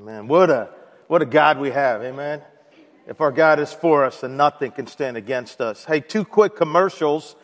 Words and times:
Amen. 0.00 0.28
What 0.28 0.48
a, 0.48 0.68
what 1.08 1.22
a 1.22 1.26
God 1.26 1.58
we 1.58 1.70
have. 1.72 2.04
Amen. 2.04 2.40
If 3.08 3.20
our 3.20 3.32
God 3.32 3.58
is 3.58 3.72
for 3.72 4.04
us, 4.04 4.20
then 4.20 4.36
nothing 4.36 4.70
can 4.70 4.86
stand 4.86 5.16
against 5.16 5.60
us. 5.60 5.84
Hey, 5.84 5.98
two 5.98 6.24
quick 6.24 6.54
commercials 6.54 7.34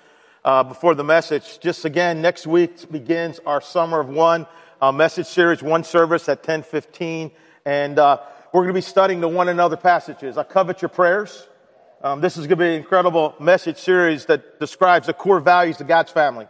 uh, 0.44 0.62
before 0.62 0.94
the 0.94 1.02
message. 1.02 1.58
Just 1.58 1.84
again, 1.84 2.22
next 2.22 2.46
week 2.46 2.88
begins 2.92 3.40
our 3.44 3.60
Summer 3.60 3.98
of 3.98 4.08
One 4.08 4.46
uh, 4.80 4.92
message 4.92 5.26
series, 5.26 5.64
one 5.64 5.82
service 5.82 6.28
at 6.28 6.38
1015. 6.42 7.32
And 7.66 7.98
uh, 7.98 8.18
we're 8.52 8.62
going 8.62 8.68
to 8.68 8.74
be 8.78 8.82
studying 8.82 9.20
the 9.20 9.26
one 9.28 9.48
another 9.48 9.76
passages. 9.76 10.38
I 10.38 10.44
covet 10.44 10.80
your 10.80 10.90
prayers. 10.90 11.48
Um, 12.04 12.20
this 12.20 12.34
is 12.36 12.42
going 12.46 12.50
to 12.50 12.56
be 12.56 12.66
an 12.68 12.74
incredible 12.74 13.34
message 13.40 13.78
series 13.78 14.26
that 14.26 14.60
describes 14.60 15.06
the 15.08 15.12
core 15.12 15.40
values 15.40 15.80
of 15.80 15.88
God's 15.88 16.12
family. 16.12 16.46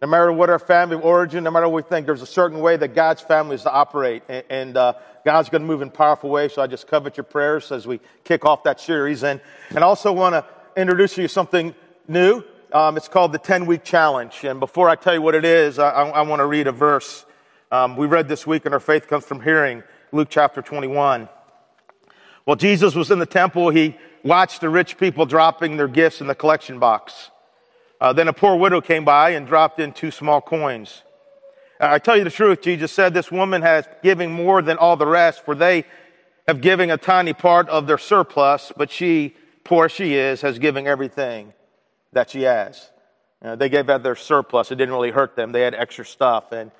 No 0.00 0.06
matter 0.06 0.32
what 0.32 0.48
our 0.48 0.60
family 0.60 0.94
of 0.94 1.04
origin, 1.04 1.42
no 1.42 1.50
matter 1.50 1.66
what 1.68 1.84
we 1.84 1.88
think, 1.88 2.06
there's 2.06 2.22
a 2.22 2.26
certain 2.26 2.60
way 2.60 2.76
that 2.76 2.94
God's 2.94 3.20
family 3.20 3.56
is 3.56 3.62
to 3.62 3.72
operate. 3.72 4.22
And, 4.28 4.44
and 4.48 4.76
uh, 4.76 4.92
God's 5.24 5.48
going 5.48 5.62
to 5.62 5.66
move 5.66 5.82
in 5.82 5.90
powerful 5.90 6.30
ways. 6.30 6.52
So 6.52 6.62
I 6.62 6.68
just 6.68 6.86
covet 6.86 7.16
your 7.16 7.24
prayers 7.24 7.72
as 7.72 7.84
we 7.84 7.98
kick 8.22 8.44
off 8.44 8.62
that 8.62 8.80
series. 8.80 9.24
And, 9.24 9.40
and 9.70 9.78
I 9.78 9.82
also 9.82 10.12
want 10.12 10.34
to 10.34 10.44
introduce 10.80 11.16
you 11.16 11.24
to 11.24 11.28
something 11.28 11.74
new. 12.06 12.44
Um, 12.72 12.96
it's 12.96 13.08
called 13.08 13.32
the 13.32 13.38
10 13.40 13.66
week 13.66 13.82
challenge. 13.82 14.44
And 14.44 14.60
before 14.60 14.88
I 14.88 14.94
tell 14.94 15.14
you 15.14 15.22
what 15.22 15.34
it 15.34 15.44
is, 15.44 15.80
I, 15.80 15.90
I, 15.90 16.08
I 16.08 16.22
want 16.22 16.38
to 16.40 16.46
read 16.46 16.68
a 16.68 16.72
verse. 16.72 17.26
Um, 17.72 17.96
we 17.96 18.06
read 18.06 18.28
this 18.28 18.46
week, 18.46 18.66
and 18.66 18.72
our 18.74 18.80
faith 18.80 19.08
comes 19.08 19.24
from 19.24 19.40
hearing 19.40 19.82
Luke 20.12 20.28
chapter 20.30 20.62
21. 20.62 21.28
While 22.44 22.56
Jesus 22.56 22.94
was 22.94 23.10
in 23.10 23.18
the 23.18 23.26
temple, 23.26 23.70
he 23.70 23.96
watched 24.22 24.60
the 24.60 24.68
rich 24.70 24.96
people 24.96 25.26
dropping 25.26 25.76
their 25.76 25.88
gifts 25.88 26.20
in 26.20 26.28
the 26.28 26.34
collection 26.36 26.78
box. 26.78 27.30
Uh, 28.00 28.12
then 28.12 28.28
a 28.28 28.32
poor 28.32 28.54
widow 28.56 28.80
came 28.80 29.04
by 29.04 29.30
and 29.30 29.46
dropped 29.46 29.80
in 29.80 29.92
two 29.92 30.10
small 30.10 30.40
coins. 30.40 31.02
I 31.80 31.98
tell 32.00 32.16
you 32.16 32.24
the 32.24 32.30
truth, 32.30 32.60
Jesus 32.62 32.90
said, 32.92 33.14
this 33.14 33.30
woman 33.30 33.62
has 33.62 33.86
given 34.02 34.32
more 34.32 34.62
than 34.62 34.78
all 34.78 34.96
the 34.96 35.06
rest, 35.06 35.44
for 35.44 35.54
they 35.54 35.84
have 36.48 36.60
given 36.60 36.90
a 36.90 36.96
tiny 36.96 37.32
part 37.32 37.68
of 37.68 37.86
their 37.86 37.98
surplus, 37.98 38.72
but 38.76 38.90
she, 38.90 39.36
poor 39.62 39.88
she 39.88 40.14
is, 40.14 40.40
has 40.42 40.58
given 40.58 40.86
everything 40.88 41.52
that 42.12 42.30
she 42.30 42.42
has. 42.42 42.90
Uh, 43.42 43.54
they 43.54 43.68
gave 43.68 43.88
out 43.90 44.02
their 44.02 44.16
surplus. 44.16 44.72
It 44.72 44.76
didn't 44.76 44.92
really 44.94 45.12
hurt 45.12 45.36
them. 45.36 45.52
They 45.52 45.60
had 45.60 45.72
extra 45.74 46.04
stuff. 46.04 46.50
And 46.50 46.72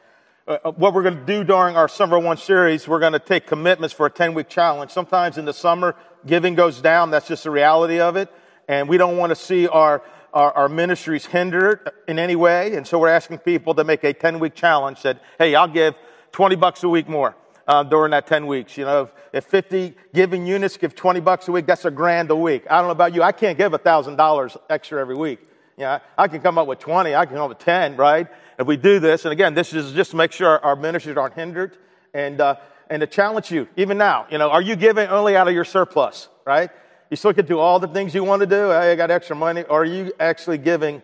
uh, 0.48 0.58
uh, 0.64 0.72
what 0.72 0.94
we're 0.94 1.02
going 1.04 1.18
to 1.18 1.24
do 1.26 1.44
during 1.44 1.76
our 1.76 1.86
Summer 1.88 2.18
One 2.18 2.36
series, 2.36 2.88
we're 2.88 2.98
going 2.98 3.12
to 3.12 3.20
take 3.20 3.46
commitments 3.46 3.94
for 3.94 4.06
a 4.06 4.10
10 4.10 4.34
week 4.34 4.48
challenge. 4.48 4.90
Sometimes 4.90 5.38
in 5.38 5.44
the 5.44 5.52
summer, 5.52 5.94
giving 6.26 6.56
goes 6.56 6.80
down. 6.80 7.12
That's 7.12 7.28
just 7.28 7.44
the 7.44 7.52
reality 7.52 8.00
of 8.00 8.16
it. 8.16 8.30
And 8.66 8.88
we 8.88 8.98
don't 8.98 9.16
want 9.16 9.30
to 9.30 9.36
see 9.36 9.68
our 9.68 10.02
our, 10.32 10.52
our 10.52 10.68
ministries 10.68 11.26
hindered 11.26 11.90
in 12.06 12.18
any 12.18 12.36
way. 12.36 12.74
And 12.74 12.86
so 12.86 12.98
we're 12.98 13.08
asking 13.08 13.38
people 13.38 13.74
to 13.74 13.84
make 13.84 14.04
a 14.04 14.12
10 14.12 14.38
week 14.38 14.54
challenge 14.54 15.02
that, 15.02 15.22
hey, 15.38 15.54
I'll 15.54 15.68
give 15.68 15.94
20 16.32 16.56
bucks 16.56 16.82
a 16.84 16.88
week 16.88 17.08
more. 17.08 17.34
Uh, 17.66 17.82
during 17.82 18.12
that 18.12 18.26
10 18.26 18.46
weeks. 18.46 18.78
You 18.78 18.86
know, 18.86 19.02
if, 19.34 19.44
if, 19.44 19.44
50 19.44 19.94
giving 20.14 20.46
units 20.46 20.78
give 20.78 20.94
20 20.94 21.20
bucks 21.20 21.48
a 21.48 21.52
week, 21.52 21.66
that's 21.66 21.84
a 21.84 21.90
grand 21.90 22.30
a 22.30 22.34
week. 22.36 22.64
I 22.70 22.76
don't 22.78 22.86
know 22.86 22.92
about 22.92 23.14
you. 23.14 23.22
I 23.22 23.30
can't 23.30 23.58
give 23.58 23.72
$1,000 23.72 24.56
extra 24.70 24.98
every 24.98 25.14
week. 25.14 25.40
Yeah, 25.76 25.98
I 26.16 26.28
can 26.28 26.40
come 26.40 26.56
up 26.56 26.66
with 26.66 26.78
20. 26.78 27.14
I 27.14 27.26
can 27.26 27.34
come 27.36 27.42
up 27.44 27.48
with 27.50 27.58
10, 27.58 27.96
right? 27.98 28.26
If 28.58 28.66
we 28.66 28.78
do 28.78 29.00
this, 29.00 29.26
and 29.26 29.32
again, 29.32 29.52
this 29.52 29.74
is 29.74 29.92
just 29.92 30.12
to 30.12 30.16
make 30.16 30.32
sure 30.32 30.48
our, 30.48 30.60
our 30.60 30.76
ministries 30.76 31.18
aren't 31.18 31.34
hindered 31.34 31.76
and, 32.14 32.40
uh, 32.40 32.54
and 32.88 33.00
to 33.02 33.06
challenge 33.06 33.50
you, 33.50 33.68
even 33.76 33.98
now, 33.98 34.26
you 34.30 34.38
know, 34.38 34.48
are 34.48 34.62
you 34.62 34.74
giving 34.74 35.06
only 35.08 35.36
out 35.36 35.46
of 35.46 35.52
your 35.52 35.66
surplus, 35.66 36.30
right? 36.46 36.70
You 37.10 37.16
still 37.16 37.32
can 37.32 37.46
do 37.46 37.58
all 37.58 37.78
the 37.80 37.88
things 37.88 38.14
you 38.14 38.22
want 38.22 38.40
to 38.40 38.46
do. 38.46 38.68
Hey, 38.68 38.92
I 38.92 38.94
got 38.94 39.10
extra 39.10 39.34
money. 39.34 39.62
Or 39.62 39.82
are 39.82 39.84
you 39.84 40.12
actually 40.20 40.58
giving 40.58 41.00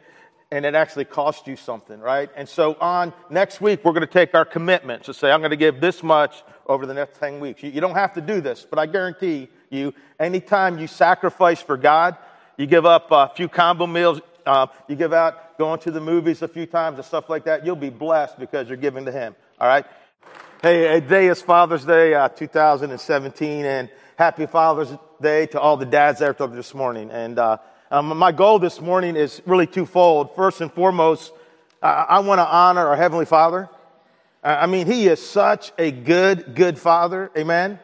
and 0.51 0.67
it 0.67 0.75
actually 0.75 1.07
cost 1.07 1.49
you 1.49 1.57
something, 1.57 1.99
right? 1.99 2.29
And 2.37 2.49
so 2.49 2.75
on 2.81 3.13
next 3.31 3.61
week, 3.61 3.85
we're 3.85 3.93
going 3.93 4.07
to 4.07 4.13
take 4.13 4.35
our 4.35 4.45
commitments 4.45 5.07
to 5.07 5.15
say, 5.15 5.31
I'm 5.31 5.41
going 5.41 5.51
to 5.51 5.57
give 5.57 5.81
this 5.81 6.03
much 6.03 6.43
over 6.67 6.85
the 6.87 6.95
next 6.95 7.19
10 7.19 7.41
weeks. 7.41 7.63
You, 7.63 7.71
you 7.71 7.81
don't 7.81 7.95
have 7.95 8.13
to 8.15 8.21
do 8.21 8.41
this, 8.41 8.65
but 8.69 8.79
I 8.79 8.87
guarantee 8.87 9.49
you, 9.71 9.95
anytime 10.21 10.79
you 10.79 10.87
sacrifice 10.87 11.61
for 11.61 11.77
God, 11.77 12.17
you 12.57 12.67
give 12.67 12.87
up 12.87 13.11
a 13.11 13.33
few 13.35 13.49
combo 13.49 13.87
meals, 13.89 14.21
uh, 14.47 14.69
you 14.87 14.95
give 14.95 15.13
out 15.13 15.59
going 15.59 15.81
to 15.81 15.91
the 15.91 16.01
movies 16.01 16.43
a 16.43 16.49
few 16.49 16.67
times 16.67 16.99
and 16.99 17.07
stuff 17.07 17.29
like 17.29 17.45
that, 17.45 17.65
you'll 17.67 17.75
be 17.75 17.91
blessed 17.91 18.39
because 18.39 18.69
you're 18.69 18.77
giving 18.77 19.07
to 19.07 19.13
Him, 19.13 19.35
all 19.59 19.67
right? 19.67 19.87
Hey, 20.63 21.01
today 21.01 21.29
is 21.29 21.43
Father's 21.43 21.85
Day 21.85 22.15
uh, 22.15 22.29
2017, 22.29 23.65
and 23.65 23.91
happy 24.17 24.47
Father's 24.47 24.93
Day 25.21 25.47
to 25.49 25.61
all 25.61 25.77
the 25.77 25.87
dads 25.87 26.21
that 26.21 26.41
are 26.41 26.49
this 26.49 26.75
morning. 26.75 27.11
And 27.11 27.39
uh, 27.39 27.59
um, 27.91 28.17
my 28.17 28.31
goal 28.33 28.59
this 28.59 28.81
morning 28.81 29.17
is 29.17 29.43
really 29.45 29.67
twofold. 29.67 30.37
First 30.37 30.61
and 30.61 30.73
foremost, 30.73 31.33
I 31.83 32.21
want 32.21 32.39
to 32.39 32.47
honor 32.47 32.87
our 32.87 32.97
Heavenly 32.97 33.27
Father. 33.27 33.69
I 34.43 34.67
mean, 34.67 34.87
He 34.87 35.09
is 35.09 35.21
such 35.25 35.73
a 35.79 35.91
good, 35.91 36.55
good 36.55 36.79
Father. 36.79 37.31
Amen? 37.37 37.79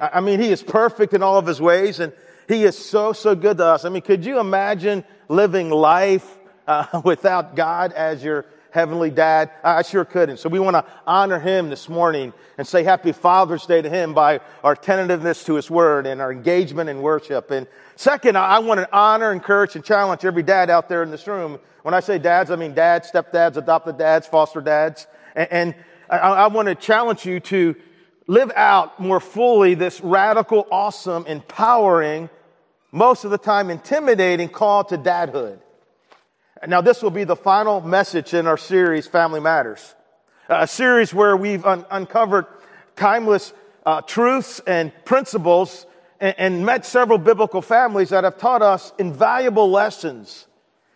Amen. 0.00 0.10
I 0.14 0.20
mean, 0.20 0.38
He 0.40 0.52
is 0.52 0.62
perfect 0.62 1.14
in 1.14 1.22
all 1.22 1.36
of 1.38 1.46
His 1.46 1.60
ways, 1.60 1.98
and 2.00 2.12
He 2.46 2.62
is 2.64 2.78
so, 2.78 3.12
so 3.12 3.34
good 3.34 3.56
to 3.56 3.64
us. 3.66 3.84
I 3.84 3.88
mean, 3.88 4.02
could 4.02 4.24
you 4.24 4.38
imagine 4.38 5.02
living 5.28 5.70
life 5.70 6.36
uh, 6.68 7.00
without 7.04 7.56
God 7.56 7.92
as 7.92 8.22
your 8.22 8.44
Heavenly 8.70 9.10
Dad. 9.10 9.50
I 9.64 9.82
sure 9.82 10.04
couldn't. 10.04 10.38
So 10.38 10.48
we 10.48 10.58
want 10.58 10.74
to 10.74 10.84
honor 11.06 11.38
him 11.38 11.70
this 11.70 11.88
morning 11.88 12.32
and 12.58 12.66
say 12.66 12.82
happy 12.84 13.12
Father's 13.12 13.64
Day 13.66 13.80
to 13.82 13.88
him 13.88 14.12
by 14.12 14.40
our 14.62 14.74
tentativeness 14.74 15.44
to 15.44 15.54
his 15.54 15.70
word 15.70 16.06
and 16.06 16.20
our 16.20 16.30
engagement 16.30 16.90
in 16.90 17.00
worship. 17.00 17.50
And 17.50 17.66
second, 17.96 18.36
I 18.36 18.58
want 18.58 18.80
to 18.80 18.88
honor, 18.94 19.32
encourage, 19.32 19.74
and 19.74 19.84
challenge 19.84 20.24
every 20.24 20.42
dad 20.42 20.68
out 20.70 20.88
there 20.88 21.02
in 21.02 21.10
this 21.10 21.26
room. 21.26 21.58
When 21.82 21.94
I 21.94 22.00
say 22.00 22.18
dads, 22.18 22.50
I 22.50 22.56
mean 22.56 22.74
dads, 22.74 23.10
stepdads, 23.10 23.56
adopted 23.56 23.96
dads, 23.96 24.26
foster 24.26 24.60
dads. 24.60 25.06
And, 25.34 25.74
I 26.10 26.46
want 26.46 26.68
to 26.68 26.74
challenge 26.74 27.26
you 27.26 27.38
to 27.38 27.76
live 28.26 28.50
out 28.56 28.98
more 28.98 29.20
fully 29.20 29.74
this 29.74 30.00
radical, 30.00 30.66
awesome, 30.72 31.26
empowering, 31.26 32.30
most 32.90 33.26
of 33.26 33.30
the 33.30 33.36
time 33.36 33.68
intimidating 33.68 34.48
call 34.48 34.84
to 34.84 34.96
dadhood. 34.96 35.58
Now, 36.66 36.80
this 36.80 37.02
will 37.02 37.10
be 37.12 37.24
the 37.24 37.36
final 37.36 37.80
message 37.80 38.34
in 38.34 38.48
our 38.48 38.56
series, 38.56 39.06
Family 39.06 39.38
Matters, 39.38 39.94
a 40.48 40.66
series 40.66 41.14
where 41.14 41.36
we've 41.36 41.64
un- 41.64 41.86
uncovered 41.88 42.46
timeless 42.96 43.52
uh, 43.86 44.00
truths 44.02 44.60
and 44.66 44.90
principles 45.04 45.86
and, 46.20 46.34
and 46.36 46.66
met 46.66 46.84
several 46.84 47.16
biblical 47.16 47.62
families 47.62 48.08
that 48.08 48.24
have 48.24 48.38
taught 48.38 48.60
us 48.62 48.92
invaluable 48.98 49.70
lessons 49.70 50.48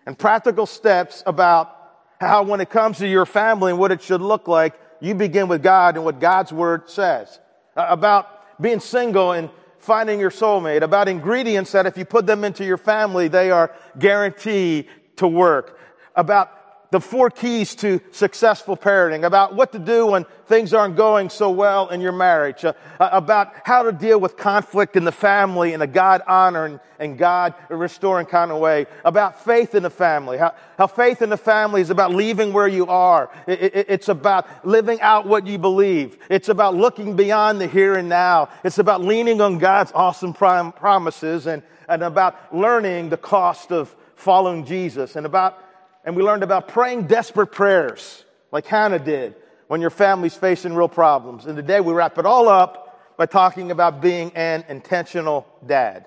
and 0.04 0.18
practical 0.18 0.66
steps 0.66 1.22
about 1.26 1.78
how, 2.20 2.42
when 2.42 2.60
it 2.60 2.68
comes 2.68 2.98
to 2.98 3.06
your 3.06 3.26
family 3.26 3.70
and 3.70 3.78
what 3.78 3.92
it 3.92 4.02
should 4.02 4.22
look 4.22 4.48
like, 4.48 4.74
you 5.00 5.14
begin 5.14 5.46
with 5.46 5.62
God 5.62 5.94
and 5.94 6.04
what 6.04 6.18
God's 6.18 6.52
word 6.52 6.90
says. 6.90 7.38
Uh, 7.76 7.86
about 7.88 8.60
being 8.60 8.80
single 8.80 9.30
and 9.30 9.48
finding 9.78 10.18
your 10.18 10.30
soulmate, 10.30 10.80
about 10.82 11.08
ingredients 11.08 11.70
that 11.72 11.86
if 11.86 11.96
you 11.96 12.04
put 12.04 12.26
them 12.26 12.42
into 12.42 12.64
your 12.64 12.76
family, 12.76 13.28
they 13.28 13.50
are 13.52 13.72
guaranteed 13.98 14.86
to 15.22 15.28
work, 15.28 15.78
about 16.14 16.58
the 16.92 17.00
four 17.00 17.30
keys 17.30 17.74
to 17.76 18.02
successful 18.10 18.76
parenting, 18.76 19.24
about 19.24 19.54
what 19.54 19.72
to 19.72 19.78
do 19.78 20.04
when 20.08 20.26
things 20.44 20.74
aren't 20.74 20.94
going 20.94 21.30
so 21.30 21.48
well 21.50 21.88
in 21.88 22.02
your 22.02 22.12
marriage, 22.12 22.66
uh, 22.66 22.74
uh 23.00 23.08
about 23.12 23.50
how 23.64 23.82
to 23.84 23.92
deal 23.92 24.20
with 24.20 24.36
conflict 24.36 24.94
in 24.94 25.04
the 25.04 25.12
family 25.12 25.72
in 25.72 25.80
a 25.80 25.86
God 25.86 26.20
honoring 26.28 26.78
and 26.98 27.16
God 27.16 27.54
restoring 27.70 28.26
kind 28.26 28.50
of 28.50 28.58
way, 28.58 28.84
about 29.06 29.42
faith 29.42 29.74
in 29.74 29.82
the 29.82 29.88
family, 29.88 30.36
how, 30.36 30.54
how 30.76 30.86
faith 30.86 31.22
in 31.22 31.30
the 31.30 31.38
family 31.38 31.80
is 31.80 31.88
about 31.88 32.14
leaving 32.14 32.52
where 32.52 32.68
you 32.68 32.86
are. 32.88 33.30
It, 33.46 33.74
it, 33.74 33.86
it's 33.88 34.10
about 34.10 34.46
living 34.66 35.00
out 35.00 35.26
what 35.26 35.46
you 35.46 35.56
believe. 35.56 36.18
It's 36.28 36.50
about 36.50 36.74
looking 36.76 37.16
beyond 37.16 37.58
the 37.58 37.68
here 37.68 37.94
and 37.94 38.10
now. 38.10 38.50
It's 38.64 38.76
about 38.78 39.00
leaning 39.00 39.40
on 39.40 39.56
God's 39.56 39.92
awesome 39.94 40.34
promises 40.34 41.46
and, 41.46 41.62
and 41.88 42.02
about 42.02 42.54
learning 42.54 43.08
the 43.08 43.16
cost 43.16 43.72
of 43.72 43.96
following 44.22 44.64
Jesus 44.64 45.16
and 45.16 45.26
about, 45.26 45.58
and 46.04 46.16
we 46.16 46.22
learned 46.22 46.42
about 46.42 46.68
praying 46.68 47.08
desperate 47.08 47.48
prayers 47.48 48.24
like 48.52 48.64
Hannah 48.66 48.98
did 48.98 49.34
when 49.66 49.80
your 49.80 49.90
family's 49.90 50.34
facing 50.34 50.74
real 50.74 50.88
problems. 50.88 51.46
And 51.46 51.56
today 51.56 51.80
we 51.80 51.92
wrap 51.92 52.16
it 52.18 52.24
all 52.26 52.48
up 52.48 53.16
by 53.18 53.26
talking 53.26 53.70
about 53.70 54.00
being 54.00 54.30
an 54.34 54.64
intentional 54.68 55.46
dad. 55.66 56.06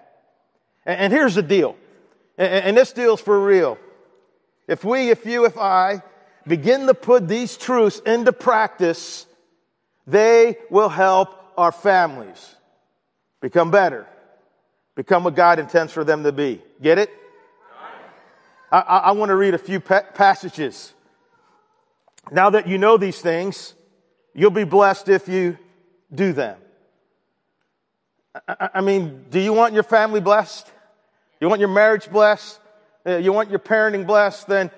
And, 0.85 0.99
and 0.99 1.13
here's 1.13 1.35
the 1.35 1.41
deal. 1.43 1.75
And, 2.37 2.51
and 2.65 2.77
this 2.77 2.93
deal's 2.93 3.21
for 3.21 3.37
real. 3.39 3.77
If 4.67 4.83
we, 4.83 5.09
if 5.09 5.25
you, 5.25 5.45
if 5.45 5.57
I 5.57 6.01
begin 6.47 6.87
to 6.87 6.93
put 6.93 7.27
these 7.27 7.57
truths 7.57 7.99
into 8.05 8.31
practice, 8.31 9.25
they 10.07 10.57
will 10.69 10.89
help 10.89 11.29
our 11.57 11.71
families 11.71 12.55
become 13.41 13.71
better, 13.71 14.07
become 14.95 15.23
what 15.25 15.35
God 15.35 15.59
intends 15.59 15.91
for 15.91 16.03
them 16.03 16.23
to 16.23 16.31
be. 16.31 16.61
Get 16.81 16.97
it? 16.97 17.09
I, 18.71 18.79
I, 19.05 19.11
want 19.11 19.29
to 19.29 19.35
read 19.35 19.53
a 19.53 19.57
few 19.59 19.79
passages. 19.79 20.93
Now 22.31 22.49
that 22.51 22.67
you 22.67 22.77
know 22.77 22.97
these 22.97 23.19
things, 23.21 23.75
you'll 24.33 24.49
be 24.49 24.63
blessed 24.63 25.07
if 25.09 25.27
you 25.27 25.57
do 26.13 26.33
them. 26.33 26.57
I, 28.47 28.69
I 28.75 28.81
mean, 28.81 29.25
do 29.29 29.39
you 29.39 29.53
want 29.53 29.73
your 29.73 29.83
family 29.83 30.19
blessed? 30.19 30.71
You 31.39 31.47
want 31.49 31.59
your 31.59 31.69
marriage 31.69 32.09
blessed? 32.09 32.59
Uh, 33.05 33.17
you 33.17 33.31
want 33.31 33.51
your 33.51 33.59
parenting 33.59 34.07
blessed? 34.07 34.47
Then 34.47 34.71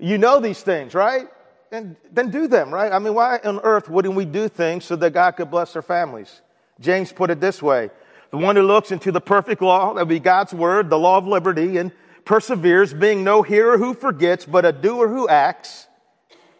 you 0.00 0.18
know 0.18 0.40
these 0.40 0.60
things, 0.62 0.94
right? 0.94 1.28
And 1.70 1.94
then 2.12 2.30
do 2.30 2.48
them, 2.48 2.74
right? 2.74 2.90
I 2.90 2.98
mean, 2.98 3.14
why 3.14 3.38
on 3.44 3.60
earth 3.60 3.88
wouldn't 3.88 4.14
we 4.16 4.24
do 4.24 4.48
things 4.48 4.84
so 4.84 4.96
that 4.96 5.12
God 5.12 5.32
could 5.32 5.50
bless 5.50 5.76
our 5.76 5.82
families? 5.82 6.40
James 6.80 7.12
put 7.12 7.30
it 7.30 7.40
this 7.40 7.62
way. 7.62 7.90
The 8.30 8.38
one 8.38 8.56
who 8.56 8.62
looks 8.62 8.90
into 8.90 9.12
the 9.12 9.20
perfect 9.20 9.62
law, 9.62 9.94
that 9.94 10.00
would 10.00 10.08
be 10.08 10.18
God's 10.18 10.52
word, 10.52 10.90
the 10.90 10.98
law 10.98 11.18
of 11.18 11.26
liberty, 11.26 11.76
and 11.78 11.92
perseveres, 12.28 12.92
being 12.92 13.24
no 13.24 13.40
hearer 13.42 13.78
who 13.78 13.94
forgets, 13.94 14.44
but 14.44 14.66
a 14.66 14.70
doer 14.70 15.08
who 15.08 15.26
acts, 15.26 15.86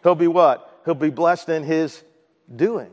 he'll 0.02 0.14
be 0.14 0.26
what? 0.26 0.80
He'll 0.86 0.94
be 0.94 1.10
blessed 1.10 1.50
in 1.50 1.62
his 1.62 2.02
doing. 2.56 2.90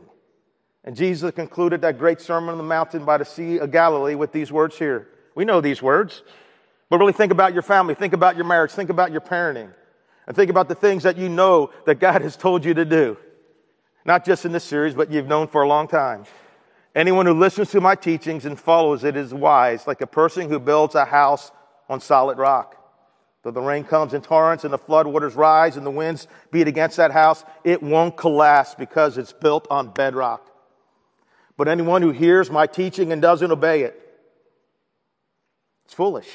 And 0.84 0.94
Jesus 0.94 1.34
concluded 1.34 1.80
that 1.80 1.98
great 1.98 2.20
sermon 2.20 2.50
on 2.52 2.58
the 2.58 2.62
mountain 2.64 3.06
by 3.06 3.16
the 3.16 3.24
Sea 3.24 3.58
of 3.60 3.72
Galilee 3.72 4.14
with 4.14 4.30
these 4.30 4.52
words 4.52 4.78
here. 4.78 5.08
We 5.34 5.46
know 5.46 5.62
these 5.62 5.80
words, 5.80 6.22
but 6.90 6.98
really 6.98 7.14
think 7.14 7.32
about 7.32 7.54
your 7.54 7.62
family, 7.62 7.94
think 7.94 8.12
about 8.12 8.36
your 8.36 8.44
marriage, 8.44 8.72
think 8.72 8.90
about 8.90 9.10
your 9.10 9.22
parenting, 9.22 9.72
and 10.26 10.36
think 10.36 10.50
about 10.50 10.68
the 10.68 10.74
things 10.74 11.04
that 11.04 11.16
you 11.16 11.30
know 11.30 11.70
that 11.86 11.94
God 11.98 12.20
has 12.20 12.36
told 12.36 12.62
you 12.62 12.74
to 12.74 12.84
do. 12.84 13.16
Not 14.04 14.24
just 14.26 14.44
in 14.44 14.52
this 14.52 14.64
series, 14.64 14.92
but 14.94 15.10
you've 15.10 15.26
known 15.26 15.48
for 15.48 15.62
a 15.62 15.68
long 15.68 15.88
time. 15.88 16.24
Anyone 16.94 17.24
who 17.24 17.32
listens 17.34 17.70
to 17.70 17.80
my 17.80 17.94
teachings 17.94 18.44
and 18.44 18.60
follows 18.60 19.02
it 19.02 19.16
is 19.16 19.32
wise, 19.32 19.86
like 19.86 20.02
a 20.02 20.06
person 20.06 20.50
who 20.50 20.58
builds 20.58 20.94
a 20.94 21.06
house 21.06 21.50
on 21.88 22.00
solid 22.00 22.38
rock. 22.38 22.74
Though 23.42 23.50
the 23.50 23.60
rain 23.60 23.84
comes 23.84 24.14
in 24.14 24.22
torrents 24.22 24.64
and 24.64 24.72
the 24.72 24.78
floodwaters 24.78 25.36
rise 25.36 25.76
and 25.76 25.86
the 25.86 25.90
winds 25.90 26.26
beat 26.50 26.66
against 26.68 26.96
that 26.96 27.12
house, 27.12 27.44
it 27.64 27.82
won't 27.82 28.16
collapse 28.16 28.74
because 28.74 29.18
it's 29.18 29.32
built 29.32 29.66
on 29.70 29.88
bedrock. 29.88 30.50
But 31.56 31.68
anyone 31.68 32.02
who 32.02 32.10
hears 32.10 32.50
my 32.50 32.66
teaching 32.66 33.12
and 33.12 33.22
doesn't 33.22 33.50
obey 33.50 33.82
it, 33.82 34.00
it's 35.84 35.94
foolish. 35.94 36.28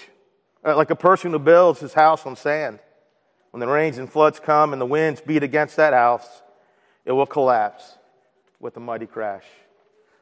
Uh, 0.66 0.76
like 0.78 0.90
a 0.90 0.96
person 0.96 1.32
who 1.32 1.40
builds 1.40 1.80
his 1.80 1.94
house 1.94 2.26
on 2.26 2.36
sand. 2.36 2.80
When 3.52 3.60
the 3.60 3.68
rains 3.68 3.98
and 3.98 4.10
floods 4.10 4.40
come 4.40 4.72
and 4.72 4.82
the 4.82 4.86
winds 4.86 5.20
beat 5.20 5.44
against 5.44 5.76
that 5.76 5.92
house, 5.94 6.42
it 7.04 7.12
will 7.12 7.26
collapse 7.26 7.98
with 8.62 8.78
a 8.78 8.80
mighty 8.80 9.08
crash. 9.08 9.44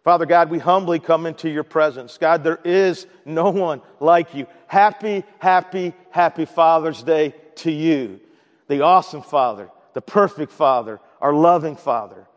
Father 0.09 0.25
God, 0.25 0.49
we 0.49 0.57
humbly 0.57 0.97
come 0.97 1.27
into 1.27 1.47
your 1.51 1.61
presence. 1.63 2.17
God, 2.17 2.43
there 2.43 2.57
is 2.65 3.05
no 3.25 3.51
one 3.51 3.79
like 3.99 4.33
you. 4.33 4.47
Happy, 4.65 5.23
happy, 5.37 5.93
happy 6.09 6.45
Father's 6.45 7.03
Day 7.03 7.35
to 7.57 7.69
you, 7.71 8.19
the 8.67 8.81
awesome 8.81 9.21
Father, 9.21 9.69
the 9.93 10.01
perfect 10.01 10.51
Father, 10.51 10.99
our 11.21 11.31
loving 11.31 11.75
Father. 11.75 12.27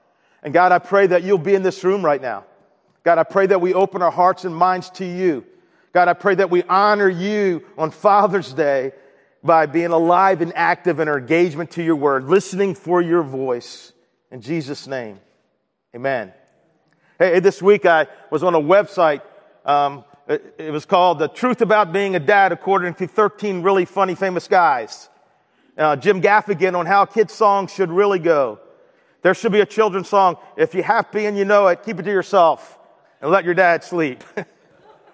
And 0.42 0.52
God, 0.52 0.70
I 0.70 0.80
pray 0.80 1.06
that 1.06 1.22
you'll 1.22 1.38
be 1.38 1.54
in 1.54 1.62
this 1.62 1.82
room 1.82 2.04
right 2.04 2.20
now. 2.20 2.44
God, 3.04 3.16
I 3.16 3.22
pray 3.22 3.46
that 3.46 3.62
we 3.62 3.72
open 3.72 4.02
our 4.02 4.10
hearts 4.10 4.44
and 4.44 4.54
minds 4.54 4.90
to 5.00 5.06
you. 5.06 5.46
God, 5.94 6.08
I 6.08 6.12
pray 6.12 6.34
that 6.34 6.50
we 6.50 6.62
honor 6.64 7.08
you 7.08 7.64
on 7.78 7.90
Father's 7.90 8.52
Day 8.52 8.92
by 9.42 9.64
being 9.64 9.92
alive 9.92 10.42
and 10.42 10.52
active 10.54 11.00
in 11.00 11.08
our 11.08 11.18
engagement 11.18 11.70
to 11.70 11.82
your 11.82 11.96
word, 11.96 12.24
listening 12.24 12.74
for 12.74 13.00
your 13.00 13.22
voice. 13.22 13.94
In 14.30 14.42
Jesus' 14.42 14.86
name, 14.86 15.18
amen. 15.96 16.34
Hey, 17.22 17.38
this 17.38 17.62
week 17.62 17.86
I 17.86 18.08
was 18.30 18.42
on 18.42 18.56
a 18.56 18.60
website. 18.60 19.22
Um, 19.64 20.02
it, 20.26 20.72
was 20.72 20.84
called 20.84 21.20
The 21.20 21.28
Truth 21.28 21.60
About 21.60 21.92
Being 21.92 22.16
a 22.16 22.18
Dad 22.18 22.50
According 22.50 22.94
to 22.94 23.06
13 23.06 23.62
Really 23.62 23.84
Funny 23.84 24.16
Famous 24.16 24.48
Guys. 24.48 25.08
Uh, 25.78 25.94
Jim 25.94 26.20
Gaffigan 26.20 26.76
on 26.76 26.84
how 26.84 27.04
kids' 27.04 27.32
songs 27.32 27.72
should 27.72 27.90
really 27.90 28.18
go. 28.18 28.58
There 29.22 29.34
should 29.34 29.52
be 29.52 29.60
a 29.60 29.66
children's 29.66 30.08
song. 30.08 30.34
If 30.56 30.74
you're 30.74 30.82
happy 30.82 31.26
and 31.26 31.38
you 31.38 31.44
know 31.44 31.68
it, 31.68 31.84
keep 31.84 32.00
it 32.00 32.02
to 32.02 32.10
yourself 32.10 32.76
and 33.20 33.30
let 33.30 33.44
your 33.44 33.54
dad 33.54 33.84
sleep. 33.84 34.24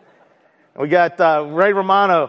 we 0.76 0.88
got 0.88 1.20
uh, 1.20 1.44
Ray 1.50 1.75
Romano 1.75 2.28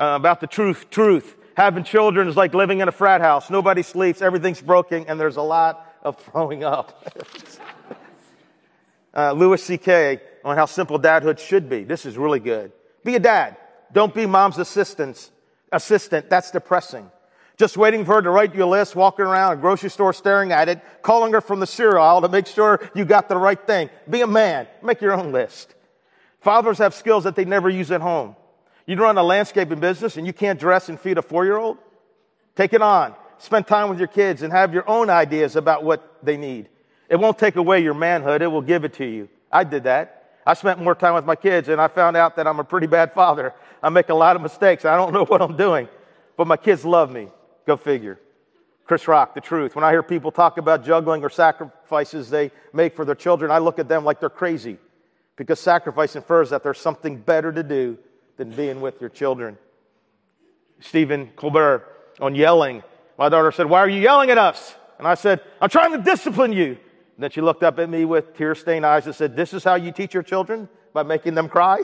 uh, 0.00 0.14
about 0.14 0.38
the 0.40 0.46
truth, 0.46 0.90
truth. 0.90 1.34
Having 1.56 1.82
children 1.82 2.28
is 2.28 2.36
like 2.36 2.54
living 2.54 2.78
in 2.78 2.86
a 2.86 2.92
frat 2.92 3.20
house. 3.20 3.50
Nobody 3.50 3.82
sleeps, 3.82 4.22
everything's 4.22 4.62
broken, 4.62 5.06
and 5.08 5.18
there's 5.18 5.38
a 5.38 5.42
lot 5.42 5.92
of 6.04 6.16
throwing 6.20 6.62
up. 6.62 7.04
uh, 9.14 9.32
Louis 9.32 9.62
C.K. 9.62 10.20
on 10.44 10.56
how 10.56 10.66
simple 10.66 10.98
dadhood 10.98 11.38
should 11.38 11.68
be. 11.68 11.84
This 11.84 12.06
is 12.06 12.18
really 12.18 12.40
good. 12.40 12.72
Be 13.04 13.14
a 13.14 13.18
dad. 13.20 13.56
Don't 13.92 14.14
be 14.14 14.26
mom's 14.26 14.58
assistant. 14.58 15.30
assistant. 15.72 16.28
That's 16.28 16.50
depressing. 16.50 17.10
Just 17.56 17.76
waiting 17.76 18.04
for 18.04 18.14
her 18.16 18.22
to 18.22 18.30
write 18.30 18.54
you 18.54 18.62
a 18.64 18.66
list, 18.66 18.94
walking 18.94 19.24
around 19.24 19.54
a 19.54 19.56
grocery 19.56 19.90
store 19.90 20.12
staring 20.12 20.52
at 20.52 20.68
it, 20.68 20.80
calling 21.02 21.32
her 21.32 21.40
from 21.40 21.58
the 21.58 21.66
cereal 21.66 22.02
aisle 22.02 22.22
to 22.22 22.28
make 22.28 22.46
sure 22.46 22.88
you 22.94 23.04
got 23.04 23.28
the 23.28 23.36
right 23.36 23.60
thing. 23.66 23.90
Be 24.08 24.20
a 24.20 24.26
man. 24.28 24.68
Make 24.82 25.00
your 25.00 25.14
own 25.14 25.32
list. 25.32 25.74
Fathers 26.40 26.78
have 26.78 26.94
skills 26.94 27.24
that 27.24 27.34
they 27.34 27.44
never 27.44 27.68
use 27.68 27.90
at 27.90 28.00
home. 28.00 28.36
You 28.86 28.96
run 28.96 29.18
a 29.18 29.22
landscaping 29.24 29.80
business 29.80 30.16
and 30.16 30.26
you 30.26 30.32
can't 30.32 30.58
dress 30.60 30.88
and 30.88 31.00
feed 31.00 31.18
a 31.18 31.22
four 31.22 31.44
year 31.44 31.56
old? 31.56 31.78
Take 32.54 32.72
it 32.74 32.80
on. 32.82 33.14
Spend 33.38 33.66
time 33.66 33.88
with 33.90 33.98
your 33.98 34.08
kids 34.08 34.42
and 34.42 34.52
have 34.52 34.72
your 34.72 34.88
own 34.88 35.10
ideas 35.10 35.56
about 35.56 35.82
what 35.82 36.18
they 36.24 36.36
need. 36.36 36.68
It 37.08 37.16
won't 37.16 37.38
take 37.38 37.56
away 37.56 37.82
your 37.82 37.94
manhood, 37.94 38.42
it 38.42 38.48
will 38.48 38.60
give 38.60 38.84
it 38.84 38.94
to 38.94 39.04
you. 39.04 39.28
I 39.50 39.64
did 39.64 39.84
that. 39.84 40.14
I 40.46 40.54
spent 40.54 40.78
more 40.82 40.94
time 40.94 41.14
with 41.14 41.24
my 41.24 41.36
kids 41.36 41.68
and 41.68 41.80
I 41.80 41.88
found 41.88 42.16
out 42.16 42.36
that 42.36 42.46
I'm 42.46 42.60
a 42.60 42.64
pretty 42.64 42.86
bad 42.86 43.12
father. 43.12 43.52
I 43.82 43.88
make 43.90 44.08
a 44.08 44.14
lot 44.14 44.36
of 44.36 44.42
mistakes. 44.42 44.84
I 44.84 44.96
don't 44.96 45.12
know 45.12 45.24
what 45.24 45.40
I'm 45.42 45.56
doing, 45.56 45.88
but 46.36 46.46
my 46.46 46.56
kids 46.56 46.84
love 46.84 47.10
me. 47.10 47.28
Go 47.66 47.76
figure. 47.76 48.18
Chris 48.86 49.06
Rock, 49.06 49.34
the 49.34 49.40
truth. 49.40 49.74
When 49.74 49.84
I 49.84 49.90
hear 49.90 50.02
people 50.02 50.32
talk 50.32 50.56
about 50.56 50.84
juggling 50.84 51.22
or 51.22 51.28
sacrifices 51.28 52.30
they 52.30 52.50
make 52.72 52.94
for 52.96 53.04
their 53.04 53.14
children, 53.14 53.50
I 53.50 53.58
look 53.58 53.78
at 53.78 53.86
them 53.88 54.04
like 54.04 54.20
they're 54.20 54.30
crazy 54.30 54.78
because 55.36 55.60
sacrifice 55.60 56.16
infers 56.16 56.50
that 56.50 56.62
there's 56.62 56.80
something 56.80 57.18
better 57.18 57.52
to 57.52 57.62
do 57.62 57.98
than 58.38 58.50
being 58.50 58.80
with 58.80 59.00
your 59.00 59.10
children. 59.10 59.58
Stephen 60.80 61.30
Colbert 61.36 61.84
on 62.20 62.34
yelling. 62.34 62.82
My 63.18 63.28
daughter 63.28 63.52
said, 63.52 63.66
Why 63.66 63.80
are 63.80 63.88
you 63.88 64.00
yelling 64.00 64.30
at 64.30 64.38
us? 64.38 64.74
And 64.98 65.06
I 65.06 65.14
said, 65.14 65.40
I'm 65.60 65.68
trying 65.68 65.92
to 65.92 65.98
discipline 65.98 66.52
you. 66.52 66.78
And 67.18 67.24
then 67.24 67.30
she 67.32 67.40
looked 67.40 67.64
up 67.64 67.80
at 67.80 67.90
me 67.90 68.04
with 68.04 68.36
tear 68.36 68.54
stained 68.54 68.86
eyes 68.86 69.04
and 69.06 69.14
said, 69.14 69.34
This 69.34 69.52
is 69.52 69.64
how 69.64 69.74
you 69.74 69.90
teach 69.90 70.14
your 70.14 70.22
children? 70.22 70.68
By 70.94 71.02
making 71.02 71.34
them 71.34 71.48
cry? 71.48 71.80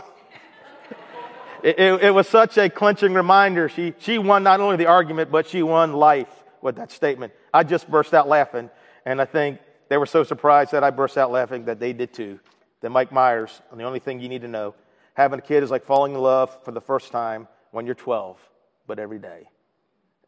it, 1.65 1.77
it, 1.81 2.03
it, 2.05 2.11
was 2.13 2.29
such 2.29 2.57
a 2.57 2.71
clenching 2.71 3.13
reminder. 3.15 3.69
She, 3.69 3.95
she 3.99 4.19
won 4.19 4.45
not 4.45 4.61
only 4.61 4.77
the 4.77 4.87
argument, 4.87 5.33
but 5.33 5.49
she 5.49 5.65
won 5.65 5.93
life 5.93 6.33
with 6.63 6.77
that 6.77 6.93
statement. 6.93 7.33
I 7.53 7.65
just 7.65 7.91
burst 7.91 8.15
out 8.15 8.29
laughing. 8.29 8.71
And 9.05 9.21
I 9.21 9.25
think 9.25 9.59
they 9.89 9.97
were 9.97 10.07
so 10.07 10.23
surprised 10.23 10.71
that 10.71 10.85
I 10.85 10.91
burst 10.91 11.19
out 11.19 11.33
laughing 11.33 11.65
that 11.65 11.81
they 11.81 11.93
did 11.93 12.13
too. 12.15 12.39
Then 12.81 12.93
Mike 12.93 13.11
Myers, 13.11 13.61
and 13.73 13.81
the 13.81 13.85
only 13.85 13.99
thing 13.99 14.21
you 14.21 14.29
need 14.29 14.43
to 14.43 14.49
know, 14.49 14.77
having 15.15 15.41
a 15.41 15.43
kid 15.43 15.65
is 15.65 15.71
like 15.71 15.85
falling 15.85 16.15
in 16.15 16.21
love 16.21 16.57
for 16.65 16.71
the 16.71 16.81
first 16.81 17.11
time 17.11 17.49
when 17.73 17.87
you're 17.87 17.95
12, 17.97 18.39
but 18.87 19.01
every 19.01 19.19
day. 19.19 19.49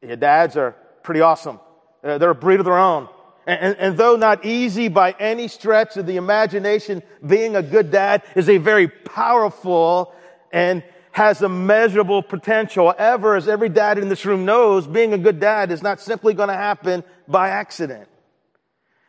Your 0.02 0.16
dads 0.16 0.56
are 0.56 0.72
pretty 1.04 1.20
awesome. 1.20 1.60
Uh, 2.02 2.18
they're 2.18 2.30
a 2.30 2.34
breed 2.34 2.58
of 2.58 2.64
their 2.66 2.78
own. 2.78 3.08
And, 3.46 3.76
and, 3.78 3.96
though 3.96 4.16
not 4.16 4.44
easy 4.44 4.88
by 4.88 5.14
any 5.20 5.46
stretch 5.46 5.96
of 5.96 6.06
the 6.06 6.16
imagination, 6.16 7.00
being 7.24 7.54
a 7.54 7.62
good 7.62 7.92
dad 7.92 8.24
is 8.34 8.48
a 8.48 8.56
very 8.58 8.88
powerful 8.88 10.12
and 10.52 10.82
has 11.12 11.40
a 11.42 11.48
measurable 11.48 12.24
potential. 12.24 12.92
Ever, 12.98 13.36
as 13.36 13.46
every 13.46 13.68
dad 13.68 13.98
in 13.98 14.08
this 14.08 14.26
room 14.26 14.44
knows, 14.46 14.88
being 14.88 15.12
a 15.12 15.18
good 15.18 15.38
dad 15.38 15.70
is 15.70 15.80
not 15.80 16.00
simply 16.00 16.34
going 16.34 16.48
to 16.48 16.56
happen 16.56 17.04
by 17.28 17.50
accident. 17.50 18.08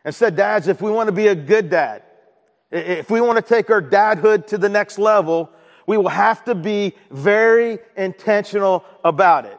And 0.04 0.14
said, 0.14 0.36
dads, 0.36 0.68
if 0.68 0.80
we 0.80 0.92
want 0.92 1.08
to 1.08 1.12
be 1.12 1.26
a 1.26 1.34
good 1.34 1.68
dad, 1.70 2.04
if 2.70 3.10
we 3.10 3.20
want 3.20 3.36
to 3.36 3.42
take 3.54 3.70
our 3.70 3.82
dadhood 3.82 4.46
to 4.48 4.58
the 4.58 4.68
next 4.68 4.98
level, 4.98 5.50
we 5.84 5.96
will 5.96 6.08
have 6.10 6.44
to 6.44 6.54
be 6.54 6.94
very 7.10 7.80
intentional 7.96 8.84
about 9.02 9.46
it. 9.46 9.58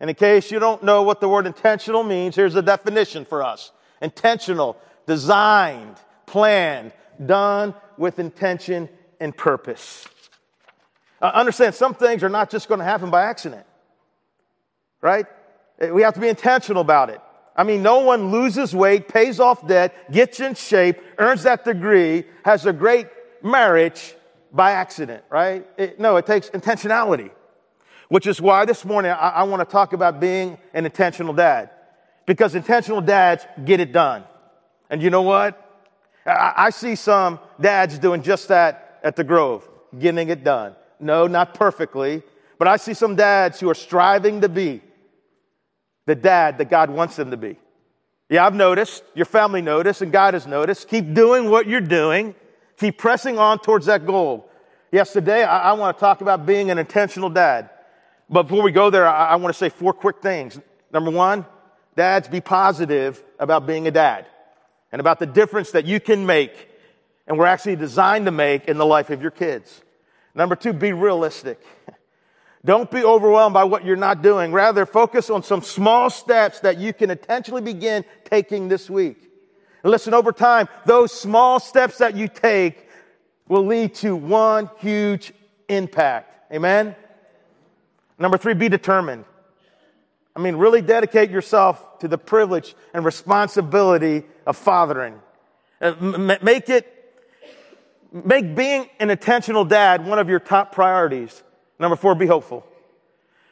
And 0.00 0.10
in 0.10 0.16
case 0.16 0.50
you 0.50 0.58
don't 0.58 0.82
know 0.82 1.04
what 1.04 1.20
the 1.20 1.28
word 1.28 1.46
intentional 1.46 2.02
means, 2.02 2.34
here's 2.34 2.54
the 2.54 2.62
definition 2.62 3.24
for 3.24 3.44
us 3.44 3.70
intentional, 4.00 4.76
designed, 5.06 5.96
planned, 6.26 6.92
done 7.24 7.74
with 7.96 8.18
intention 8.18 8.88
and 9.20 9.36
purpose. 9.36 10.06
Uh, 11.22 11.30
understand, 11.34 11.74
some 11.74 11.94
things 11.94 12.22
are 12.22 12.28
not 12.28 12.50
just 12.50 12.68
going 12.68 12.78
to 12.78 12.84
happen 12.84 13.10
by 13.10 13.22
accident, 13.24 13.64
right? 15.00 15.26
Uh, 15.80 15.88
we 15.88 16.02
have 16.02 16.14
to 16.14 16.20
be 16.20 16.28
intentional 16.28 16.82
about 16.82 17.08
it. 17.08 17.20
I 17.56 17.64
mean, 17.64 17.82
no 17.82 18.00
one 18.00 18.30
loses 18.32 18.74
weight, 18.76 19.08
pays 19.08 19.40
off 19.40 19.66
debt, 19.66 20.12
gets 20.12 20.40
in 20.40 20.54
shape, 20.54 20.98
earns 21.18 21.44
that 21.44 21.64
degree, 21.64 22.24
has 22.44 22.66
a 22.66 22.72
great 22.72 23.06
marriage 23.42 24.14
by 24.52 24.72
accident, 24.72 25.24
right? 25.30 25.66
It, 25.78 25.98
no, 25.98 26.18
it 26.18 26.26
takes 26.26 26.50
intentionality, 26.50 27.30
which 28.10 28.26
is 28.26 28.42
why 28.42 28.66
this 28.66 28.84
morning 28.84 29.10
I, 29.12 29.30
I 29.30 29.42
want 29.44 29.66
to 29.66 29.72
talk 29.72 29.94
about 29.94 30.20
being 30.20 30.58
an 30.74 30.84
intentional 30.84 31.32
dad 31.32 31.70
because 32.26 32.54
intentional 32.54 33.00
dads 33.00 33.46
get 33.64 33.80
it 33.80 33.92
done. 33.92 34.24
And 34.90 35.00
you 35.00 35.08
know 35.10 35.22
what? 35.22 35.62
I, 36.26 36.52
I 36.66 36.70
see 36.70 36.94
some 36.96 37.38
dads 37.60 37.98
doing 37.98 38.22
just 38.22 38.48
that 38.48 38.98
at 39.02 39.16
the 39.16 39.24
Grove, 39.24 39.66
getting 39.98 40.28
it 40.28 40.44
done. 40.44 40.74
No, 41.00 41.26
not 41.26 41.54
perfectly, 41.54 42.22
but 42.58 42.66
I 42.68 42.76
see 42.76 42.94
some 42.94 43.16
dads 43.16 43.60
who 43.60 43.70
are 43.70 43.74
striving 43.74 44.40
to 44.40 44.48
be 44.48 44.82
the 46.06 46.14
dad 46.14 46.58
that 46.58 46.70
God 46.70 46.90
wants 46.90 47.16
them 47.16 47.30
to 47.30 47.36
be. 47.36 47.58
Yeah, 48.28 48.44
I've 48.44 48.54
noticed, 48.54 49.04
your 49.14 49.26
family 49.26 49.62
noticed, 49.62 50.02
and 50.02 50.10
God 50.10 50.34
has 50.34 50.46
noticed. 50.46 50.88
Keep 50.88 51.14
doing 51.14 51.48
what 51.48 51.66
you're 51.68 51.80
doing, 51.80 52.34
keep 52.76 52.98
pressing 52.98 53.38
on 53.38 53.60
towards 53.60 53.86
that 53.86 54.04
goal. 54.04 54.50
Yes, 54.90 55.12
today 55.12 55.44
I, 55.44 55.70
I 55.70 55.72
want 55.74 55.96
to 55.96 56.00
talk 56.00 56.22
about 56.22 56.44
being 56.46 56.70
an 56.70 56.78
intentional 56.78 57.30
dad. 57.30 57.70
But 58.28 58.44
before 58.44 58.64
we 58.64 58.72
go 58.72 58.90
there, 58.90 59.06
I, 59.06 59.28
I 59.30 59.36
want 59.36 59.54
to 59.54 59.58
say 59.58 59.68
four 59.68 59.92
quick 59.92 60.20
things. 60.22 60.58
Number 60.92 61.10
one, 61.10 61.44
Dads, 61.96 62.28
be 62.28 62.42
positive 62.42 63.22
about 63.38 63.66
being 63.66 63.86
a 63.88 63.90
dad 63.90 64.26
and 64.92 65.00
about 65.00 65.18
the 65.18 65.24
difference 65.26 65.70
that 65.72 65.86
you 65.86 65.98
can 65.98 66.26
make 66.26 66.68
and 67.26 67.38
we're 67.38 67.46
actually 67.46 67.74
designed 67.74 68.26
to 68.26 68.30
make 68.30 68.66
in 68.68 68.76
the 68.78 68.84
life 68.86 69.08
of 69.10 69.20
your 69.22 69.30
kids. 69.32 69.80
Number 70.34 70.54
two, 70.54 70.72
be 70.74 70.92
realistic. 70.92 71.58
Don't 72.64 72.90
be 72.90 73.02
overwhelmed 73.02 73.54
by 73.54 73.64
what 73.64 73.84
you're 73.84 73.96
not 73.96 74.22
doing. 74.22 74.52
Rather, 74.52 74.84
focus 74.86 75.30
on 75.30 75.42
some 75.42 75.62
small 75.62 76.10
steps 76.10 76.60
that 76.60 76.78
you 76.78 76.92
can 76.92 77.10
intentionally 77.10 77.62
begin 77.62 78.04
taking 78.24 78.68
this 78.68 78.90
week. 78.90 79.22
And 79.82 79.90
listen, 79.90 80.14
over 80.14 80.32
time, 80.32 80.68
those 80.84 81.12
small 81.12 81.58
steps 81.60 81.98
that 81.98 82.14
you 82.16 82.28
take 82.28 82.86
will 83.48 83.64
lead 83.64 83.94
to 83.96 84.14
one 84.14 84.68
huge 84.78 85.32
impact. 85.68 86.52
Amen? 86.52 86.94
Number 88.18 88.36
three, 88.36 88.54
be 88.54 88.68
determined. 88.68 89.24
I 90.36 90.38
mean, 90.38 90.56
really 90.56 90.82
dedicate 90.82 91.30
yourself 91.30 91.98
to 92.00 92.08
the 92.08 92.18
privilege 92.18 92.74
and 92.92 93.06
responsibility 93.06 94.22
of 94.46 94.58
fathering. 94.58 95.18
Uh, 95.80 95.92
make 96.42 96.68
it, 96.68 97.14
make 98.12 98.54
being 98.54 98.90
an 99.00 99.08
intentional 99.08 99.64
dad 99.64 100.06
one 100.06 100.18
of 100.18 100.28
your 100.28 100.38
top 100.38 100.72
priorities. 100.72 101.42
Number 101.80 101.96
four, 101.96 102.14
be 102.14 102.26
hopeful. 102.26 102.66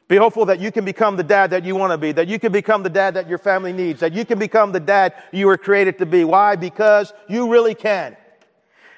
Be 0.08 0.16
hopeful 0.16 0.44
that 0.46 0.60
you 0.60 0.70
can 0.70 0.84
become 0.84 1.16
the 1.16 1.22
dad 1.22 1.50
that 1.52 1.64
you 1.64 1.74
want 1.74 1.92
to 1.92 1.98
be, 1.98 2.12
that 2.12 2.28
you 2.28 2.38
can 2.38 2.52
become 2.52 2.82
the 2.82 2.90
dad 2.90 3.14
that 3.14 3.30
your 3.30 3.38
family 3.38 3.72
needs, 3.72 4.00
that 4.00 4.12
you 4.12 4.26
can 4.26 4.38
become 4.38 4.70
the 4.72 4.80
dad 4.80 5.14
you 5.32 5.46
were 5.46 5.56
created 5.56 5.96
to 5.98 6.06
be. 6.06 6.22
Why? 6.24 6.54
Because 6.56 7.14
you 7.30 7.50
really 7.50 7.74
can. 7.74 8.14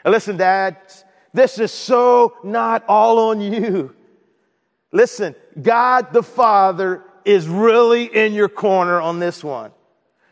And 0.04 0.12
listen, 0.12 0.36
dads, 0.36 1.04
this 1.32 1.60
is 1.60 1.70
so 1.70 2.34
not 2.42 2.84
all 2.88 3.30
on 3.30 3.40
you. 3.40 3.94
Listen, 4.90 5.36
God 5.60 6.12
the 6.12 6.24
Father 6.24 7.04
is 7.26 7.48
really 7.48 8.04
in 8.04 8.32
your 8.32 8.48
corner 8.48 9.00
on 9.00 9.18
this 9.18 9.42
one. 9.42 9.72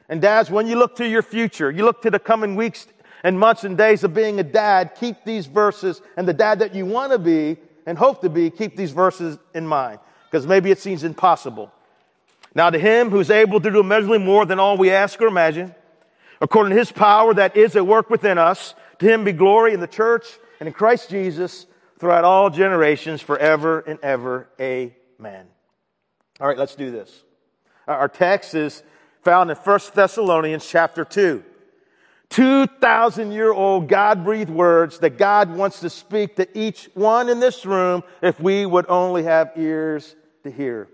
And 0.08 0.22
dads, 0.22 0.48
when 0.50 0.66
you 0.68 0.76
look 0.76 0.96
to 0.96 1.08
your 1.08 1.22
future, 1.22 1.70
you 1.70 1.84
look 1.84 2.02
to 2.02 2.10
the 2.10 2.20
coming 2.20 2.54
weeks 2.54 2.86
and 3.24 3.38
months 3.38 3.64
and 3.64 3.76
days 3.76 4.04
of 4.04 4.14
being 4.14 4.38
a 4.38 4.42
dad, 4.42 4.92
keep 4.98 5.16
these 5.24 5.46
verses 5.46 6.00
and 6.16 6.26
the 6.28 6.32
dad 6.32 6.60
that 6.60 6.74
you 6.74 6.86
want 6.86 7.10
to 7.12 7.18
be 7.18 7.56
and 7.84 7.98
hope 7.98 8.20
to 8.20 8.30
be, 8.30 8.48
keep 8.48 8.76
these 8.76 8.92
verses 8.92 9.38
in 9.54 9.66
mind 9.66 9.98
because 10.30 10.46
maybe 10.46 10.70
it 10.70 10.78
seems 10.78 11.04
impossible. 11.04 11.72
Now, 12.54 12.70
to 12.70 12.78
him 12.78 13.10
who's 13.10 13.30
able 13.30 13.60
to 13.60 13.70
do 13.70 13.80
immeasurably 13.80 14.18
more 14.18 14.46
than 14.46 14.60
all 14.60 14.76
we 14.76 14.90
ask 14.92 15.20
or 15.20 15.26
imagine, 15.26 15.74
according 16.40 16.72
to 16.74 16.78
his 16.78 16.92
power 16.92 17.34
that 17.34 17.56
is 17.56 17.74
at 17.74 17.84
work 17.84 18.08
within 18.10 18.38
us, 18.38 18.74
to 19.00 19.06
him 19.06 19.24
be 19.24 19.32
glory 19.32 19.74
in 19.74 19.80
the 19.80 19.88
church 19.88 20.26
and 20.60 20.68
in 20.68 20.72
Christ 20.72 21.10
Jesus 21.10 21.66
throughout 21.98 22.22
all 22.22 22.50
generations, 22.50 23.20
forever 23.20 23.80
and 23.80 23.98
ever. 24.02 24.48
Amen. 24.60 25.46
All 26.40 26.48
right, 26.48 26.58
let's 26.58 26.74
do 26.74 26.90
this. 26.90 27.22
Our 27.86 28.08
text 28.08 28.54
is 28.54 28.82
found 29.22 29.50
in 29.50 29.56
1 29.56 29.80
Thessalonians 29.94 30.66
chapter 30.66 31.04
2. 31.04 31.44
2,000 32.30 33.30
year 33.32 33.52
old 33.52 33.86
God 33.88 34.24
breathed 34.24 34.50
words 34.50 34.98
that 35.00 35.16
God 35.18 35.54
wants 35.54 35.78
to 35.80 35.90
speak 35.90 36.34
to 36.36 36.58
each 36.58 36.90
one 36.94 37.28
in 37.28 37.38
this 37.38 37.64
room 37.64 38.02
if 38.22 38.40
we 38.40 38.66
would 38.66 38.86
only 38.88 39.22
have 39.22 39.52
ears 39.56 40.16
to 40.42 40.50
hear. 40.50 40.88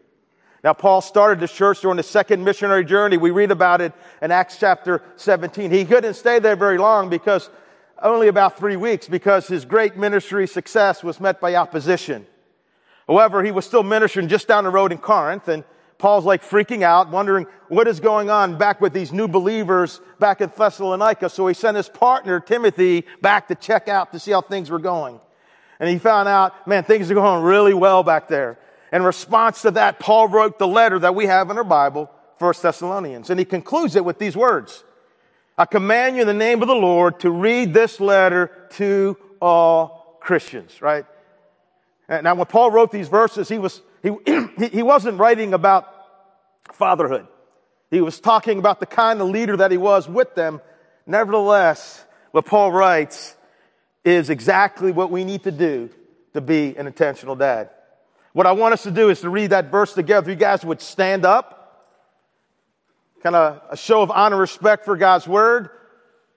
Now, 0.63 0.75
Paul 0.75 1.01
started 1.01 1.41
the 1.41 1.49
church 1.49 1.81
during 1.81 1.97
the 1.97 2.03
second 2.03 2.45
missionary 2.45 2.85
journey. 2.85 3.17
We 3.17 3.31
read 3.31 3.51
about 3.51 3.81
it 3.81 3.95
in 4.21 4.31
Acts 4.31 4.59
chapter 4.59 5.01
17. 5.17 5.71
He 5.71 5.87
couldn't 5.87 6.15
stay 6.15 6.39
there 6.41 6.57
very 6.57 6.77
long 6.77 7.09
because 7.09 7.49
only 8.03 8.29
about 8.29 8.59
three 8.59 8.77
weeks 8.77 9.09
because 9.09 9.49
his 9.49 9.65
great 9.65 9.97
ministry 9.97 10.47
success 10.47 11.03
was 11.03 11.19
met 11.19 11.41
by 11.41 11.55
opposition. 11.55 12.27
However, 13.11 13.43
he 13.43 13.51
was 13.51 13.67
still 13.67 13.83
ministering 13.83 14.29
just 14.29 14.47
down 14.47 14.63
the 14.63 14.71
road 14.71 14.93
in 14.93 14.99
Corinth, 14.99 15.49
and 15.49 15.65
Paul's 15.99 16.25
like 16.25 16.45
freaking 16.45 16.83
out, 16.83 17.11
wondering 17.11 17.49
what 17.67 17.89
is 17.89 17.99
going 17.99 18.31
on 18.31 18.57
back 18.57 18.81
with 18.81 18.93
these 18.93 19.13
new 19.13 19.27
believers 19.27 20.01
back 20.21 20.41
in 20.41 20.53
Thessalonica. 20.57 21.29
So 21.29 21.49
he 21.49 21.55
sent 21.55 21.77
his 21.77 21.89
partner, 21.89 22.39
Timothy, 22.39 23.05
back 23.21 23.49
to 23.49 23.57
check 23.57 23.89
out 23.89 24.13
to 24.13 24.21
see 24.21 24.31
how 24.31 24.43
things 24.43 24.71
were 24.71 24.79
going. 24.79 25.19
And 25.81 25.91
he 25.91 25.99
found 25.99 26.29
out, 26.29 26.69
man, 26.69 26.85
things 26.85 27.11
are 27.11 27.15
going 27.15 27.43
really 27.43 27.75
well 27.75 28.05
back 28.05 28.29
there. 28.29 28.61
In 28.93 29.03
response 29.03 29.63
to 29.63 29.73
that, 29.73 29.99
Paul 29.99 30.29
wrote 30.29 30.61
the 30.61 30.69
letter 30.69 31.01
that 31.01 31.13
we 31.17 31.27
have 31.27 31.51
in 31.51 31.57
our 31.59 31.65
Bible, 31.65 32.09
1 32.39 32.55
Thessalonians. 32.63 33.29
And 33.29 33.41
he 33.41 33.45
concludes 33.45 33.97
it 33.97 34.05
with 34.05 34.21
these 34.21 34.37
words. 34.37 34.85
I 35.59 35.65
command 35.65 36.15
you 36.15 36.23
in 36.23 36.29
the 36.29 36.33
name 36.33 36.63
of 36.63 36.69
the 36.69 36.77
Lord 36.77 37.19
to 37.21 37.31
read 37.33 37.75
this 37.75 37.99
letter 37.99 38.53
to 38.75 39.17
all 39.43 40.17
Christians, 40.21 40.81
right? 40.81 41.05
Now, 42.11 42.35
when 42.35 42.47
Paul 42.47 42.73
wrote 42.73 42.91
these 42.91 43.07
verses, 43.09 43.49
he, 43.49 43.61
was, 43.61 43.81
he, 44.03 44.13
he 44.73 44.83
wasn't 44.83 45.21
writing 45.21 45.55
about 45.55 45.89
fatherhood. 46.73 47.29
He 47.89 48.01
was 48.01 48.19
talking 48.19 48.59
about 48.59 48.81
the 48.81 48.87
kind 48.87 49.21
of 49.21 49.29
leader 49.29 49.57
that 49.59 49.71
he 49.71 49.77
was 49.77 50.09
with 50.09 50.35
them. 50.35 50.61
Nevertheless, 51.07 52.05
what 52.33 52.47
Paul 52.47 52.73
writes 52.73 53.37
is 54.05 54.29
exactly 54.29 54.91
what 54.91 55.13
we 55.13 55.23
need 55.23 55.45
to 55.45 55.53
do 55.53 55.89
to 56.35 56.41
be 56.41 56.77
an 56.77 56.89
intentional 56.89 57.37
dad. 57.37 57.71
What 58.33 58.47
I 58.47 58.53
want 58.53 58.75
us 58.75 58.83
to 58.83 58.91
do 58.91 59.09
is 59.09 59.21
to 59.21 59.31
read 59.31 59.51
that 59.51 59.67
verse 59.71 59.95
together. 59.95 60.31
you 60.31 60.37
guys 60.37 60.65
would 60.65 60.81
stand 60.81 61.25
up, 61.25 61.87
kind 63.23 63.37
of 63.37 63.61
a 63.71 63.77
show 63.77 64.03
of 64.03 64.11
honor, 64.11 64.37
respect 64.37 64.85
for 64.85 64.97
God's 64.97 65.29
word. 65.29 65.71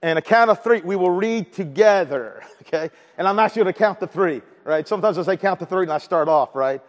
And 0.03 0.20
a 0.20 0.22
count 0.22 0.51
of 0.51 0.62
three, 0.62 0.82
we 0.82 0.96
will 0.96 1.10
read 1.12 1.51
together, 1.53 2.44
okay? 2.63 2.89
And 3.18 3.27
I'm 3.27 3.36
not 3.38 3.56
you 3.56 3.63
to 3.63 3.74
count 3.74 4.00
the 4.00 4.08
three 4.08 4.44
right? 4.65 4.88
Sometimes 4.88 5.17
I 5.17 5.24
say 5.24 5.38
count 5.38 5.60
to 5.60 5.65
three 5.65 5.84
and 5.84 5.91
I 5.91 5.98
start 5.98 6.27
off, 6.27 6.55
right? 6.55 6.82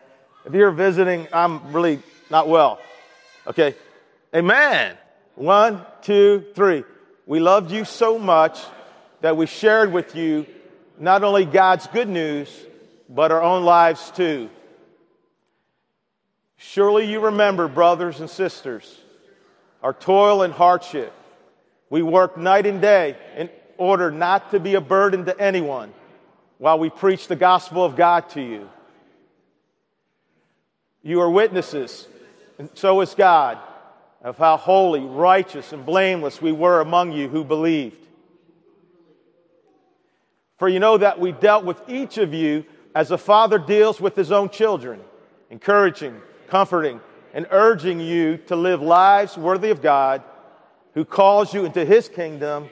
If 0.45 0.55
you're 0.55 0.71
visiting, 0.71 1.27
I'm 1.33 1.73
really 1.73 2.01
not 2.31 2.49
well. 2.49 2.79
Okay? 3.47 3.75
Amen. 4.35 4.97
One, 5.35 5.83
two, 6.03 6.45
three. 6.55 6.85
We 7.27 7.41
loved 7.41 7.71
you 7.71 7.85
so 7.85 8.19
much 8.19 8.61
that 9.21 9.37
we 9.37 9.47
shared 9.47 9.93
with 9.93 10.15
you 10.15 10.47
not 10.99 11.25
only 11.25 11.45
God's 11.45 11.87
good 11.89 12.09
news, 12.09 12.49
but 13.09 13.33
our 13.33 13.43
own 13.43 13.65
lives 13.65 14.11
too. 14.13 14.51
Surely 16.57 17.05
you 17.11 17.21
remember, 17.21 17.67
brothers 17.69 18.21
and 18.21 18.31
sisters, 18.31 18.99
our 19.83 19.93
toil 19.93 20.43
and 20.43 20.53
hardship. 20.53 21.13
We 21.91 22.03
worked 22.03 22.37
night 22.39 22.67
and 22.67 22.81
day 22.81 23.17
in 23.37 23.51
order 23.77 24.11
not 24.11 24.53
to 24.53 24.61
be 24.61 24.75
a 24.75 24.81
burden 24.81 25.25
to 25.27 25.39
anyone 25.39 25.93
while 26.65 26.79
we 26.79 26.89
preach 26.89 27.29
the 27.29 27.37
gospel 27.37 27.85
of 27.85 27.95
God 27.95 28.27
to 28.31 28.41
you. 28.41 28.67
You 31.03 31.21
are 31.21 31.29
witnesses, 31.31 32.09
and 32.59 32.71
so 32.73 33.03
is 33.03 33.15
God, 33.15 33.59
of 34.23 34.39
how 34.39 34.57
holy, 34.57 35.01
righteous, 35.01 35.75
and 35.75 35.85
blameless 35.85 36.41
we 36.41 36.53
were 36.53 36.81
among 36.81 37.13
you 37.13 37.29
who 37.29 37.45
believed. 37.45 38.01
For 40.57 40.67
you 40.67 40.81
know 40.81 40.97
that 40.97 41.21
we 41.21 41.33
dealt 41.33 41.67
with 41.67 41.83
each 41.87 42.17
of 42.17 42.33
you 42.33 42.65
as 42.95 43.11
a 43.11 43.19
father 43.19 43.59
deals 43.59 44.01
with 44.01 44.17
his 44.17 44.33
own 44.33 44.49
children, 44.49 45.01
encouraging, 45.51 46.19
comforting, 46.49 46.99
and 47.35 47.47
urging 47.51 48.01
you 48.01 48.39
to 48.47 48.57
live 48.57 48.81
lives 48.81 49.37
worthy 49.37 49.69
of 49.69 49.83
God, 49.83 50.23
who 50.95 51.05
calls 51.05 51.53
you 51.53 51.67
into 51.67 51.85
his 51.85 52.09
kingdom 52.09 52.71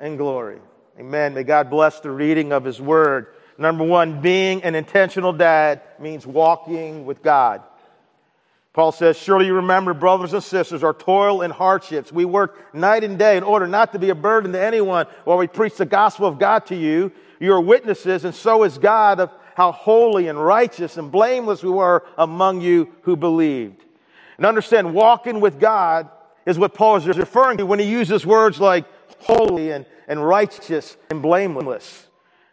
and 0.00 0.18
glory. 0.18 0.58
Amen. 1.00 1.32
May 1.32 1.44
God 1.44 1.70
bless 1.70 1.98
the 2.00 2.10
reading 2.10 2.52
of 2.52 2.62
His 2.62 2.78
Word. 2.78 3.28
Number 3.56 3.84
one, 3.84 4.20
being 4.20 4.62
an 4.64 4.74
intentional 4.74 5.32
dad 5.32 5.80
means 5.98 6.26
walking 6.26 7.06
with 7.06 7.22
God. 7.22 7.62
Paul 8.74 8.92
says, 8.92 9.16
Surely 9.16 9.46
you 9.46 9.54
remember, 9.54 9.94
brothers 9.94 10.34
and 10.34 10.44
sisters, 10.44 10.84
our 10.84 10.92
toil 10.92 11.40
and 11.40 11.54
hardships. 11.54 12.12
We 12.12 12.26
work 12.26 12.74
night 12.74 13.02
and 13.02 13.18
day 13.18 13.38
in 13.38 13.44
order 13.44 13.66
not 13.66 13.92
to 13.92 13.98
be 13.98 14.10
a 14.10 14.14
burden 14.14 14.52
to 14.52 14.60
anyone 14.60 15.06
while 15.24 15.38
we 15.38 15.46
preach 15.46 15.76
the 15.76 15.86
gospel 15.86 16.26
of 16.26 16.38
God 16.38 16.66
to 16.66 16.76
you. 16.76 17.12
You 17.38 17.54
are 17.54 17.60
witnesses, 17.62 18.26
and 18.26 18.34
so 18.34 18.64
is 18.64 18.76
God, 18.76 19.20
of 19.20 19.30
how 19.54 19.72
holy 19.72 20.28
and 20.28 20.38
righteous 20.38 20.98
and 20.98 21.10
blameless 21.10 21.62
we 21.62 21.70
were 21.70 22.04
among 22.18 22.60
you 22.60 22.90
who 23.04 23.16
believed. 23.16 23.82
And 24.36 24.44
understand, 24.44 24.92
walking 24.92 25.40
with 25.40 25.58
God 25.58 26.10
is 26.44 26.58
what 26.58 26.74
Paul 26.74 26.96
is 26.96 27.06
referring 27.16 27.56
to 27.56 27.64
when 27.64 27.78
he 27.78 27.86
uses 27.86 28.26
words 28.26 28.60
like 28.60 28.84
holy 29.20 29.72
and, 29.72 29.86
and 30.08 30.24
righteous 30.26 30.96
and 31.10 31.22
blameless. 31.22 32.06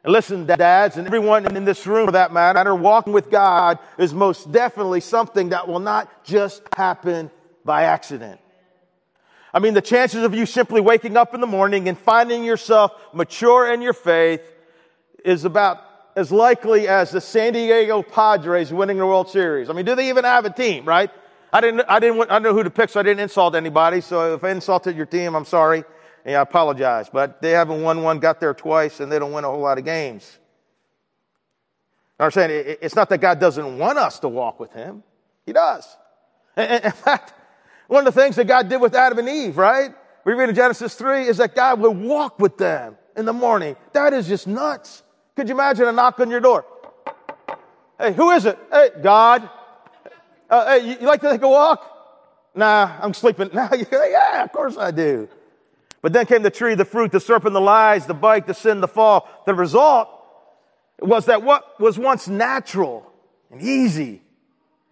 And 0.03 0.13
listen, 0.13 0.45
dads, 0.45 0.97
and 0.97 1.07
everyone 1.07 1.55
in 1.55 1.65
this 1.65 1.85
room 1.87 2.05
for 2.05 2.11
that 2.13 2.31
matter, 2.31 2.73
walking 2.75 3.13
with 3.13 3.29
God 3.31 3.79
is 3.97 4.13
most 4.13 4.51
definitely 4.51 5.01
something 5.01 5.49
that 5.49 5.67
will 5.67 5.79
not 5.79 6.23
just 6.23 6.61
happen 6.75 7.31
by 7.65 7.83
accident. 7.83 8.39
I 9.53 9.59
mean, 9.59 9.73
the 9.73 9.81
chances 9.81 10.23
of 10.23 10.35
you 10.35 10.45
simply 10.45 10.81
waking 10.81 11.17
up 11.17 11.33
in 11.33 11.41
the 11.41 11.47
morning 11.47 11.89
and 11.89 11.97
finding 11.97 12.43
yourself 12.43 12.91
mature 13.13 13.73
in 13.73 13.81
your 13.81 13.93
faith 13.93 14.41
is 15.25 15.45
about 15.45 15.79
as 16.15 16.31
likely 16.31 16.87
as 16.87 17.11
the 17.11 17.21
San 17.21 17.53
Diego 17.53 18.01
Padres 18.01 18.71
winning 18.73 18.97
the 18.97 19.05
World 19.05 19.29
Series. 19.29 19.69
I 19.69 19.73
mean, 19.73 19.85
do 19.85 19.95
they 19.95 20.09
even 20.09 20.23
have 20.25 20.45
a 20.45 20.49
team, 20.49 20.85
right? 20.85 21.09
I 21.53 21.61
didn't, 21.61 21.81
I 21.87 21.99
didn't, 21.99 22.21
I 22.23 22.39
didn't 22.39 22.43
know 22.43 22.53
who 22.53 22.63
to 22.63 22.69
pick, 22.69 22.89
so 22.89 22.99
I 22.99 23.03
didn't 23.03 23.21
insult 23.21 23.55
anybody. 23.55 24.01
So 24.01 24.33
if 24.35 24.43
I 24.43 24.51
insulted 24.51 24.95
your 24.97 25.05
team, 25.05 25.33
I'm 25.35 25.45
sorry. 25.45 25.83
And 26.27 26.35
I 26.35 26.41
apologize, 26.41 27.07
but 27.09 27.41
they 27.41 27.51
haven't 27.51 27.81
won 27.81 28.03
one, 28.03 28.19
got 28.19 28.41
there 28.41 28.53
twice, 28.53 28.99
and 28.99 29.09
they 29.09 29.17
don't 29.17 29.31
win 29.31 29.45
a 29.45 29.47
whole 29.47 29.61
lot 29.61 29.77
of 29.77 29.85
games. 29.85 30.29
You 30.35 32.15
know 32.19 32.25
I'm 32.25 32.31
saying? 32.31 32.77
It's 32.81 32.95
not 32.97 33.07
that 33.09 33.19
God 33.19 33.39
doesn't 33.39 33.77
want 33.77 33.97
us 33.97 34.19
to 34.19 34.27
walk 34.27 34.59
with 34.59 34.73
Him, 34.73 35.03
He 35.45 35.53
does. 35.53 35.87
in 36.57 36.91
fact, 36.91 37.33
one 37.87 38.05
of 38.05 38.13
the 38.13 38.21
things 38.21 38.35
that 38.35 38.45
God 38.45 38.67
did 38.67 38.81
with 38.81 38.93
Adam 38.93 39.19
and 39.19 39.29
Eve, 39.29 39.57
right? 39.57 39.93
We 40.25 40.33
read 40.33 40.49
in 40.49 40.55
Genesis 40.55 40.95
3 40.95 41.27
is 41.27 41.37
that 41.37 41.55
God 41.55 41.79
would 41.79 41.95
walk 41.97 42.39
with 42.39 42.57
them 42.57 42.97
in 43.15 43.23
the 43.23 43.31
morning. 43.31 43.77
That 43.93 44.11
is 44.11 44.27
just 44.27 44.47
nuts. 44.47 45.03
Could 45.37 45.47
you 45.47 45.53
imagine 45.55 45.87
a 45.87 45.93
knock 45.93 46.19
on 46.19 46.29
your 46.29 46.41
door? 46.41 46.65
Hey, 47.97 48.11
who 48.11 48.31
is 48.31 48.45
it? 48.45 48.59
Hey, 48.69 48.89
God. 49.01 49.49
Uh, 50.49 50.77
hey, 50.77 50.91
you, 50.99 51.07
like 51.07 51.21
to 51.21 51.29
take 51.29 51.41
a 51.41 51.47
walk? 51.47 51.89
Nah, 52.53 52.97
I'm 53.01 53.13
sleeping. 53.13 53.49
Nah, 53.53 53.69
yeah, 53.91 54.43
of 54.43 54.51
course 54.51 54.75
I 54.75 54.91
do. 54.91 55.29
But 56.07 56.13
then 56.13 56.25
came 56.25 56.41
the 56.41 56.49
tree, 56.49 56.73
the 56.73 56.85
fruit, 56.85 57.11
the 57.11 57.19
serpent, 57.19 57.51
the 57.51 57.59
lies, 57.59 58.05
the 58.05 58.13
bite, 58.13 58.47
the 58.47 58.53
sin, 58.53 58.79
the 58.79 58.87
fall. 58.87 59.27
The 59.45 59.53
result 59.53 60.07
was 61.01 61.25
that 61.25 61.43
what 61.43 61.77
was 61.81 61.99
once 61.99 62.29
natural 62.29 63.05
and 63.51 63.61
easy 63.61 64.21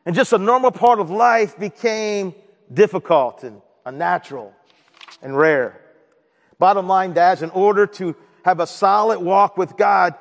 and 0.06 0.14
just 0.14 0.34
a 0.34 0.38
normal 0.38 0.72
part 0.72 1.00
of 1.00 1.10
life 1.10 1.58
became 1.58 2.36
difficult 2.74 3.46
and 3.46 3.62
unnatural 3.86 4.52
and 5.22 5.38
rare. 5.38 5.80
Bottom 6.60 6.86
line, 6.86 7.14
dads, 7.14 7.42
in 7.42 7.50
order 7.52 7.88
to 7.88 8.14
have 8.44 8.60
a 8.60 8.68
solid 8.68 9.20
walk 9.22 9.56
with 9.58 9.78
God, 9.78 10.16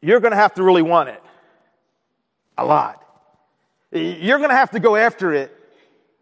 you're 0.00 0.20
going 0.20 0.30
to 0.32 0.38
have 0.38 0.54
to 0.54 0.62
really 0.62 0.80
want 0.80 1.10
it 1.10 1.22
a 2.56 2.64
lot. 2.64 3.04
You're 3.90 4.38
going 4.38 4.48
to 4.48 4.56
have 4.56 4.70
to 4.70 4.80
go 4.80 4.96
after 4.96 5.34
it 5.34 5.54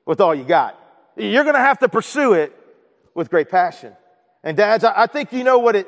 with 0.07 0.21
all 0.21 0.35
you 0.35 0.43
got. 0.43 0.77
You're 1.15 1.45
going 1.45 1.55
to 1.55 1.61
have 1.61 1.79
to 1.81 1.89
pursue 1.89 2.33
it 2.33 2.57
with 3.21 3.29
great 3.31 3.51
passion. 3.51 3.93
And 4.43 4.57
dads, 4.57 4.83
I 4.83 5.07
think 5.07 5.31
you 5.35 5.45
know 5.45 5.59
what 5.59 5.77
it 5.77 5.87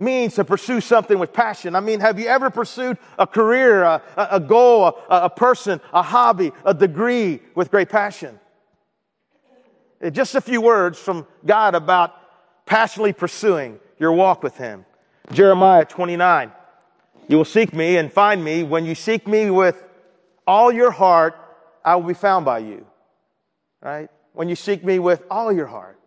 means 0.00 0.34
to 0.34 0.44
pursue 0.44 0.80
something 0.80 1.20
with 1.20 1.32
passion. 1.32 1.76
I 1.76 1.80
mean, 1.80 2.00
have 2.00 2.18
you 2.18 2.26
ever 2.26 2.50
pursued 2.50 2.98
a 3.16 3.28
career, 3.28 3.84
a, 3.84 4.02
a 4.16 4.40
goal, 4.40 4.86
a, 4.86 4.96
a 5.26 5.30
person, 5.30 5.80
a 5.92 6.02
hobby, 6.02 6.50
a 6.64 6.74
degree 6.74 7.38
with 7.54 7.70
great 7.70 7.88
passion? 7.88 8.40
Eh, 10.02 10.10
just 10.10 10.34
a 10.34 10.40
few 10.40 10.60
words 10.60 10.98
from 10.98 11.28
God 11.46 11.76
about 11.76 12.12
passionately 12.66 13.12
pursuing 13.12 13.78
your 14.00 14.10
walk 14.10 14.42
with 14.42 14.56
Him. 14.56 14.84
Jeremiah 15.30 15.84
29. 15.84 16.50
You 17.28 17.36
will 17.36 17.44
seek 17.44 17.72
me 17.72 17.98
and 17.98 18.12
find 18.12 18.42
me. 18.42 18.64
When 18.64 18.84
you 18.84 18.96
seek 18.96 19.28
me 19.28 19.48
with 19.50 19.80
all 20.44 20.72
your 20.72 20.90
heart, 20.90 21.36
I 21.84 21.94
will 21.94 22.08
be 22.08 22.14
found 22.14 22.44
by 22.44 22.58
you. 22.58 22.84
Right? 23.80 24.08
When 24.32 24.48
you 24.48 24.56
seek 24.56 24.84
me 24.84 24.98
with 24.98 25.22
all 25.30 25.52
your 25.52 25.68
heart. 25.68 26.00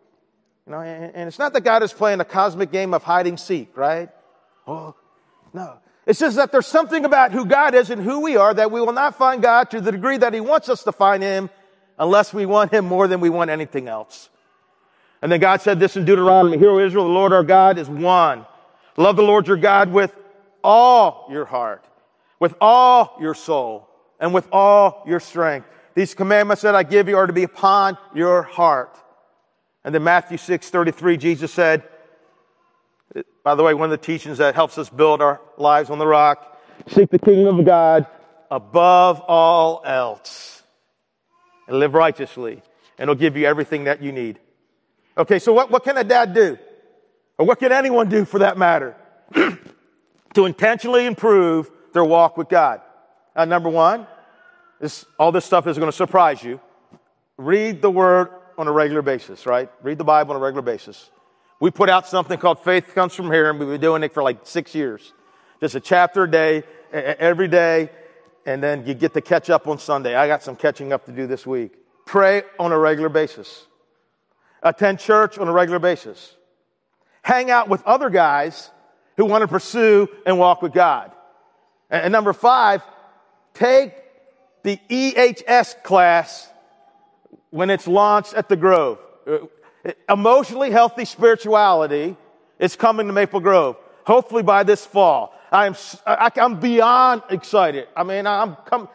You 0.68 0.72
know, 0.74 0.82
and, 0.82 1.16
and 1.16 1.28
it's 1.28 1.40
not 1.40 1.54
that 1.54 1.62
God 1.62 1.82
is 1.82 1.94
playing 1.94 2.20
a 2.20 2.26
cosmic 2.26 2.72
game 2.74 2.94
of 2.94 3.02
hide 3.02 3.26
and 3.26 3.40
seek, 3.40 3.76
right? 3.78 4.10
Oh, 4.68 4.96
no. 5.54 5.76
It's 6.06 6.20
just 6.20 6.36
that 6.36 6.52
there's 6.52 6.68
something 6.68 7.06
about 7.06 7.32
who 7.32 7.46
God 7.46 7.74
is 7.74 7.90
and 7.90 8.02
who 8.02 8.20
we 8.20 8.36
are 8.36 8.54
that 8.54 8.70
we 8.70 8.82
will 8.82 8.92
not 8.94 9.16
find 9.16 9.42
God 9.42 9.72
to 9.72 9.80
the 9.80 9.94
degree 9.94 10.18
that 10.18 10.34
He 10.34 10.42
wants 10.42 10.68
us 10.68 10.84
to 10.84 10.92
find 10.92 11.24
Him 11.24 11.50
unless 11.98 12.34
we 12.34 12.46
want 12.46 12.74
Him 12.74 12.84
more 12.86 13.08
than 13.08 13.22
we 13.22 13.30
want 13.30 13.50
anything 13.50 13.88
else. 13.88 14.30
And 15.22 15.32
then 15.32 15.40
God 15.40 15.62
said 15.62 15.80
this 15.80 15.96
in 15.96 16.04
Deuteronomy, 16.04 16.58
Hear, 16.58 16.70
O 16.72 16.80
Israel, 16.86 17.06
the 17.06 17.12
Lord 17.14 17.32
our 17.32 17.44
God 17.44 17.78
is 17.78 17.88
one. 17.90 18.46
Love 18.98 19.16
the 19.16 19.24
Lord 19.24 19.48
your 19.48 19.58
God 19.58 19.90
with 19.92 20.14
all 20.64 21.28
your 21.32 21.46
heart, 21.46 21.86
with 22.40 22.56
all 22.60 23.18
your 23.22 23.34
soul, 23.36 23.88
and 24.20 24.34
with 24.34 24.48
all 24.52 25.04
your 25.08 25.22
strength. 25.22 25.66
These 25.94 26.14
commandments 26.14 26.62
that 26.64 26.76
I 26.76 26.84
give 26.84 27.08
you 27.08 27.16
are 27.18 27.26
to 27.26 27.34
be 27.34 27.44
upon 27.44 27.98
your 28.14 28.44
heart. 28.44 28.98
And 29.88 29.96
then 29.96 30.04
Matthew 30.04 30.38
6 30.38 30.70
33, 30.70 31.16
Jesus 31.16 31.54
said, 31.54 31.82
by 33.42 33.56
the 33.56 33.64
way, 33.64 33.74
one 33.74 33.86
of 33.86 33.92
the 33.92 34.06
teachings 34.06 34.40
that 34.40 34.54
helps 34.54 34.78
us 34.78 34.90
build 34.90 35.22
our 35.22 35.40
lives 35.58 35.90
on 35.90 35.98
the 35.98 36.06
rock 36.06 36.62
seek 36.90 37.10
the 37.10 37.18
kingdom 37.18 37.58
of 37.60 37.66
God 37.66 38.06
above 38.52 39.22
all 39.22 39.82
else 39.86 40.62
and 41.70 41.80
live 41.80 41.94
righteously, 41.94 42.56
and 42.98 43.10
it'll 43.10 43.16
give 43.16 43.38
you 43.38 43.46
everything 43.46 43.86
that 43.86 44.02
you 44.02 44.12
need. 44.12 44.40
Okay, 45.18 45.40
so 45.40 45.54
what, 45.54 45.72
what 45.72 45.86
can 45.86 45.96
a 45.98 46.04
dad 46.04 46.34
do? 46.34 46.58
Or 47.38 47.46
what 47.46 47.58
can 47.58 47.72
anyone 47.72 48.10
do 48.10 48.26
for 48.26 48.40
that 48.40 48.58
matter? 48.58 48.94
to 49.34 50.46
intentionally 50.46 51.06
improve 51.06 51.72
their 51.94 52.04
walk 52.04 52.36
with 52.36 52.50
God. 52.50 52.82
Uh, 53.34 53.46
number 53.46 53.70
one, 53.70 54.06
this, 54.82 55.06
all 55.18 55.32
this 55.32 55.46
stuff 55.46 55.66
is 55.66 55.78
going 55.78 55.90
to 55.90 55.96
surprise 55.96 56.44
you. 56.44 56.60
Read 57.38 57.82
the 57.82 57.90
Word 57.92 58.32
on 58.58 58.68
a 58.68 58.72
regular 58.72 59.02
basis, 59.02 59.46
right? 59.46 59.70
Read 59.84 59.98
the 59.98 60.04
Bible 60.04 60.32
on 60.32 60.38
a 60.38 60.44
regular 60.44 60.62
basis. 60.64 61.12
We 61.60 61.72
put 61.72 61.90
out 61.90 62.08
something 62.08 62.38
called 62.40 62.64
Faith 62.64 62.94
Comes 62.96 63.14
From 63.14 63.32
Here, 63.32 63.50
and 63.50 63.60
we've 63.60 63.70
been 63.70 63.82
doing 63.82 64.04
it 64.04 64.14
for 64.14 64.24
like 64.24 64.40
six 64.44 64.74
years. 64.74 65.14
Just 65.62 65.76
a 65.76 65.80
chapter 65.80 66.24
a 66.24 66.32
day, 66.32 66.64
every 66.92 67.48
day, 67.48 67.90
and 68.46 68.62
then 68.62 68.86
you 68.86 68.94
get 68.94 69.14
to 69.14 69.22
catch 69.22 69.50
up 69.50 69.68
on 69.68 69.78
Sunday. 69.78 70.16
I 70.16 70.28
got 70.28 70.44
some 70.44 70.56
catching 70.56 70.94
up 70.94 71.06
to 71.06 71.12
do 71.12 71.28
this 71.28 71.46
week. 71.46 71.74
Pray 72.06 72.44
on 72.60 72.72
a 72.72 72.78
regular 72.78 73.10
basis. 73.10 73.66
Attend 74.64 75.00
church 75.00 75.38
on 75.38 75.48
a 75.48 75.52
regular 75.52 75.80
basis. 75.80 76.36
Hang 77.22 77.52
out 77.52 77.70
with 77.70 77.84
other 77.84 78.10
guys 78.10 78.72
who 79.18 79.26
want 79.26 79.42
to 79.42 79.48
pursue 79.48 80.08
and 80.26 80.40
walk 80.40 80.62
with 80.62 80.74
God. 80.74 81.12
And 81.90 82.12
number 82.12 82.34
five, 82.34 82.82
take 83.54 83.94
the 84.64 84.78
EHS 84.90 85.84
class 85.84 86.50
when 87.58 87.72
it's 87.72 87.88
launched 87.88 88.36
at 88.36 88.48
the 88.50 88.56
Grove. 88.56 89.00
Uh, 89.26 89.40
emotionally 90.08 90.70
healthy 90.70 91.06
spirituality 91.06 92.16
is 92.60 92.76
coming 92.76 93.08
to 93.08 93.14
Maple 93.14 93.40
Grove, 93.40 93.78
hopefully 94.06 94.44
by 94.44 94.62
this 94.64 94.86
fall. 94.86 95.34
I'm, 95.52 95.76
I, 96.06 96.30
am 96.38 96.60
beyond 96.60 97.24
excited. 97.32 97.88
I 97.96 98.04
mean, 98.04 98.28
I'm 98.28 98.58
com- 98.66 98.88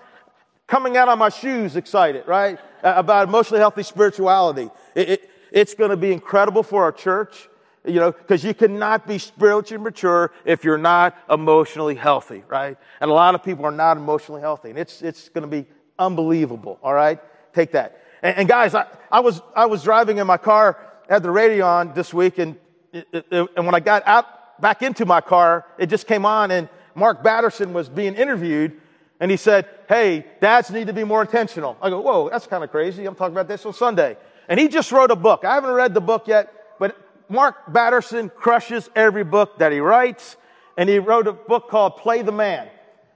coming 0.68 0.96
out 0.96 1.08
of 1.08 1.18
my 1.18 1.28
shoes 1.28 1.74
excited, 1.74 2.24
right? 2.28 2.56
Uh, 2.84 2.94
about 2.98 3.26
emotionally 3.26 3.58
healthy 3.60 3.82
spirituality. 3.82 4.70
It, 4.94 5.08
it, 5.10 5.30
it's 5.50 5.74
going 5.74 5.90
to 5.90 5.96
be 5.96 6.12
incredible 6.12 6.62
for 6.62 6.84
our 6.84 6.92
church, 6.92 7.48
you 7.84 7.98
know, 7.98 8.12
because 8.12 8.44
you 8.44 8.54
cannot 8.54 9.08
be 9.08 9.18
spiritually 9.18 9.82
mature 9.82 10.30
if 10.44 10.62
you're 10.62 10.78
not 10.78 11.16
emotionally 11.28 11.96
healthy, 11.96 12.44
right? 12.48 12.76
And 13.00 13.10
a 13.10 13.14
lot 13.14 13.34
of 13.34 13.42
people 13.42 13.64
are 13.64 13.72
not 13.72 13.96
emotionally 13.96 14.40
healthy, 14.40 14.70
and 14.70 14.78
it's, 14.78 15.02
it's 15.02 15.28
going 15.30 15.42
to 15.42 15.48
be 15.48 15.66
unbelievable, 15.98 16.78
all 16.80 16.94
right? 16.94 17.18
Take 17.54 17.72
that. 17.72 17.98
And, 18.22 18.38
and 18.38 18.48
guys, 18.48 18.74
I, 18.74 18.86
I, 19.10 19.20
was, 19.20 19.42
I 19.54 19.66
was 19.66 19.82
driving 19.82 20.18
in 20.18 20.26
my 20.26 20.36
car, 20.36 20.78
had 21.08 21.22
the 21.22 21.30
radio 21.30 21.66
on 21.66 21.92
this 21.94 22.14
week, 22.14 22.38
and, 22.38 22.56
it, 22.92 23.06
it, 23.12 23.48
and 23.56 23.66
when 23.66 23.74
I 23.74 23.80
got 23.80 24.02
out 24.06 24.60
back 24.60 24.82
into 24.82 25.04
my 25.04 25.20
car, 25.20 25.66
it 25.78 25.86
just 25.86 26.06
came 26.06 26.24
on, 26.24 26.50
and 26.50 26.68
Mark 26.94 27.22
Batterson 27.22 27.72
was 27.72 27.88
being 27.88 28.14
interviewed, 28.14 28.78
and 29.20 29.30
he 29.30 29.36
said, 29.36 29.68
Hey, 29.88 30.24
dads 30.40 30.70
need 30.70 30.86
to 30.88 30.92
be 30.92 31.04
more 31.04 31.20
intentional. 31.22 31.76
I 31.82 31.90
go, 31.90 32.00
Whoa, 32.00 32.28
that's 32.30 32.46
kind 32.46 32.62
of 32.64 32.70
crazy. 32.70 33.04
I'm 33.06 33.14
talking 33.14 33.34
about 33.34 33.48
this 33.48 33.64
on 33.66 33.72
Sunday. 33.74 34.16
And 34.48 34.58
he 34.60 34.68
just 34.68 34.90
wrote 34.92 35.10
a 35.10 35.16
book. 35.16 35.44
I 35.44 35.54
haven't 35.54 35.70
read 35.70 35.94
the 35.94 36.00
book 36.00 36.26
yet, 36.26 36.52
but 36.78 36.96
Mark 37.28 37.72
Batterson 37.72 38.28
crushes 38.30 38.88
every 38.94 39.24
book 39.24 39.58
that 39.58 39.72
he 39.72 39.78
writes. 39.80 40.36
And 40.76 40.88
he 40.88 40.98
wrote 40.98 41.26
a 41.26 41.32
book 41.32 41.68
called 41.68 41.98
Play 41.98 42.22
the 42.22 42.32
Man. 42.32 42.66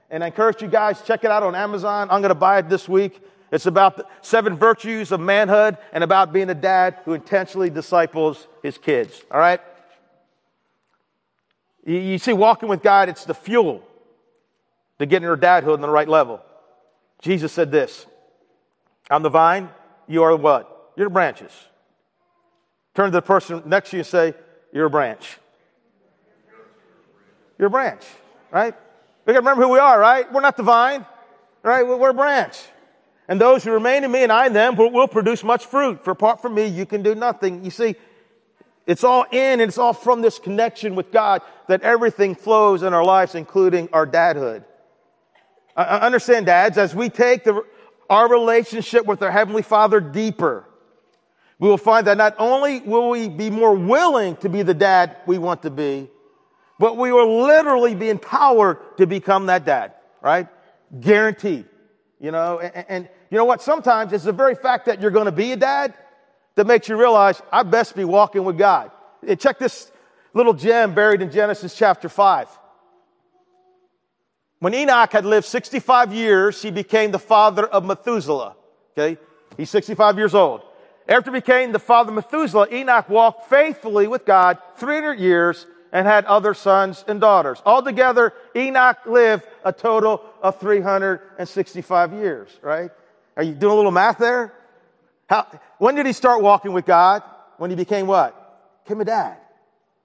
And 0.09 0.23
I 0.23 0.27
encourage 0.27 0.61
you 0.61 0.67
guys, 0.67 1.01
check 1.01 1.23
it 1.23 1.31
out 1.31 1.43
on 1.43 1.53
Amazon. 1.55 2.07
I'm 2.11 2.21
going 2.21 2.29
to 2.29 2.35
buy 2.35 2.59
it 2.59 2.69
this 2.69 2.87
week. 2.87 3.19
It's 3.51 3.65
about 3.65 3.97
the 3.97 4.05
seven 4.21 4.57
virtues 4.57 5.11
of 5.11 5.19
manhood 5.19 5.77
and 5.93 6.03
about 6.03 6.33
being 6.33 6.49
a 6.49 6.53
dad 6.55 6.97
who 7.05 7.13
intentionally 7.13 7.69
disciples 7.69 8.47
his 8.61 8.77
kids. 8.77 9.21
All 9.31 9.39
right? 9.39 9.61
You 11.85 12.17
see, 12.17 12.33
walking 12.33 12.67
with 12.67 12.81
God, 12.81 13.07
it's 13.07 13.23
the 13.23 13.33
fuel 13.33 13.81
to 14.99 15.05
getting 15.05 15.23
your 15.25 15.37
dadhood 15.37 15.73
on 15.73 15.81
the 15.81 15.89
right 15.89 16.09
level. 16.09 16.41
Jesus 17.21 17.51
said 17.53 17.71
this 17.71 18.05
I'm 19.09 19.23
the 19.23 19.29
vine, 19.29 19.69
you 20.07 20.23
are 20.23 20.35
what? 20.35 20.91
You're 20.97 21.09
branches. 21.09 21.51
Turn 22.95 23.05
to 23.05 23.11
the 23.11 23.21
person 23.21 23.61
next 23.65 23.91
to 23.91 23.97
you 23.97 23.99
and 24.01 24.07
say, 24.07 24.33
You're 24.73 24.87
a 24.87 24.89
branch. 24.89 25.37
You're 27.57 27.67
a 27.67 27.71
branch, 27.71 28.03
right? 28.51 28.75
We 29.25 29.33
gotta 29.33 29.39
remember 29.39 29.63
who 29.63 29.69
we 29.69 29.79
are, 29.79 29.97
right? 29.99 30.31
We're 30.31 30.41
not 30.41 30.57
the 30.57 30.63
vine, 30.63 31.05
right? 31.63 31.85
We're 31.87 32.09
a 32.09 32.13
branch. 32.13 32.57
And 33.27 33.41
those 33.41 33.63
who 33.63 33.71
remain 33.71 34.03
in 34.03 34.11
me 34.11 34.23
and 34.23 34.31
I 34.31 34.47
in 34.47 34.53
them 34.53 34.75
will 34.75 35.07
produce 35.07 35.43
much 35.43 35.65
fruit. 35.65 36.03
For 36.03 36.11
apart 36.11 36.41
from 36.41 36.55
me, 36.55 36.65
you 36.65 36.85
can 36.85 37.03
do 37.03 37.13
nothing. 37.13 37.65
You 37.65 37.71
see, 37.71 37.95
it's 38.85 39.03
all 39.03 39.23
in 39.31 39.59
and 39.59 39.63
it's 39.63 39.77
all 39.77 39.93
from 39.93 40.21
this 40.21 40.39
connection 40.39 40.95
with 40.95 41.11
God 41.11 41.41
that 41.67 41.81
everything 41.81 42.35
flows 42.35 42.83
in 42.83 42.93
our 42.93 43.03
lives, 43.03 43.35
including 43.35 43.89
our 43.91 44.07
dadhood. 44.07 44.63
I 45.75 45.97
understand, 45.99 46.45
dads, 46.45 46.77
as 46.77 46.95
we 46.95 47.09
take 47.09 47.43
the, 47.43 47.63
our 48.09 48.29
relationship 48.29 49.05
with 49.05 49.21
our 49.21 49.29
Heavenly 49.29 49.61
Father 49.61 49.99
deeper, 49.99 50.63
we 51.59 51.67
will 51.69 51.77
find 51.77 52.07
that 52.07 52.17
not 52.17 52.35
only 52.39 52.79
will 52.79 53.09
we 53.09 53.27
be 53.29 53.49
more 53.49 53.75
willing 53.75 54.37
to 54.37 54.47
be 54.49 54.61
the 54.63 54.73
dad 54.73 55.17
we 55.25 55.37
want 55.37 55.63
to 55.63 55.69
be, 55.69 56.09
but 56.79 56.95
we 56.97 57.11
will 57.11 57.43
literally 57.43 57.93
be 57.93 58.09
empowered 58.09 58.77
to 58.97 59.05
become 59.05 59.47
that 59.47 59.65
dad, 59.65 59.93
right? 60.21 60.47
Guaranteed, 60.99 61.65
you 62.19 62.31
know, 62.31 62.59
and, 62.59 62.85
and, 62.87 63.09
you 63.29 63.37
know 63.37 63.45
what? 63.45 63.61
Sometimes 63.61 64.13
it's 64.13 64.23
the 64.23 64.31
very 64.31 64.55
fact 64.55 64.85
that 64.85 65.01
you're 65.01 65.11
going 65.11 65.25
to 65.25 65.31
be 65.31 65.51
a 65.51 65.55
dad 65.57 65.93
that 66.55 66.65
makes 66.65 66.87
you 66.87 66.97
realize 66.97 67.41
I 67.51 67.63
best 67.63 67.95
be 67.95 68.03
walking 68.05 68.43
with 68.45 68.57
God. 68.57 68.91
And 69.27 69.39
check 69.39 69.59
this 69.59 69.91
little 70.33 70.53
gem 70.53 70.93
buried 70.93 71.21
in 71.21 71.31
Genesis 71.31 71.75
chapter 71.75 72.07
5. 72.09 72.47
When 74.59 74.73
Enoch 74.73 75.11
had 75.11 75.25
lived 75.25 75.45
65 75.45 76.13
years, 76.13 76.61
he 76.61 76.71
became 76.71 77.11
the 77.11 77.19
father 77.19 77.65
of 77.67 77.85
Methuselah. 77.85 78.55
Okay? 78.97 79.19
He's 79.57 79.69
65 79.69 80.17
years 80.17 80.33
old. 80.33 80.61
After 81.07 81.31
he 81.31 81.39
became 81.39 81.71
the 81.73 81.79
father 81.79 82.09
of 82.09 82.15
Methuselah, 82.15 82.67
Enoch 82.71 83.07
walked 83.09 83.49
faithfully 83.49 84.07
with 84.07 84.25
God 84.25 84.57
300 84.77 85.19
years 85.19 85.65
and 85.91 86.07
had 86.07 86.25
other 86.25 86.53
sons 86.53 87.03
and 87.07 87.19
daughters. 87.21 87.61
Altogether, 87.65 88.33
Enoch 88.55 88.97
lived 89.05 89.45
a 89.63 89.71
total 89.71 90.23
of 90.41 90.59
365 90.59 92.13
years, 92.13 92.49
right? 92.61 92.91
Are 93.37 93.43
you 93.43 93.53
doing 93.53 93.71
a 93.71 93.75
little 93.75 93.91
math 93.91 94.17
there? 94.17 94.51
How, 95.29 95.45
when 95.77 95.93
did 95.93 96.07
he 96.07 96.11
start 96.13 96.41
walking 96.41 96.73
with 96.73 96.85
God? 96.85 97.21
When 97.57 97.69
he 97.69 97.75
became 97.75 98.07
what? 98.07 98.33
Became 98.83 98.99
a 98.99 99.05
dad. 99.05 99.37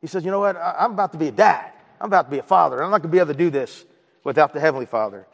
He 0.03 0.07
says, 0.07 0.25
You 0.25 0.31
know 0.31 0.39
what? 0.41 0.55
I, 0.57 0.85
am 0.85 0.93
about 0.93 1.13
to 1.13 1.19
be 1.19 1.29
a 1.29 1.33
dad. 1.33 1.73
I'm 2.01 2.07
about 2.07 2.27
to 2.27 2.31
be 2.31 2.39
a 2.39 2.43
father. 2.43 2.77
I'm 2.83 2.91
not 2.91 2.99
going 2.99 3.09
to 3.09 3.09
be 3.09 3.19
able 3.19 3.33
to 3.33 3.39
do 3.39 3.49
this 3.49 3.85
without 4.23 4.53
the 4.53 4.61
Heavenly 4.61 4.85
Father. 4.87 5.27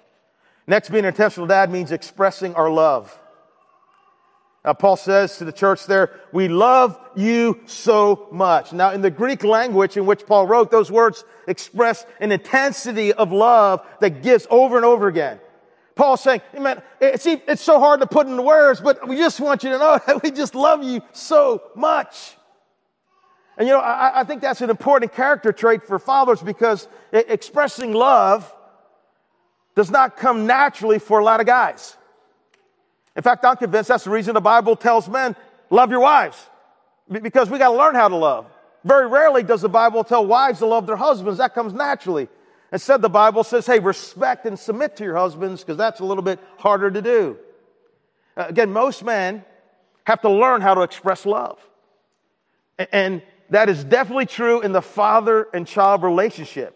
Next, 0.69 0.91
being 0.91 1.05
an 1.05 1.09
intentional 1.09 1.47
dad 1.49 1.73
means 1.73 1.91
expressing 1.91 2.55
our 2.55 2.71
love. 2.71 3.17
Now, 4.65 4.75
Paul 4.75 4.97
says 4.97 5.39
to 5.39 5.45
the 5.45 5.53
church 5.53 5.87
there, 5.87 6.21
We 6.31 6.47
love 6.47 6.97
you 7.17 7.59
so 7.67 8.29
much. 8.31 8.73
Now, 8.73 8.93
in 8.93 9.01
the 9.03 9.11
Greek 9.11 9.43
language 9.43 9.97
in 9.97 10.07
which 10.07 10.25
Paul 10.25 10.47
wrote, 10.47 10.71
those 10.71 10.91
words 10.93 11.25
express 11.49 12.07
an 12.21 12.31
intensity 12.31 13.13
of 13.13 13.33
love 13.33 13.85
that 14.01 14.23
gives 14.23 14.47
over 14.51 14.77
and 14.77 14.85
over 14.85 15.09
again. 15.09 15.41
Paul's 15.99 16.21
saying, 16.23 16.43
man, 16.57 16.81
it's, 17.01 17.27
eh, 17.27 17.41
it's 17.49 17.61
so 17.61 17.81
hard 17.81 18.01
to 18.03 18.07
put 18.07 18.29
into 18.29 18.41
words, 18.41 18.81
but 18.81 19.09
we 19.09 19.17
just 19.17 19.41
want 19.41 19.65
you 19.65 19.71
to 19.71 19.79
know 19.79 19.99
that 20.07 20.23
we 20.23 20.31
just 20.31 20.55
love 20.55 20.85
you 20.85 21.01
so 21.13 21.61
much. 21.75 22.37
And 23.59 23.67
you 23.67 23.75
know, 23.75 23.81
I, 23.81 24.21
I 24.21 24.25
think 24.25 24.41
that's 24.41 24.61
an 24.61 24.71
important 24.71 25.13
character 25.13 25.53
trait 25.53 25.83
for 25.83 25.99
fathers 25.99 26.41
because 26.41 26.87
expressing 27.13 27.93
love 27.95 28.51
does 29.75 29.91
not 29.91 30.17
come 30.17 30.47
naturally 30.47 31.01
for 31.01 31.19
a 31.19 31.25
lot 31.25 31.41
of 31.41 31.47
guys. 31.47 31.97
In 33.17 33.23
fact, 33.25 33.45
I'm 33.45 33.57
convinced 33.57 33.89
that's 33.89 34.05
the 34.05 34.11
reason 34.11 34.35
the 34.35 34.41
Bible 34.41 34.77
tells 34.77 35.09
men, 35.09 35.35
love 35.69 35.91
your 35.91 36.01
wives, 36.01 36.37
because 37.11 37.51
we 37.51 37.59
got 37.59 37.71
to 37.73 37.77
learn 37.77 37.97
how 37.97 38.07
to 38.07 38.15
love. 38.15 38.47
Very 38.85 39.09
rarely 39.09 39.43
does 39.43 39.63
the 39.63 39.69
Bible 39.69 40.05
tell 40.05 40.25
wives 40.25 40.61
to 40.61 40.67
love 40.67 40.87
their 40.87 40.95
husbands. 40.95 41.39
That 41.39 41.55
comes 41.55 41.73
naturally. 41.73 42.29
Instead, 42.73 43.01
the 43.01 43.09
Bible 43.09 43.45
says, 43.45 43.67
hey, 43.67 43.79
respect 43.79 44.45
and 44.45 44.59
submit 44.59 44.97
to 44.97 45.05
your 45.05 45.17
husbands 45.17 45.63
because 45.63 45.79
that's 45.79 46.01
a 46.01 46.05
little 46.05 46.23
bit 46.23 46.39
harder 46.59 46.91
to 46.91 47.01
do. 47.01 47.39
Uh, 48.37 48.45
again, 48.49 48.73
most 48.73 49.03
men 49.03 49.45
have 50.05 50.21
to 50.21 50.31
learn 50.31 50.61
how 50.61 50.75
to 50.75 50.83
express 50.83 51.25
love. 51.25 51.59
And, 52.79 52.89
and 52.93 53.23
that 53.51 53.69
is 53.71 53.85
definitely 53.85 54.27
true 54.27 54.61
in 54.61 54.73
the 54.73 54.83
father 54.83 55.49
and 55.55 55.67
child 55.67 56.03
relationship. 56.03 56.75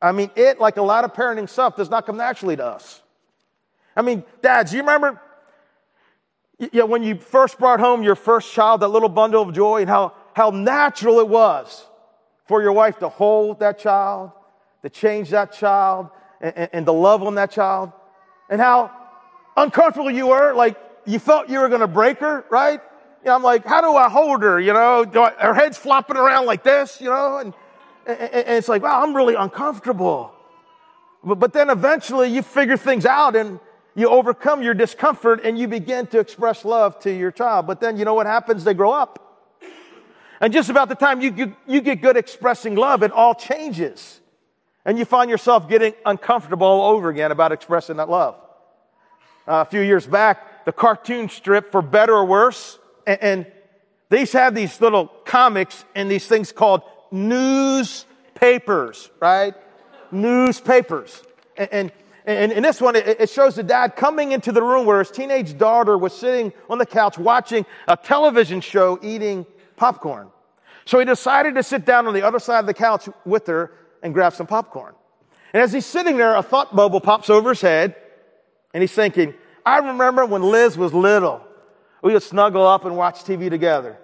I 0.00 0.12
mean, 0.12 0.30
it, 0.36 0.60
like 0.60 0.76
a 0.76 0.82
lot 0.82 1.04
of 1.04 1.12
parenting 1.14 1.48
stuff, 1.48 1.74
does 1.76 1.90
not 1.90 2.06
come 2.06 2.16
naturally 2.16 2.54
to 2.54 2.64
us. 2.64 3.02
I 3.96 4.02
mean, 4.02 4.22
dads, 4.40 4.72
you 4.72 4.80
remember 4.80 5.20
you 6.60 6.70
know, 6.72 6.86
when 6.86 7.02
you 7.02 7.16
first 7.18 7.58
brought 7.58 7.80
home 7.80 8.04
your 8.04 8.14
first 8.14 8.52
child, 8.52 8.82
that 8.82 8.88
little 8.88 9.08
bundle 9.08 9.42
of 9.48 9.52
joy, 9.52 9.80
and 9.80 9.90
how, 9.90 10.12
how 10.34 10.50
natural 10.50 11.18
it 11.18 11.26
was 11.28 11.84
for 12.46 12.62
your 12.62 12.72
wife 12.72 12.98
to 13.00 13.08
hold 13.08 13.58
that 13.58 13.80
child 13.80 14.30
to 14.82 14.88
change 14.90 15.30
that 15.30 15.52
child 15.52 16.08
and, 16.40 16.56
and, 16.56 16.68
and 16.72 16.86
to 16.86 16.92
love 16.92 17.22
on 17.22 17.34
that 17.36 17.50
child, 17.50 17.92
and 18.48 18.60
how 18.60 18.90
uncomfortable 19.56 20.10
you 20.10 20.28
were. 20.28 20.52
Like 20.54 20.78
you 21.04 21.18
felt 21.18 21.48
you 21.48 21.60
were 21.60 21.68
going 21.68 21.80
to 21.80 21.88
break 21.88 22.18
her, 22.18 22.44
right? 22.50 22.80
You 23.22 23.26
know, 23.28 23.34
I'm 23.34 23.42
like, 23.42 23.64
how 23.64 23.80
do 23.80 23.96
I 23.96 24.08
hold 24.08 24.42
her? 24.42 24.60
You 24.60 24.72
know, 24.72 25.02
I, 25.04 25.30
her 25.38 25.54
head's 25.54 25.76
flopping 25.76 26.16
around 26.16 26.46
like 26.46 26.62
this, 26.62 27.00
you 27.00 27.08
know, 27.08 27.38
and, 27.38 27.52
and, 28.06 28.20
and 28.20 28.56
it's 28.58 28.68
like, 28.68 28.82
wow, 28.82 29.02
I'm 29.02 29.14
really 29.14 29.34
uncomfortable. 29.34 30.32
But, 31.24 31.40
but 31.40 31.52
then 31.52 31.68
eventually 31.68 32.32
you 32.32 32.42
figure 32.42 32.76
things 32.76 33.04
out 33.04 33.34
and 33.34 33.58
you 33.96 34.08
overcome 34.08 34.62
your 34.62 34.74
discomfort 34.74 35.40
and 35.44 35.58
you 35.58 35.66
begin 35.66 36.06
to 36.08 36.20
express 36.20 36.64
love 36.64 37.00
to 37.00 37.12
your 37.12 37.32
child. 37.32 37.66
But 37.66 37.80
then 37.80 37.96
you 37.96 38.04
know 38.04 38.14
what 38.14 38.26
happens? 38.26 38.62
They 38.62 38.74
grow 38.74 38.92
up. 38.92 39.24
And 40.40 40.52
just 40.52 40.70
about 40.70 40.88
the 40.88 40.94
time 40.94 41.20
you, 41.20 41.34
you, 41.36 41.56
you 41.66 41.80
get 41.80 42.00
good 42.00 42.16
expressing 42.16 42.76
love, 42.76 43.02
it 43.02 43.10
all 43.10 43.34
changes. 43.34 44.17
And 44.88 44.98
you 44.98 45.04
find 45.04 45.28
yourself 45.30 45.68
getting 45.68 45.92
uncomfortable 46.06 46.66
all 46.66 46.92
over 46.94 47.10
again 47.10 47.30
about 47.30 47.52
expressing 47.52 47.98
that 47.98 48.08
love. 48.08 48.36
Uh, 49.46 49.62
a 49.66 49.66
few 49.66 49.82
years 49.82 50.06
back, 50.06 50.64
the 50.64 50.72
cartoon 50.72 51.28
strip, 51.28 51.70
for 51.72 51.82
better 51.82 52.14
or 52.14 52.24
worse, 52.24 52.78
and, 53.06 53.18
and 53.22 53.44
they 54.08 54.20
used 54.20 54.32
to 54.32 54.38
have 54.38 54.54
these 54.54 54.80
little 54.80 55.08
comics 55.26 55.84
and 55.94 56.10
these 56.10 56.26
things 56.26 56.52
called 56.52 56.80
newspapers, 57.12 59.10
right? 59.20 59.52
newspapers. 60.10 61.22
And, 61.58 61.68
and 61.70 61.92
and 62.24 62.50
in 62.52 62.62
this 62.62 62.78
one, 62.80 62.94
it 62.94 63.30
shows 63.30 63.54
the 63.56 63.62
dad 63.62 63.96
coming 63.96 64.32
into 64.32 64.52
the 64.52 64.62
room 64.62 64.84
where 64.84 64.98
his 64.98 65.10
teenage 65.10 65.56
daughter 65.56 65.96
was 65.96 66.14
sitting 66.14 66.52
on 66.68 66.76
the 66.76 66.84
couch 66.84 67.16
watching 67.16 67.64
a 67.86 67.96
television 67.96 68.60
show 68.60 68.98
eating 69.02 69.46
popcorn. 69.76 70.28
So 70.84 70.98
he 70.98 71.06
decided 71.06 71.54
to 71.54 71.62
sit 71.62 71.86
down 71.86 72.06
on 72.06 72.12
the 72.12 72.20
other 72.20 72.38
side 72.38 72.58
of 72.58 72.66
the 72.66 72.74
couch 72.74 73.08
with 73.24 73.46
her 73.46 73.72
and 74.02 74.14
grab 74.14 74.32
some 74.34 74.46
popcorn. 74.46 74.94
And 75.52 75.62
as 75.62 75.72
he's 75.72 75.86
sitting 75.86 76.16
there, 76.16 76.36
a 76.36 76.42
thought 76.42 76.74
bubble 76.76 77.00
pops 77.00 77.30
over 77.30 77.50
his 77.50 77.60
head, 77.60 77.96
and 78.74 78.82
he's 78.82 78.92
thinking, 78.92 79.34
I 79.64 79.78
remember 79.78 80.26
when 80.26 80.42
Liz 80.42 80.76
was 80.76 80.92
little. 80.92 81.42
We 82.02 82.12
would 82.12 82.22
snuggle 82.22 82.66
up 82.66 82.84
and 82.84 82.96
watch 82.96 83.24
TV 83.24 83.50
together. 83.50 83.98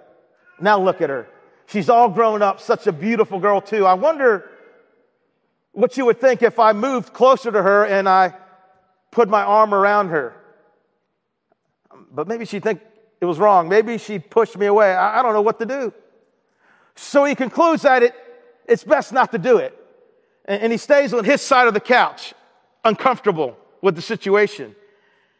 Now 0.59 0.79
look 0.81 1.01
at 1.01 1.09
her. 1.09 1.27
She's 1.67 1.89
all 1.89 2.09
grown 2.09 2.41
up, 2.41 2.59
such 2.59 2.87
a 2.87 2.91
beautiful 2.91 3.39
girl, 3.39 3.61
too. 3.61 3.85
I 3.85 3.93
wonder 3.95 4.49
what 5.71 5.97
you 5.97 6.05
would 6.05 6.19
think 6.21 6.41
if 6.41 6.59
I 6.59 6.73
moved 6.73 7.13
closer 7.13 7.51
to 7.51 7.61
her 7.61 7.85
and 7.85 8.07
I 8.07 8.33
put 9.11 9.29
my 9.29 9.43
arm 9.43 9.73
around 9.73 10.09
her. 10.09 10.35
But 12.11 12.27
maybe 12.27 12.45
she'd 12.45 12.63
think 12.63 12.81
it 13.19 13.25
was 13.25 13.39
wrong. 13.39 13.67
Maybe 13.69 13.97
she 13.97 14.13
would 14.13 14.29
push 14.29 14.55
me 14.55 14.65
away. 14.67 14.93
I, 14.93 15.19
I 15.19 15.21
don't 15.23 15.33
know 15.33 15.41
what 15.41 15.59
to 15.59 15.65
do. 15.65 15.93
So 16.95 17.25
he 17.25 17.35
concludes 17.35 17.81
that 17.83 18.03
it, 18.03 18.15
it's 18.67 18.83
best 18.83 19.13
not 19.13 19.31
to 19.31 19.37
do 19.37 19.57
it 19.57 19.77
and 20.47 20.71
he 20.71 20.77
stays 20.77 21.13
on 21.13 21.23
his 21.25 21.41
side 21.41 21.67
of 21.67 21.73
the 21.73 21.79
couch, 21.79 22.33
uncomfortable 22.83 23.57
with 23.81 23.95
the 23.95 24.01
situation. 24.01 24.75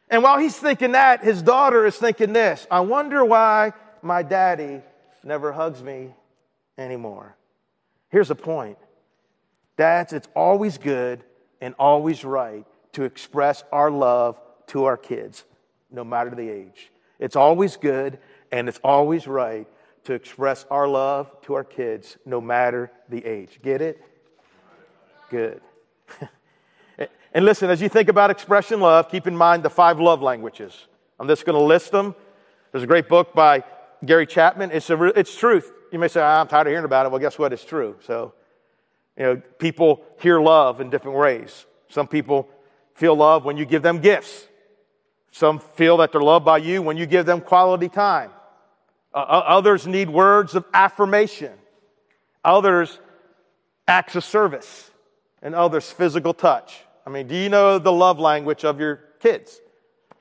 And 0.09 0.23
while 0.23 0.39
he's 0.39 0.57
thinking 0.57 0.93
that, 0.93 1.23
his 1.23 1.41
daughter 1.41 1.85
is 1.85 1.95
thinking 1.97 2.33
this 2.33 2.65
I 2.69 2.79
wonder 2.81 3.23
why 3.23 3.73
my 4.01 4.23
daddy 4.23 4.81
never 5.23 5.51
hugs 5.51 5.81
me 5.81 6.11
anymore. 6.77 7.35
Here's 8.09 8.27
the 8.29 8.35
point 8.35 8.77
Dads, 9.77 10.13
it's 10.13 10.27
always 10.35 10.77
good 10.77 11.23
and 11.61 11.75
always 11.79 12.23
right 12.25 12.65
to 12.93 13.03
express 13.03 13.63
our 13.71 13.91
love 13.91 14.39
to 14.67 14.85
our 14.85 14.97
kids, 14.97 15.43
no 15.91 16.03
matter 16.03 16.29
the 16.31 16.47
age. 16.49 16.91
It's 17.19 17.35
always 17.35 17.77
good 17.77 18.17
and 18.51 18.67
it's 18.69 18.79
always 18.83 19.27
right 19.27 19.67
to 20.05 20.13
express 20.13 20.65
our 20.69 20.87
love 20.87 21.29
to 21.43 21.55
our 21.55 21.63
kids, 21.63 22.17
no 22.25 22.39
matter 22.41 22.91
the 23.09 23.25
age. 23.25 23.59
Get 23.63 23.81
it? 23.81 24.01
good. 25.29 25.61
and 27.33 27.45
listen, 27.45 27.69
as 27.69 27.81
you 27.81 27.89
think 27.89 28.09
about 28.09 28.29
expression 28.31 28.79
love, 28.79 29.09
keep 29.09 29.27
in 29.27 29.35
mind 29.35 29.63
the 29.63 29.69
five 29.69 29.99
love 29.99 30.21
languages. 30.21 30.87
I'm 31.19 31.27
just 31.27 31.45
going 31.45 31.57
to 31.57 31.63
list 31.63 31.91
them. 31.91 32.15
There's 32.71 32.83
a 32.83 32.87
great 32.87 33.07
book 33.07 33.33
by 33.33 33.63
Gary 34.03 34.27
Chapman. 34.27 34.71
It's, 34.71 34.89
a, 34.89 35.01
it's 35.17 35.35
truth. 35.35 35.71
You 35.91 35.99
may 35.99 36.07
say, 36.07 36.21
ah, 36.21 36.41
I'm 36.41 36.47
tired 36.47 36.67
of 36.67 36.71
hearing 36.71 36.85
about 36.85 37.05
it. 37.05 37.09
Well, 37.11 37.19
guess 37.19 37.39
what? 37.39 37.53
It's 37.53 37.63
true. 37.63 37.95
So, 38.05 38.33
you 39.17 39.23
know, 39.23 39.41
people 39.59 40.03
hear 40.19 40.39
love 40.39 40.81
in 40.81 40.89
different 40.89 41.17
ways. 41.17 41.65
Some 41.89 42.07
people 42.07 42.49
feel 42.95 43.15
love 43.15 43.45
when 43.45 43.55
you 43.57 43.65
give 43.65 43.81
them 43.81 43.99
gifts. 43.99 44.47
Some 45.31 45.59
feel 45.59 45.97
that 45.97 46.11
they're 46.11 46.21
loved 46.21 46.45
by 46.45 46.57
you 46.57 46.81
when 46.81 46.97
you 46.97 47.05
give 47.05 47.25
them 47.25 47.41
quality 47.41 47.89
time. 47.89 48.31
Uh, 49.13 49.19
others 49.19 49.87
need 49.87 50.09
words 50.09 50.55
of 50.55 50.65
affirmation. 50.73 51.53
Others 52.43 52.99
acts 53.87 54.15
of 54.15 54.23
service 54.25 54.91
and 55.45 55.53
others 55.55 55.89
physical 55.89 56.33
touch. 56.33 56.81
I 57.05 57.11
mean, 57.11 57.27
do 57.27 57.35
you 57.35 57.47
know 57.49 57.77
the 57.77 57.91
love 57.91 58.17
language 58.19 58.65
of 58.65 58.79
your 58.79 58.99
kids? 59.19 59.61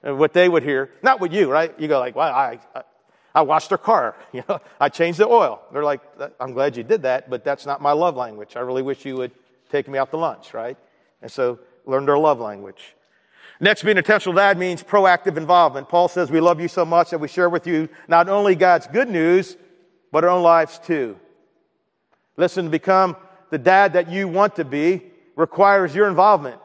And 0.03 0.19
what 0.19 0.35
they 0.35 0.47
would 0.49 0.63
hear, 0.63 0.91
not 1.03 1.19
with 1.19 1.33
you, 1.33 1.51
right? 1.51 1.75
You 1.81 1.89
go 1.89 1.99
like, 1.99 2.15
well, 2.15 2.33
I, 2.33 2.59
I, 2.75 2.83
I 3.37 3.41
washed 3.43 3.71
their 3.71 3.79
car. 3.79 4.15
You 4.33 4.45
know, 4.47 4.61
I 4.79 4.91
changed 4.91 5.19
the 5.19 5.27
oil. 5.27 5.63
They're 5.73 5.83
like, 5.83 6.03
I'm 6.39 6.53
glad 6.53 6.77
you 6.77 6.83
did 6.83 7.03
that, 7.03 7.31
but 7.31 7.43
that's 7.43 7.65
not 7.65 7.81
my 7.81 7.93
love 7.93 8.17
language. 8.17 8.55
I 8.55 8.61
really 8.61 8.83
wish 8.83 9.07
you 9.07 9.17
would 9.17 9.31
take 9.71 9.89
me 9.89 9.99
out 9.99 10.11
to 10.11 10.19
lunch, 10.19 10.53
right? 10.53 10.77
And 11.23 11.33
so 11.33 11.59
learn 11.87 12.05
their 12.05 12.19
love 12.19 12.39
language. 12.39 12.95
Next, 13.61 13.83
being 13.83 13.97
intentional 13.97 14.37
dad 14.37 14.59
means 14.59 14.83
proactive 14.83 15.39
involvement. 15.39 15.89
Paul 15.89 16.09
says, 16.09 16.31
we 16.31 16.41
love 16.41 16.61
you 16.61 16.69
so 16.69 16.85
much 16.85 17.11
that 17.11 17.19
we 17.19 17.29
share 17.29 17.49
with 17.49 17.67
you 17.67 17.89
not 18.09 18.29
only 18.29 18.57
God's 18.57 18.87
good 18.89 19.09
news, 19.09 19.57
but 20.13 20.23
our 20.25 20.31
own 20.31 20.43
lives 20.43 20.79
too. 20.81 21.17
Listen, 22.37 22.69
become 22.69 23.17
the 23.49 23.57
dad 23.57 23.95
that 23.95 24.11
you 24.11 24.29
want 24.29 24.57
to 24.57 24.67
be 24.67 25.01
requires 25.37 25.95
your 25.95 26.09
involvement, 26.09 26.61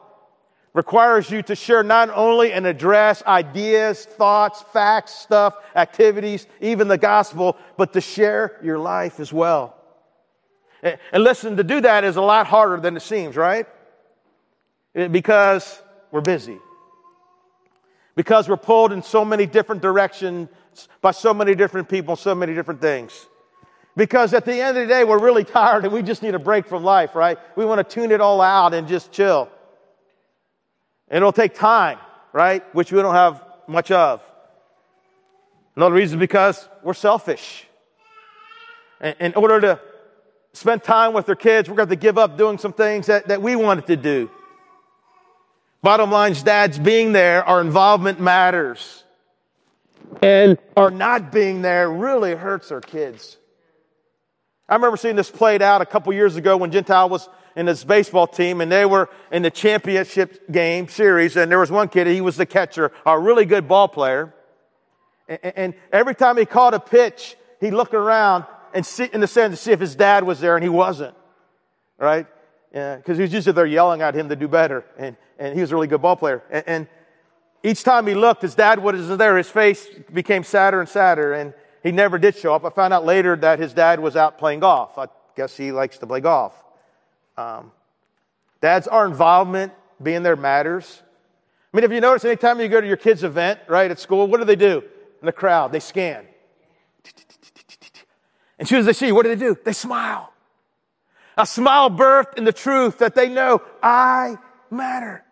requires 0.72 1.30
you 1.30 1.42
to 1.42 1.54
share 1.56 1.82
not 1.82 2.10
only 2.14 2.52
and 2.52 2.66
address 2.66 3.22
ideas, 3.26 4.04
thoughts, 4.04 4.62
facts, 4.72 5.14
stuff, 5.14 5.54
activities, 5.74 6.46
even 6.60 6.88
the 6.88 6.98
gospel, 6.98 7.56
but 7.76 7.92
to 7.92 8.00
share 8.00 8.58
your 8.62 8.78
life 8.78 9.20
as 9.20 9.32
well. 9.32 9.76
And 10.82 10.98
listen, 11.22 11.58
to 11.58 11.64
do 11.64 11.80
that 11.82 12.04
is 12.04 12.16
a 12.16 12.22
lot 12.22 12.46
harder 12.46 12.78
than 12.80 12.96
it 12.96 13.00
seems, 13.00 13.36
right? 13.36 13.66
Because 14.94 15.80
we're 16.10 16.20
busy. 16.22 16.58
Because 18.16 18.48
we're 18.48 18.56
pulled 18.56 18.92
in 18.92 19.02
so 19.02 19.24
many 19.24 19.46
different 19.46 19.82
directions 19.82 20.48
by 21.02 21.10
so 21.10 21.34
many 21.34 21.54
different 21.54 21.88
people, 21.88 22.16
so 22.16 22.34
many 22.34 22.54
different 22.54 22.80
things. 22.80 23.26
Because 23.96 24.34
at 24.34 24.44
the 24.44 24.54
end 24.60 24.78
of 24.78 24.86
the 24.86 24.88
day, 24.92 25.04
we're 25.04 25.18
really 25.18 25.44
tired 25.44 25.84
and 25.84 25.92
we 25.92 26.02
just 26.02 26.22
need 26.22 26.34
a 26.34 26.38
break 26.38 26.66
from 26.66 26.84
life, 26.84 27.14
right? 27.14 27.38
We 27.56 27.64
want 27.64 27.86
to 27.86 27.94
tune 27.94 28.12
it 28.12 28.20
all 28.20 28.40
out 28.40 28.74
and 28.74 28.86
just 28.86 29.12
chill. 29.12 29.48
And 31.08 31.16
it'll 31.16 31.32
take 31.32 31.54
time, 31.54 31.98
right? 32.32 32.62
Which 32.74 32.92
we 32.92 33.02
don't 33.02 33.14
have 33.14 33.42
much 33.66 33.90
of. 33.90 34.22
Another 35.76 35.94
reason 35.94 36.18
is 36.18 36.20
because 36.20 36.68
we're 36.82 36.94
selfish. 36.94 37.66
In 39.18 39.32
order 39.34 39.60
to 39.62 39.80
spend 40.52 40.82
time 40.84 41.12
with 41.14 41.24
their 41.26 41.34
kids, 41.36 41.68
we're 41.68 41.76
going 41.76 41.88
to 41.88 41.92
have 41.94 41.98
to 42.00 42.02
give 42.02 42.18
up 42.18 42.36
doing 42.36 42.58
some 42.58 42.72
things 42.72 43.06
that, 43.06 43.28
that 43.28 43.40
we 43.40 43.56
wanted 43.56 43.86
to 43.86 43.96
do. 43.96 44.30
Bottom 45.82 46.10
line 46.12 46.32
is 46.32 46.42
dad's 46.42 46.78
being 46.78 47.12
there, 47.12 47.42
our 47.44 47.62
involvement 47.62 48.20
matters. 48.20 49.02
And 50.22 50.58
our 50.76 50.90
not 50.90 51.32
being 51.32 51.62
there 51.62 51.90
really 51.90 52.34
hurts 52.34 52.70
our 52.70 52.82
kids. 52.82 53.38
I 54.70 54.76
remember 54.76 54.96
seeing 54.96 55.16
this 55.16 55.30
played 55.30 55.62
out 55.62 55.82
a 55.82 55.86
couple 55.86 56.12
years 56.12 56.36
ago 56.36 56.56
when 56.56 56.70
Gentile 56.70 57.08
was 57.08 57.28
in 57.56 57.66
his 57.66 57.82
baseball 57.82 58.28
team 58.28 58.60
and 58.60 58.70
they 58.70 58.86
were 58.86 59.10
in 59.32 59.42
the 59.42 59.50
championship 59.50 60.48
game 60.50 60.86
series 60.86 61.36
and 61.36 61.50
there 61.50 61.58
was 61.58 61.72
one 61.72 61.88
kid, 61.88 62.06
he 62.06 62.20
was 62.20 62.36
the 62.36 62.46
catcher, 62.46 62.92
a 63.04 63.18
really 63.18 63.44
good 63.44 63.66
ball 63.66 63.88
player. 63.88 64.32
And 65.28 65.74
every 65.92 66.14
time 66.14 66.36
he 66.38 66.46
caught 66.46 66.74
a 66.74 66.80
pitch, 66.80 67.36
he'd 67.60 67.72
look 67.72 67.94
around 67.94 68.44
and 68.72 68.86
sit 68.86 69.12
in 69.12 69.20
the 69.20 69.26
sand 69.26 69.52
to 69.52 69.56
see 69.56 69.72
if 69.72 69.80
his 69.80 69.96
dad 69.96 70.22
was 70.22 70.38
there 70.38 70.54
and 70.56 70.62
he 70.62 70.70
wasn't, 70.70 71.16
right? 71.98 72.28
Because 72.72 73.00
yeah, 73.08 73.14
he 73.16 73.22
was 73.22 73.32
usually 73.32 73.52
there 73.52 73.66
yelling 73.66 74.02
at 74.02 74.14
him 74.14 74.28
to 74.28 74.36
do 74.36 74.46
better 74.46 74.84
and, 74.96 75.16
and 75.36 75.52
he 75.52 75.62
was 75.62 75.72
a 75.72 75.74
really 75.74 75.88
good 75.88 76.00
ball 76.00 76.14
player. 76.14 76.44
and, 76.48 76.64
and 76.68 76.88
each 77.62 77.82
time 77.84 78.06
he 78.06 78.14
looked, 78.14 78.40
his 78.40 78.54
dad 78.54 78.78
wasn't 78.78 79.18
there. 79.18 79.36
His 79.36 79.50
face 79.50 79.86
became 80.10 80.44
sadder 80.44 80.80
and 80.80 80.88
sadder. 80.88 81.34
And 81.34 81.52
he 81.82 81.92
never 81.92 82.18
did 82.18 82.36
show 82.36 82.54
up. 82.54 82.64
I 82.64 82.70
found 82.70 82.92
out 82.92 83.04
later 83.04 83.36
that 83.36 83.58
his 83.58 83.72
dad 83.72 84.00
was 84.00 84.16
out 84.16 84.38
playing 84.38 84.60
golf. 84.60 84.98
I 84.98 85.06
guess 85.36 85.56
he 85.56 85.72
likes 85.72 85.98
to 85.98 86.06
play 86.06 86.20
golf. 86.20 86.52
Um, 87.36 87.72
dads, 88.60 88.86
our 88.86 89.06
involvement 89.06 89.72
being 90.02 90.22
there 90.22 90.36
matters. 90.36 91.02
I 91.72 91.76
mean, 91.76 91.84
if 91.84 91.92
you 91.92 92.00
notice, 92.00 92.24
anytime 92.24 92.60
you 92.60 92.68
go 92.68 92.80
to 92.80 92.86
your 92.86 92.96
kids' 92.96 93.24
event, 93.24 93.60
right, 93.68 93.90
at 93.90 93.98
school, 93.98 94.26
what 94.26 94.38
do 94.38 94.44
they 94.44 94.56
do 94.56 94.82
in 95.20 95.26
the 95.26 95.32
crowd? 95.32 95.72
They 95.72 95.80
scan. 95.80 96.26
And 98.58 98.66
as 98.66 98.68
soon 98.68 98.80
as 98.80 98.86
they 98.86 98.92
see 98.92 99.06
you, 99.06 99.14
what 99.14 99.22
do 99.22 99.30
they 99.30 99.42
do? 99.42 99.56
They 99.64 99.72
smile. 99.72 100.32
A 101.38 101.46
smile 101.46 101.90
birthed 101.90 102.36
in 102.36 102.44
the 102.44 102.52
truth 102.52 102.98
that 102.98 103.14
they 103.14 103.28
know 103.30 103.62
I 103.82 104.36
matter. 104.70 105.24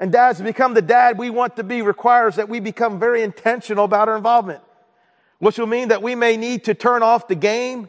And 0.00 0.10
dads, 0.10 0.38
to 0.38 0.44
become 0.44 0.74
the 0.74 0.82
dad 0.82 1.18
we 1.18 1.30
want 1.30 1.56
to 1.56 1.62
be 1.62 1.82
requires 1.82 2.36
that 2.36 2.48
we 2.48 2.58
become 2.58 2.98
very 2.98 3.22
intentional 3.22 3.84
about 3.84 4.08
our 4.08 4.16
involvement 4.16 4.62
which 5.40 5.58
will 5.58 5.66
mean 5.66 5.88
that 5.88 6.02
we 6.02 6.14
may 6.14 6.36
need 6.36 6.64
to 6.64 6.74
turn 6.74 7.02
off 7.02 7.26
the 7.26 7.34
game, 7.34 7.88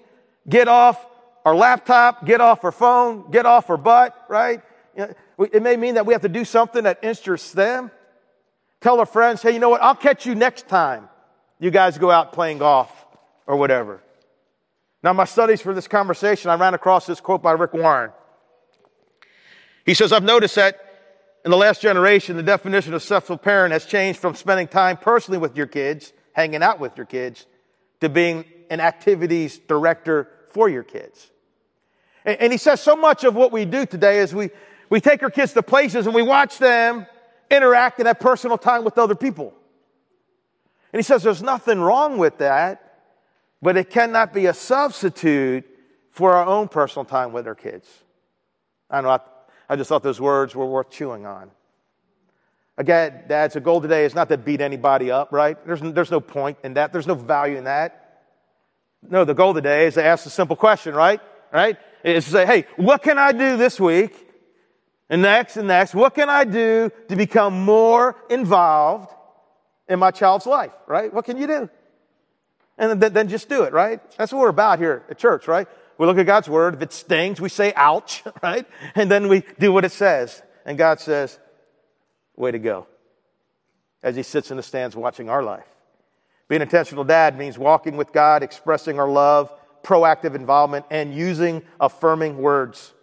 get 0.50 0.68
off 0.68 1.06
our 1.46 1.54
laptop, 1.54 2.26
get 2.26 2.42
off 2.42 2.64
our 2.64 2.72
phone, 2.72 3.30
get 3.30 3.46
off 3.46 3.70
our 3.70 3.78
butt, 3.78 4.16
right? 4.30 4.62
It 4.96 5.62
may 5.62 5.76
mean 5.76 5.96
that 5.96 6.06
we 6.06 6.14
have 6.14 6.22
to 6.22 6.30
do 6.30 6.46
something 6.46 6.86
that 6.86 7.00
interests 7.04 7.52
them. 7.52 7.92
Tell 8.80 9.00
our 9.00 9.06
friends, 9.06 9.42
hey, 9.42 9.52
you 9.52 9.60
know 9.60 9.70
what? 9.70 9.82
I'll 9.82 9.96
catch 9.96 10.26
you 10.26 10.34
next 10.34 10.68
time 10.68 11.10
you 11.60 11.72
guys 11.72 11.98
go 11.98 12.10
out 12.10 12.34
playing 12.34 12.60
golf 12.60 13.06
or 13.46 13.58
whatever. 13.58 14.02
Now, 15.04 15.14
my 15.14 15.26
studies 15.26 15.62
for 15.62 15.74
this 15.74 15.88
conversation, 15.88 16.50
I 16.50 16.56
ran 16.56 16.74
across 16.74 17.06
this 17.06 17.20
quote 17.20 17.42
by 17.44 17.52
Rick 17.52 17.74
Warren. 17.74 18.12
He 19.86 19.94
says, 19.94 20.14
I've 20.14 20.24
noticed 20.24 20.56
that 20.56 20.80
in 21.44 21.52
the 21.52 21.58
last 21.58 21.82
generation, 21.82 22.38
the 22.38 22.44
definition 22.44 22.94
of 22.94 23.02
successful 23.02 23.38
parent 23.38 23.72
has 23.74 23.86
changed 23.86 24.20
from 24.20 24.36
spending 24.36 24.68
time 24.68 24.96
personally 24.98 25.40
with 25.40 25.58
your 25.58 25.66
kids 25.68 26.14
hanging 26.34 26.64
out 26.64 26.80
with 26.80 26.96
your 26.98 27.06
kids 27.06 27.46
to 28.02 28.10
being 28.10 28.46
an 28.70 28.80
activities 28.80 29.60
director 29.68 30.28
for 30.50 30.70
your 30.70 30.84
kids. 30.84 31.32
And, 32.26 32.40
and 32.42 32.52
he 32.52 32.58
says 32.58 32.82
so 32.82 32.96
much 32.96 33.24
of 33.24 33.36
what 33.36 33.52
we 33.52 33.66
do 33.66 33.86
today 33.86 34.20
is 34.20 34.34
we, 34.34 34.50
we 34.90 35.02
take 35.02 35.22
our 35.24 35.30
kids 35.30 35.54
to 35.54 35.64
places 35.64 36.06
and 36.06 36.16
we 36.16 36.22
watch 36.22 36.58
them 36.58 37.06
interact 37.50 38.00
and 38.00 38.08
have 38.08 38.20
personal 38.20 38.58
time 38.58 38.84
with 38.84 38.98
other 38.98 39.16
people. 39.16 39.54
And 40.94 41.00
he 41.00 41.04
says 41.04 41.24
there's 41.24 41.44
nothing 41.44 41.80
wrong 41.80 42.18
with 42.18 42.38
that, 42.40 43.00
but 43.62 43.78
it 43.78 43.90
cannot 43.90 44.34
be 44.34 44.46
a 44.48 44.54
substitute 44.54 45.66
for 46.12 46.34
our 46.34 46.46
own 46.46 46.68
personal 46.68 47.06
time 47.06 47.32
with 47.32 47.48
our 47.48 47.56
kids. 47.56 47.88
I 48.90 49.02
know, 49.02 49.10
I, 49.10 49.20
I 49.70 49.76
just 49.78 49.88
thought 49.88 50.04
those 50.04 50.20
words 50.20 50.56
were 50.56 50.66
worth 50.66 50.90
chewing 50.92 51.26
on. 51.26 51.52
Again, 52.82 53.26
that's 53.28 53.56
a 53.56 53.60
goal 53.60 53.80
today. 53.80 54.06
is 54.06 54.16
not 54.16 54.28
to 54.30 54.40
beat 54.40 54.60
anybody 54.60 55.12
up, 55.12 55.32
right? 55.32 55.56
There's, 55.68 55.82
there's 55.82 56.10
no 56.10 56.20
point 56.20 56.58
in 56.64 56.74
that. 56.74 56.92
There's 56.92 57.06
no 57.06 57.14
value 57.14 57.56
in 57.58 57.66
that. 57.66 58.24
No, 59.08 59.24
the 59.24 59.36
goal 59.36 59.54
today 59.54 59.86
is 59.86 59.94
to 59.94 60.04
ask 60.04 60.26
a 60.26 60.32
simple 60.32 60.56
question, 60.56 60.96
right? 60.96 61.22
Right? 61.54 61.78
Is 62.04 62.26
to 62.26 62.32
say, 62.32 62.44
hey, 62.48 62.66
what 62.78 63.04
can 63.04 63.20
I 63.20 63.34
do 63.34 63.56
this 63.56 63.80
week? 63.80 64.16
And 65.12 65.22
next 65.22 65.58
and 65.58 65.68
next, 65.68 65.94
what 65.94 66.16
can 66.16 66.28
I 66.28 66.44
do 66.44 66.90
to 67.08 67.16
become 67.16 67.54
more 67.64 68.16
involved 68.32 69.14
in 69.88 70.00
my 70.00 70.10
child's 70.10 70.48
life, 70.48 70.74
right? 70.88 71.14
What 71.14 71.26
can 71.26 71.38
you 71.38 71.46
do? 71.46 71.70
And 72.80 73.00
then, 73.00 73.14
then 73.14 73.28
just 73.30 73.48
do 73.48 73.62
it, 73.62 73.74
right? 73.74 74.02
That's 74.18 74.34
what 74.34 74.40
we're 74.40 74.50
about 74.50 74.80
here 74.80 75.04
at 75.08 75.20
church, 75.20 75.48
right? 75.48 75.68
We 76.00 76.08
look 76.08 76.18
at 76.18 76.26
God's 76.26 76.50
word. 76.50 76.74
If 76.74 76.82
it 76.82 76.94
stings, 76.94 77.40
we 77.40 77.50
say 77.50 77.74
ouch, 77.76 78.24
right? 78.42 78.66
And 78.96 79.06
then 79.12 79.28
we 79.28 79.44
do 79.60 79.72
what 79.72 79.86
it 79.86 79.92
says. 79.92 80.42
And 80.66 80.80
God 80.80 81.00
says, 81.00 81.38
Way 82.38 82.52
to 82.52 82.60
go. 82.60 82.88
As 84.04 84.16
he 84.16 84.24
sits 84.24 84.52
in 84.52 84.58
the 84.58 84.64
stands 84.64 84.96
watching 84.96 85.30
our 85.30 85.44
life. 85.44 85.68
Being 86.48 86.62
intentional 86.62 87.04
dad 87.04 87.38
means 87.38 87.58
walking 87.58 87.98
with 87.98 88.12
God, 88.12 88.44
expressing 88.44 89.00
our 89.00 89.08
love, 89.08 89.52
proactive 89.84 90.36
involvement, 90.36 90.86
and 90.90 91.14
using 91.14 91.62
affirming 91.80 92.38
words. 92.38 92.94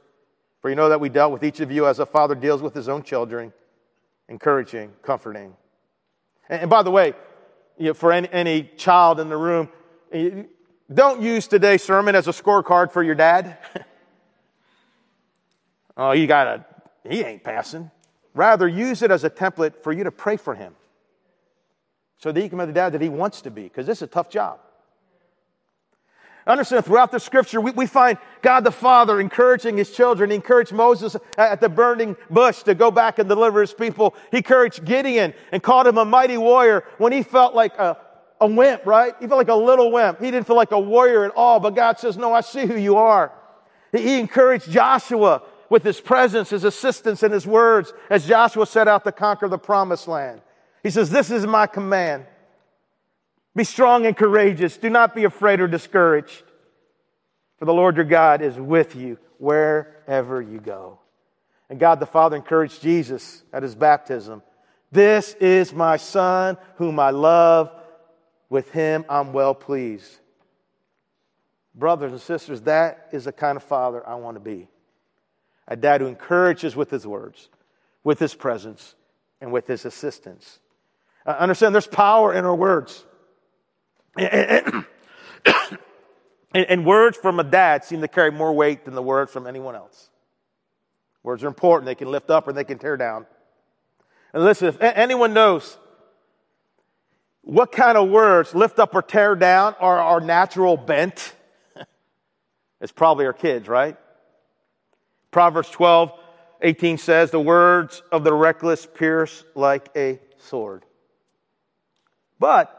For 0.61 0.69
you 0.69 0.75
know 0.77 0.88
that 0.88 1.01
we 1.01 1.09
dealt 1.09 1.33
with 1.33 1.45
each 1.45 1.61
of 1.61 1.71
you 1.71 1.87
as 1.87 1.99
a 1.99 2.07
father 2.07 2.35
deals 2.35 2.62
with 2.62 2.75
his 2.75 2.88
own 2.88 3.03
children, 3.03 3.53
encouraging, 4.29 4.93
comforting. 5.03 5.55
And, 6.49 6.62
and 6.62 6.71
by 6.71 6.83
the 6.83 6.91
way, 6.91 7.14
you 7.79 7.87
know, 7.87 7.95
for 7.95 8.12
any, 8.12 8.29
any, 8.33 8.64
child 8.77 9.21
in 9.21 9.29
the 9.29 9.37
room, 9.37 9.69
don't 10.93 11.21
use 11.23 11.47
today's 11.47 11.83
sermon 11.85 12.17
as 12.17 12.27
a 12.27 12.33
scorecard 12.33 12.91
for 12.91 13.05
your 13.05 13.14
dad. 13.14 13.57
oh, 15.97 16.11
you 16.11 16.27
gotta, 16.27 16.67
he 17.09 17.21
ain't 17.23 17.45
passing. 17.45 17.88
Rather, 18.38 18.68
use 18.68 19.03
it 19.03 19.11
as 19.11 19.24
a 19.24 19.31
template 19.31 19.83
for 19.83 19.92
you 19.92 20.05
to 20.05 20.12
pray 20.12 20.37
for 20.37 20.55
him 20.55 20.72
so 22.18 22.31
that 22.31 22.40
he 22.40 22.48
can 22.48 22.57
be 22.57 22.66
the 22.66 22.72
dad 22.72 22.92
that 22.92 23.01
he 23.01 23.09
wants 23.09 23.40
to 23.42 23.51
be, 23.51 23.64
because 23.64 23.85
this 23.85 23.98
is 23.98 24.03
a 24.03 24.07
tough 24.07 24.31
job. 24.31 24.61
Understand, 26.46 26.85
throughout 26.85 27.11
the 27.11 27.18
scripture, 27.18 27.61
we, 27.61 27.72
we 27.72 27.85
find 27.87 28.16
God 28.40 28.62
the 28.62 28.70
Father 28.70 29.20
encouraging 29.20 29.77
his 29.77 29.90
children. 29.90 30.31
He 30.31 30.37
encouraged 30.37 30.72
Moses 30.72 31.16
at 31.37 31.61
the 31.61 31.68
burning 31.68 32.14
bush 32.31 32.62
to 32.62 32.77
go 32.77 32.92
back 32.92 33.18
and 33.18 33.29
deliver 33.29 33.61
his 33.61 33.74
people. 33.74 34.14
He 34.31 34.37
encouraged 34.37 34.85
Gideon 34.85 35.35
and 35.51 35.61
called 35.61 35.88
him 35.88 35.98
a 35.98 36.05
mighty 36.05 36.38
warrior 36.38 36.85
when 36.98 37.11
he 37.12 37.24
felt 37.24 37.57
like 37.57 37.77
a, 37.77 37.98
a 38.40 38.46
wimp, 38.46 38.87
right? 38.87 39.16
He 39.18 39.27
felt 39.27 39.38
like 39.38 39.48
a 39.48 39.55
little 39.57 39.90
wimp. 39.90 40.20
He 40.20 40.31
didn't 40.31 40.46
feel 40.46 40.55
like 40.57 40.70
a 40.70 40.79
warrior 40.79 41.24
at 41.24 41.33
all, 41.33 41.59
but 41.59 41.70
God 41.74 41.98
says, 41.98 42.16
No, 42.16 42.33
I 42.35 42.42
see 42.42 42.66
who 42.66 42.77
you 42.77 42.98
are. 42.98 43.33
He 43.90 44.20
encouraged 44.20 44.70
Joshua 44.70 45.42
with 45.70 45.83
his 45.83 46.00
presence, 46.00 46.50
his 46.50 46.64
assistance, 46.64 47.22
and 47.22 47.33
his 47.33 47.46
words 47.46 47.92
as 48.11 48.26
Joshua 48.26 48.66
set 48.66 48.88
out 48.88 49.04
to 49.04 49.12
conquer 49.12 49.48
the 49.48 49.59
promised 49.59 50.09
land. 50.09 50.40
He 50.83 50.90
says, 50.90 51.11
This 51.11 51.31
is 51.31 51.46
my 51.46 51.66
command. 51.66 52.26
Be 53.54 53.64
strong 53.64 54.07
and 54.07 54.16
courageous. 54.16 54.76
Do 54.76 54.88
not 54.90 55.14
be 55.14 55.24
afraid 55.24 55.61
or 55.61 55.68
discouraged. 55.68 56.42
For 57.59 57.64
the 57.64 57.74
Lord 57.74 57.96
your 57.96 58.04
God 58.04 58.40
is 58.40 58.57
with 58.57 58.94
you 58.94 59.18
wherever 59.38 60.40
you 60.40 60.61
go. 60.61 61.00
And 61.68 61.81
God 61.81 61.98
the 61.98 62.07
Father 62.07 62.37
encouraged 62.37 62.81
Jesus 62.83 63.42
at 63.52 63.62
his 63.62 63.74
baptism 63.74 64.42
This 64.92 65.35
is 65.35 65.72
my 65.72 65.96
Son, 65.96 66.57
whom 66.76 66.98
I 66.98 67.11
love. 67.11 67.72
With 68.50 68.70
him 68.72 69.04
I'm 69.11 69.35
well 69.35 69.54
pleased. 69.54 70.11
Brothers 71.74 72.12
and 72.12 72.20
sisters, 72.20 72.62
that 72.62 73.09
is 73.12 73.24
the 73.26 73.33
kind 73.33 73.57
of 73.57 73.62
father 73.62 74.07
I 74.09 74.14
want 74.14 74.37
to 74.37 74.40
be 74.40 74.66
a 75.68 75.76
dad 75.76 76.00
who 76.00 76.07
encourages 76.07 76.74
with 76.74 76.90
his 76.90 77.07
words, 77.07 77.48
with 78.02 78.18
his 78.18 78.35
presence, 78.35 78.94
and 79.40 79.52
with 79.52 79.66
his 79.66 79.85
assistance. 79.85 80.59
Uh, 81.26 81.37
understand 81.38 81.74
there's 81.74 81.87
power 81.87 82.33
in 82.33 82.44
our 82.46 82.54
words. 82.54 83.04
And, 84.16 84.85
and, 85.46 85.66
and 86.68 86.87
words 86.87 87.16
from 87.18 87.38
a 87.38 87.44
dad 87.44 87.85
seem 87.85 88.00
to 88.00 88.09
carry 88.09 88.33
more 88.33 88.52
weight 88.52 88.87
than 88.87 88.94
the 88.94 89.02
words 89.02 89.31
from 89.31 89.46
anyone 89.46 89.74
else. 89.76 90.09
Words 91.22 91.44
are 91.44 91.48
important. 91.48 91.87
They 91.87 91.94
can 91.94 92.11
lift 92.11 92.31
up 92.31 92.48
or 92.48 92.52
they 92.54 92.64
can 92.64 92.78
tear 92.78 92.96
down. 92.96 93.26
And 94.33 94.42
listen, 94.44 94.68
if 94.68 94.81
anyone 94.81 95.35
knows 95.35 95.76
what 97.42 97.72
kind 97.72 97.98
of 97.98 98.09
words 98.09 98.54
lift 98.54 98.78
up 98.78 98.94
or 98.94 99.02
tear 99.02 99.35
down 99.37 99.74
are 99.81 99.98
our 99.98 100.20
natural 100.20 100.76
bent, 100.78 101.35
it's 102.81 102.92
probably 102.92 103.26
our 103.26 103.33
kids, 103.35 103.68
right? 103.68 103.96
Proverbs 105.31 105.69
12, 105.71 106.12
18 106.62 106.99
says, 106.99 107.31
The 107.31 107.41
words 107.41 108.03
of 108.11 108.25
the 108.25 108.33
reckless 108.33 108.87
pierce 108.87 109.45
like 109.55 109.88
a 109.97 110.21
sword. 110.38 110.85
But 112.38 112.75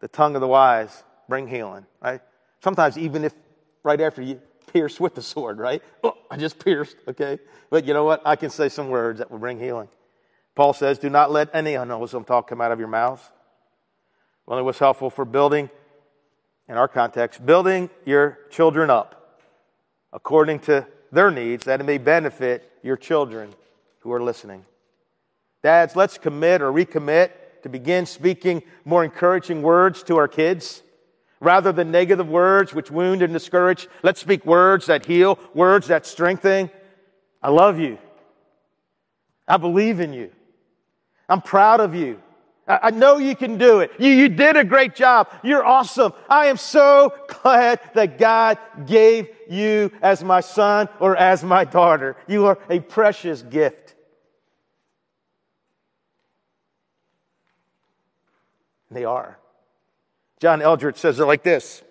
the 0.00 0.08
tongue 0.08 0.34
of 0.34 0.40
the 0.40 0.48
wise 0.48 1.04
bring 1.28 1.46
healing, 1.48 1.86
right? 2.02 2.20
Sometimes 2.62 2.98
even 2.98 3.24
if 3.24 3.32
right 3.82 4.00
after 4.00 4.20
you 4.20 4.40
pierce 4.72 4.98
with 5.00 5.14
the 5.14 5.22
sword, 5.22 5.58
right? 5.58 5.82
Oh, 6.04 6.14
I 6.30 6.36
just 6.36 6.62
pierced, 6.62 6.96
okay? 7.06 7.38
But 7.70 7.86
you 7.86 7.94
know 7.94 8.04
what? 8.04 8.20
I 8.26 8.36
can 8.36 8.50
say 8.50 8.68
some 8.68 8.88
words 8.90 9.18
that 9.20 9.30
will 9.30 9.38
bring 9.38 9.58
healing. 9.58 9.88
Paul 10.54 10.72
says, 10.74 10.98
Do 10.98 11.08
not 11.08 11.30
let 11.30 11.54
any 11.54 11.74
unwholesome 11.74 12.24
talk 12.24 12.48
come 12.48 12.60
out 12.60 12.72
of 12.72 12.78
your 12.78 12.88
mouths. 12.88 13.22
Only 14.46 14.60
it 14.60 14.64
what's 14.64 14.78
helpful 14.78 15.10
for 15.10 15.24
building, 15.24 15.70
in 16.68 16.76
our 16.76 16.88
context, 16.88 17.44
building 17.46 17.88
your 18.04 18.38
children 18.50 18.90
up 18.90 19.38
according 20.12 20.58
to 20.58 20.86
their 21.12 21.30
needs, 21.30 21.64
that 21.64 21.80
it 21.80 21.84
may 21.84 21.98
benefit 21.98 22.70
your 22.82 22.96
children 22.96 23.50
who 24.00 24.12
are 24.12 24.22
listening. 24.22 24.64
Dads, 25.62 25.96
let's 25.96 26.18
commit 26.18 26.62
or 26.62 26.72
recommit 26.72 27.30
to 27.62 27.68
begin 27.68 28.06
speaking 28.06 28.62
more 28.84 29.04
encouraging 29.04 29.62
words 29.62 30.02
to 30.04 30.16
our 30.16 30.28
kids. 30.28 30.82
Rather 31.40 31.70
than 31.70 31.92
negative 31.92 32.28
words 32.28 32.74
which 32.74 32.90
wound 32.90 33.22
and 33.22 33.32
discourage, 33.32 33.88
let's 34.02 34.20
speak 34.20 34.44
words 34.44 34.86
that 34.86 35.04
heal, 35.06 35.38
words 35.54 35.86
that 35.88 36.04
strengthen. 36.06 36.70
I 37.42 37.50
love 37.50 37.78
you. 37.78 37.98
I 39.46 39.56
believe 39.56 40.00
in 40.00 40.12
you. 40.12 40.30
I'm 41.28 41.40
proud 41.40 41.80
of 41.80 41.94
you. 41.94 42.20
I, 42.66 42.78
I 42.84 42.90
know 42.90 43.18
you 43.18 43.36
can 43.36 43.56
do 43.56 43.80
it. 43.80 43.92
You, 43.98 44.10
you 44.12 44.28
did 44.28 44.56
a 44.56 44.64
great 44.64 44.96
job. 44.96 45.28
You're 45.44 45.64
awesome. 45.64 46.12
I 46.28 46.46
am 46.46 46.56
so 46.56 47.12
glad 47.42 47.80
that 47.94 48.18
God 48.18 48.58
gave 48.86 49.28
you 49.48 49.90
as 50.02 50.22
my 50.22 50.40
son 50.40 50.88
or 51.00 51.16
as 51.16 51.42
my 51.42 51.64
daughter. 51.64 52.16
You 52.26 52.46
are 52.46 52.58
a 52.70 52.80
precious 52.80 53.42
gift. 53.42 53.94
They 58.90 59.04
are. 59.04 59.38
John 60.40 60.60
Eldredge 60.60 60.96
says 60.96 61.18
it 61.18 61.24
like 61.24 61.42
this 61.42 61.82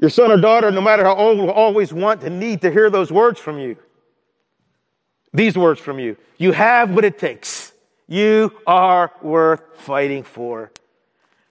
Your 0.00 0.10
son 0.10 0.30
or 0.30 0.40
daughter, 0.40 0.70
no 0.70 0.80
matter 0.80 1.04
how 1.04 1.16
old, 1.16 1.38
will 1.38 1.50
always 1.50 1.92
want 1.92 2.22
and 2.22 2.38
need 2.38 2.60
to 2.62 2.70
hear 2.70 2.90
those 2.90 3.10
words 3.10 3.40
from 3.40 3.58
you. 3.58 3.76
These 5.32 5.56
words 5.56 5.80
from 5.80 5.98
you. 5.98 6.16
You 6.36 6.52
have 6.52 6.90
what 6.94 7.04
it 7.04 7.18
takes. 7.18 7.72
You 8.06 8.52
are 8.66 9.12
worth 9.20 9.60
fighting 9.74 10.22
for. 10.22 10.72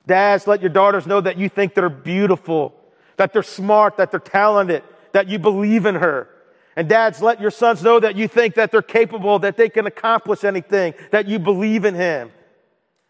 Dads, 0.08 0.48
let 0.48 0.62
your 0.62 0.70
daughters 0.72 1.06
know 1.06 1.20
that 1.22 1.38
you 1.38 1.50
think 1.50 1.76
they're 1.76 1.90
beautiful 1.90 2.74
that 3.18 3.34
they're 3.34 3.44
smart, 3.44 3.98
that 3.98 4.12
they're 4.12 4.20
talented, 4.20 4.84
that 5.12 5.28
you 5.28 5.38
believe 5.38 5.86
in 5.86 5.96
her. 5.96 6.30
And 6.76 6.88
dads, 6.88 7.22
let 7.22 7.42
your 7.42 7.52
sons 7.52 7.82
know 7.84 8.00
that 8.00 8.16
you 8.16 8.28
think 8.28 8.56
that 8.56 8.72
they're 8.72 8.84
capable, 8.84 9.40
that 9.40 9.58
they 9.58 9.68
can 9.70 9.88
accomplish 9.88 10.44
anything, 10.44 10.94
that 11.12 11.28
you 11.28 11.40
believe 11.40 11.86
in 11.86 11.96
him. 11.96 12.32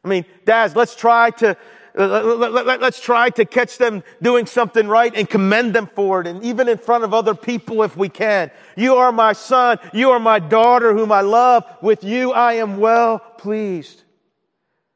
I 0.04 0.08
mean, 0.08 0.26
dads, 0.46 0.74
let's 0.74 0.96
try 0.96 1.32
to, 1.32 1.58
uh, 1.98 2.08
let, 2.36 2.82
us 2.82 3.02
try 3.02 3.30
to 3.32 3.44
catch 3.44 3.78
them 3.78 4.04
doing 4.22 4.46
something 4.46 4.88
right 4.88 5.12
and 5.14 5.30
commend 5.30 5.74
them 5.74 5.90
for 5.94 6.22
it 6.22 6.28
and 6.28 6.42
even 6.44 6.70
in 6.70 6.78
front 6.78 7.04
of 7.04 7.14
other 7.14 7.36
people 7.36 7.84
if 7.84 7.98
we 7.98 8.08
can. 8.08 8.52
You 8.78 8.96
are 8.96 9.12
my 9.12 9.34
son. 9.34 9.80
You 9.94 10.12
are 10.12 10.20
my 10.20 10.40
daughter 10.40 10.94
whom 10.94 11.12
I 11.12 11.22
love. 11.22 11.66
With 11.82 12.06
you, 12.06 12.32
I 12.32 12.54
am 12.54 12.78
well 12.78 13.20
pleased. 13.20 14.02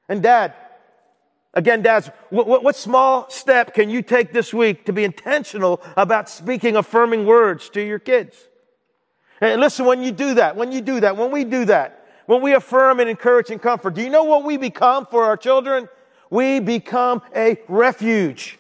And 0.08 0.24
dad, 0.24 0.54
Again, 1.54 1.82
dads, 1.82 2.10
what, 2.30 2.64
what, 2.64 2.76
small 2.78 3.30
step 3.30 3.74
can 3.74 3.90
you 3.90 4.02
take 4.02 4.32
this 4.32 4.54
week 4.54 4.86
to 4.86 4.94
be 4.94 5.04
intentional 5.04 5.82
about 5.98 6.30
speaking 6.30 6.78
affirming 6.78 7.26
words 7.26 7.68
to 7.72 7.82
your 7.86 8.00
kids? 8.00 8.38
And 9.42 9.60
listen, 9.60 9.86
when 9.86 10.02
you 10.02 10.12
do 10.12 10.36
that, 10.36 10.56
when 10.56 10.72
you 10.72 10.80
do 10.80 11.02
that, 11.02 11.18
when 11.18 11.30
we 11.32 11.44
do 11.44 11.66
that, 11.66 12.06
when 12.26 12.42
we 12.42 12.54
affirm 12.54 13.02
and 13.02 13.10
encourage 13.10 13.50
and 13.50 13.62
comfort, 13.62 13.96
do 13.96 14.02
you 14.02 14.10
know 14.10 14.24
what 14.24 14.46
we 14.46 14.56
become 14.56 15.06
for 15.06 15.26
our 15.26 15.36
children? 15.36 15.90
We 16.30 16.62
become 16.62 17.22
a 17.36 17.58
refuge, 17.68 18.58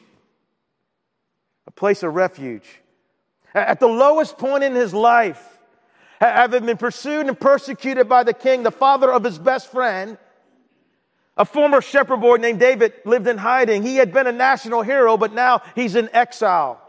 a 1.67 1.71
place 1.71 2.03
of 2.03 2.13
refuge. 2.13 2.65
At 3.55 3.79
the 3.79 3.87
lowest 3.87 4.37
point 4.37 4.65
in 4.65 4.75
his 4.75 4.93
life, 4.93 5.41
having 6.19 6.65
been 6.65 6.77
pursued 6.77 7.27
and 7.27 7.39
persecuted 7.39 8.09
by 8.09 8.23
the 8.23 8.33
king, 8.33 8.63
the 8.63 8.71
father 8.71 9.09
of 9.09 9.23
his 9.23 9.39
best 9.39 9.71
friend, 9.71 10.17
a 11.37 11.45
former 11.45 11.81
shepherd 11.81 12.19
boy 12.19 12.37
named 12.37 12.59
David 12.59 12.93
lived 13.05 13.27
in 13.27 13.37
hiding. 13.37 13.83
He 13.83 13.95
had 13.97 14.13
been 14.13 14.27
a 14.27 14.31
national 14.31 14.81
hero, 14.81 15.17
but 15.17 15.31
now 15.33 15.61
he's 15.75 15.95
in 15.95 16.09
exile. 16.13 16.79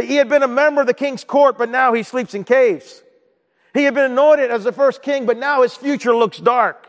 He 0.00 0.16
had 0.16 0.28
been 0.28 0.42
a 0.42 0.48
member 0.48 0.80
of 0.80 0.86
the 0.86 0.94
king's 0.94 1.24
court, 1.24 1.58
but 1.58 1.68
now 1.68 1.92
he 1.92 2.02
sleeps 2.02 2.34
in 2.34 2.44
caves. 2.44 3.02
He 3.74 3.84
had 3.84 3.94
been 3.94 4.10
anointed 4.12 4.50
as 4.50 4.64
the 4.64 4.72
first 4.72 5.02
king, 5.02 5.26
but 5.26 5.36
now 5.36 5.62
his 5.62 5.74
future 5.74 6.14
looks 6.14 6.38
dark. 6.38 6.88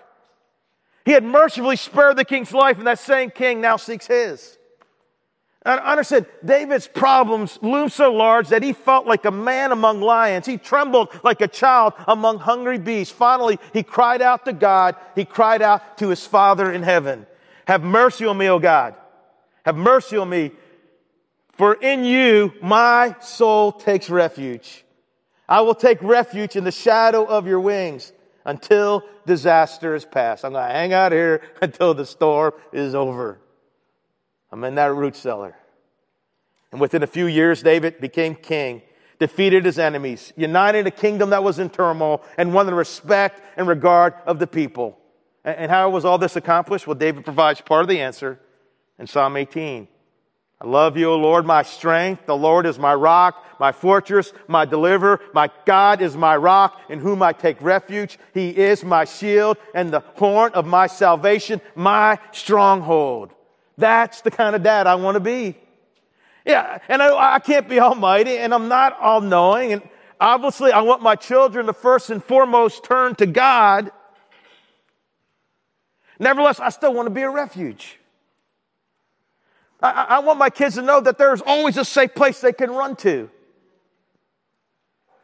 He 1.05 1.11
had 1.11 1.23
mercifully 1.23 1.75
spared 1.75 2.15
the 2.17 2.25
king's 2.25 2.53
life, 2.53 2.77
and 2.77 2.87
that 2.87 2.99
same 2.99 3.31
king 3.31 3.59
now 3.61 3.77
seeks 3.77 4.07
his. 4.07 4.56
And 5.65 5.79
understand, 5.79 6.27
David's 6.45 6.87
problems 6.87 7.57
loomed 7.61 7.91
so 7.91 8.13
large 8.13 8.49
that 8.49 8.63
he 8.63 8.73
felt 8.73 9.07
like 9.07 9.25
a 9.25 9.31
man 9.31 9.71
among 9.71 10.01
lions. 10.01 10.45
He 10.45 10.57
trembled 10.57 11.09
like 11.23 11.41
a 11.41 11.47
child 11.47 11.93
among 12.07 12.39
hungry 12.39 12.77
beasts. 12.77 13.13
Finally, 13.13 13.59
he 13.73 13.83
cried 13.83 14.21
out 14.21 14.45
to 14.45 14.53
God. 14.53 14.95
He 15.15 15.25
cried 15.25 15.61
out 15.61 15.97
to 15.97 16.09
his 16.09 16.25
Father 16.25 16.71
in 16.71 16.83
heaven. 16.83 17.25
Have 17.65 17.83
mercy 17.83 18.25
on 18.25 18.37
me, 18.37 18.47
O 18.49 18.59
God. 18.59 18.95
Have 19.65 19.75
mercy 19.75 20.15
on 20.17 20.29
me. 20.29 20.51
For 21.53 21.73
in 21.73 22.05
you, 22.05 22.53
my 22.61 23.15
soul 23.19 23.71
takes 23.71 24.09
refuge. 24.09 24.85
I 25.49 25.61
will 25.61 25.75
take 25.75 25.97
refuge 26.03 26.55
in 26.55 26.65
the 26.65 26.71
shadow 26.71 27.25
of 27.25 27.47
your 27.47 27.59
wings 27.59 28.13
until 28.45 29.03
disaster 29.25 29.95
is 29.95 30.05
past. 30.05 30.45
I'm 30.45 30.51
going 30.53 30.67
to 30.67 30.73
hang 30.73 30.93
out 30.93 31.11
here 31.11 31.41
until 31.61 31.93
the 31.93 32.05
storm 32.05 32.51
is 32.71 32.93
over. 32.93 33.39
I'm 34.51 34.63
in 34.63 34.75
that 34.75 34.93
root 34.93 35.15
cellar. 35.15 35.55
And 36.71 36.81
within 36.81 37.03
a 37.03 37.07
few 37.07 37.25
years, 37.27 37.61
David 37.63 37.99
became 37.99 38.35
king, 38.35 38.81
defeated 39.19 39.65
his 39.65 39.79
enemies, 39.79 40.33
united 40.35 40.87
a 40.87 40.91
kingdom 40.91 41.29
that 41.31 41.43
was 41.43 41.59
in 41.59 41.69
turmoil, 41.69 42.21
and 42.37 42.53
won 42.53 42.65
the 42.65 42.73
respect 42.73 43.41
and 43.57 43.67
regard 43.67 44.13
of 44.25 44.39
the 44.39 44.47
people. 44.47 44.97
And 45.43 45.71
how 45.71 45.89
was 45.89 46.03
all 46.03 46.17
this 46.17 46.35
accomplished? 46.35 46.87
Well, 46.87 46.95
David 46.95 47.23
provides 47.23 47.61
part 47.61 47.81
of 47.83 47.87
the 47.87 48.01
answer 48.01 48.39
in 48.99 49.07
Psalm 49.07 49.37
18. 49.37 49.87
I 50.59 50.67
love 50.67 50.97
you, 50.97 51.11
O 51.11 51.15
Lord, 51.17 51.45
my 51.45 51.61
strength. 51.61 52.25
The 52.25 52.35
Lord 52.35 52.65
is 52.65 52.79
my 52.79 52.93
rock, 52.93 53.45
my 53.59 53.71
fortress, 53.71 54.33
my 54.47 54.65
deliverer. 54.65 55.21
My 55.33 55.49
God 55.65 56.01
is 56.01 56.17
my 56.17 56.35
rock 56.35 56.81
in 56.89 56.99
whom 56.99 57.21
I 57.21 57.31
take 57.31 57.61
refuge. 57.61 58.17
He 58.33 58.49
is 58.49 58.83
my 58.83 59.05
shield 59.05 59.57
and 59.75 59.91
the 59.91 59.99
horn 60.15 60.51
of 60.53 60.65
my 60.65 60.87
salvation, 60.87 61.61
my 61.75 62.17
stronghold. 62.31 63.33
That's 63.77 64.21
the 64.21 64.31
kind 64.31 64.55
of 64.55 64.63
dad 64.63 64.87
I 64.87 64.95
want 64.95 65.15
to 65.15 65.19
be. 65.19 65.55
Yeah, 66.45 66.79
and 66.87 67.01
I, 67.01 67.35
I 67.35 67.39
can't 67.39 67.67
be 67.69 67.79
almighty, 67.79 68.37
and 68.37 68.53
I'm 68.53 68.67
not 68.69 68.99
all 68.99 69.21
knowing. 69.21 69.73
And 69.73 69.81
obviously, 70.19 70.71
I 70.71 70.81
want 70.81 71.01
my 71.01 71.15
children 71.15 71.65
to 71.67 71.73
first 71.73 72.09
and 72.09 72.23
foremost 72.23 72.83
turn 72.83 73.15
to 73.15 73.25
God. 73.25 73.91
Nevertheless, 76.19 76.59
I 76.59 76.69
still 76.69 76.93
want 76.93 77.05
to 77.07 77.13
be 77.13 77.21
a 77.21 77.29
refuge. 77.29 77.99
I, 79.83 80.05
I 80.09 80.19
want 80.19 80.39
my 80.39 80.49
kids 80.49 80.75
to 80.75 80.81
know 80.81 80.99
that 81.01 81.17
there's 81.19 81.41
always 81.41 81.77
a 81.77 81.85
safe 81.85 82.15
place 82.15 82.41
they 82.41 82.53
can 82.53 82.71
run 82.71 82.95
to. 82.97 83.29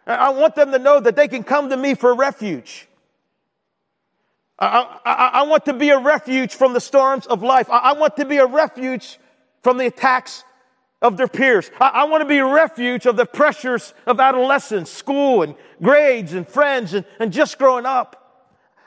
I 0.06 0.30
want 0.32 0.56
them 0.56 0.74
to 0.74 0.80
know 0.80 1.00
that 1.00 1.16
they 1.16 1.30
can 1.30 1.44
come 1.46 1.70
to 1.70 1.78
me 1.78 1.96
for 1.96 2.14
refuge. 2.14 2.90
I, 4.60 5.00
I, 5.06 5.28
I, 5.40 5.42
want 5.44 5.66
to 5.66 5.74
be 5.74 5.90
a 5.90 5.98
refuge 5.98 6.54
from 6.54 6.74
the 6.74 6.80
storms 6.82 7.26
of 7.26 7.42
life. 7.42 7.70
I, 7.70 7.78
I, 7.78 7.94
want 7.94 8.18
to 8.18 8.26
be 8.26 8.38
a 8.38 8.46
refuge 8.46 9.20
from 9.64 9.78
the 9.78 9.88
attacks 9.88 10.44
of 11.02 11.18
their 11.18 11.28
peers. 11.28 11.70
I, 11.82 12.06
want 12.06 12.22
to 12.22 12.28
be 12.28 12.38
a 12.38 12.46
refuge 12.48 13.06
of 13.08 13.18
the 13.18 13.26
pressures 13.26 13.94
of 14.06 14.20
adolescence, 14.20 14.90
school 14.92 15.42
and 15.42 15.56
grades 15.82 16.34
and 16.34 16.48
friends 16.48 16.94
and, 16.94 17.06
and 17.20 17.32
just 17.34 17.58
growing 17.58 17.86
up. 17.86 18.20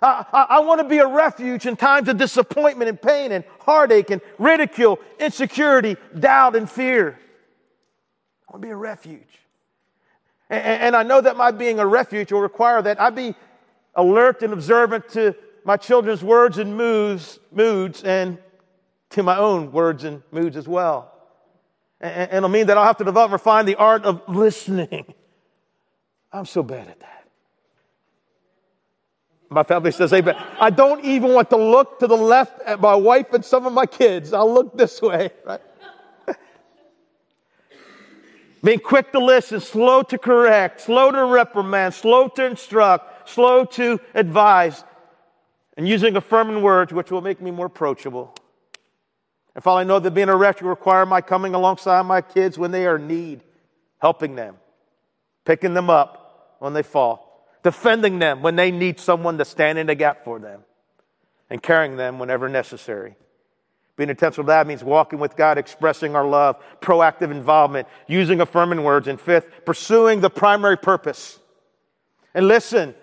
I 0.03 0.61
want 0.61 0.81
to 0.83 0.87
be 0.89 0.99
a 0.99 1.07
refuge 1.07 1.65
in 1.67 1.75
times 1.75 2.09
of 2.09 2.19
disappointment 2.19 2.91
and 2.91 3.01
pain 3.01 3.33
and 3.33 3.45
heartache 3.61 4.11
and 4.11 4.21
ridicule, 4.39 4.99
insecurity, 5.19 5.97
doubt 6.17 6.55
and 6.55 6.71
fear. 6.71 7.19
I 8.49 8.53
want 8.53 8.63
to 8.63 8.67
be 8.69 8.73
a 8.73 8.77
refuge. 8.77 9.23
And, 10.51 10.63
and 10.63 10.97
I 10.97 11.03
know 11.03 11.21
that 11.23 11.37
my 11.37 11.51
being 11.51 11.81
a 11.81 11.87
refuge 11.87 12.31
will 12.31 12.41
require 12.43 12.83
that 12.83 13.01
I 13.01 13.09
be 13.11 13.35
alert 13.95 14.43
and 14.43 14.53
observant 14.53 15.09
to 15.11 15.35
my 15.67 15.77
children's 15.77 16.23
words 16.23 16.59
and 16.59 16.77
moods, 16.77 17.41
moods 17.53 18.05
and 18.05 18.39
to 19.11 19.23
my 19.23 19.37
own 19.37 19.73
words 19.73 20.05
and 20.05 20.23
moods 20.31 20.57
as 20.57 20.67
well. 20.69 21.13
And, 22.01 22.31
it'll 22.33 22.49
mean 22.49 22.67
that 22.69 22.79
I'll 22.79 22.85
have 22.85 22.99
to 22.99 23.05
develop 23.05 23.29
and 23.31 23.33
refine 23.33 23.67
the 23.67 23.75
art 23.75 24.05
of 24.05 24.23
listening. 24.29 25.13
I'm 26.33 26.45
so 26.47 26.63
bad 26.63 26.87
at 26.87 27.01
that. 27.01 27.27
My 29.49 29.63
family 29.65 29.91
says, 29.93 30.13
Amen. 30.13 30.37
I 30.61 30.71
don't 30.71 31.05
even 31.05 31.33
want 31.33 31.51
to 31.51 31.57
look 31.57 31.99
to 32.01 32.07
the 32.07 32.17
left 32.17 32.61
at 32.63 32.81
my 32.81 32.95
wife 32.95 33.33
and 33.33 33.45
some 33.45 33.67
of 33.67 33.73
my 33.73 33.87
kids. 33.87 34.33
I'll 34.33 34.53
look 34.53 34.77
this 34.77 35.01
way, 35.03 35.31
right? 35.47 35.61
Being 38.63 38.81
quick 38.81 39.11
to 39.13 39.19
listen, 39.19 39.61
slow 39.61 40.03
to 40.03 40.19
correct, 40.19 40.81
slow 40.83 41.11
to 41.11 41.25
reprimand, 41.25 41.95
slow 41.95 42.29
to 42.29 42.45
instruct, 42.45 43.29
slow 43.31 43.65
to 43.65 43.99
advise, 44.15 44.83
and 45.77 45.87
using 45.87 46.17
affirming 46.17 46.63
words 46.63 46.93
which 46.93 47.11
will 47.11 47.21
make 47.21 47.41
me 47.41 47.51
more 47.51 47.67
approachable. 47.67 48.35
And 49.55 49.63
Father, 49.63 49.81
I 49.83 49.85
know 49.85 49.99
that 49.99 50.11
being 50.13 50.29
a 50.29 50.37
wretch 50.37 50.57
requires 50.57 50.71
require 50.77 51.07
my 51.07 51.21
coming 51.21 51.55
alongside 51.55 52.03
my 52.03 52.21
kids 52.21 52.59
when 52.59 52.71
they 52.71 52.87
are 52.87 52.97
in 52.97 53.07
need, 53.09 53.41
helping 53.99 54.35
them, 54.35 54.57
picking 55.45 55.75
them 55.75 55.89
up 55.91 56.57
when 56.59 56.73
they 56.73 56.83
fall, 56.83 57.47
defending 57.63 58.19
them 58.19 58.43
when 58.43 58.57
they 58.57 58.71
need 58.71 59.01
someone 59.01 59.39
to 59.39 59.45
stand 59.45 59.79
in 59.79 59.87
the 59.87 59.95
gap 59.95 60.25
for 60.25 60.39
them, 60.39 60.61
and 61.49 61.63
carrying 61.63 61.97
them 61.97 62.19
whenever 62.19 62.49
necessary. 62.49 63.15
Being 63.97 64.11
intentional 64.11 64.45
to 64.45 64.49
that 64.49 64.67
means 64.67 64.85
walking 64.85 65.19
with 65.19 65.37
God, 65.37 65.57
expressing 65.57 66.15
our 66.17 66.27
love, 66.27 66.63
proactive 66.81 67.31
involvement, 67.31 67.89
using 68.07 68.43
affirming 68.43 68.85
words, 68.85 69.09
and 69.09 69.19
fifth, 69.19 69.65
pursuing 69.65 70.21
the 70.21 70.29
primary 70.29 70.77
purpose. 70.77 71.39
And 72.35 72.47
listen, 72.47 72.95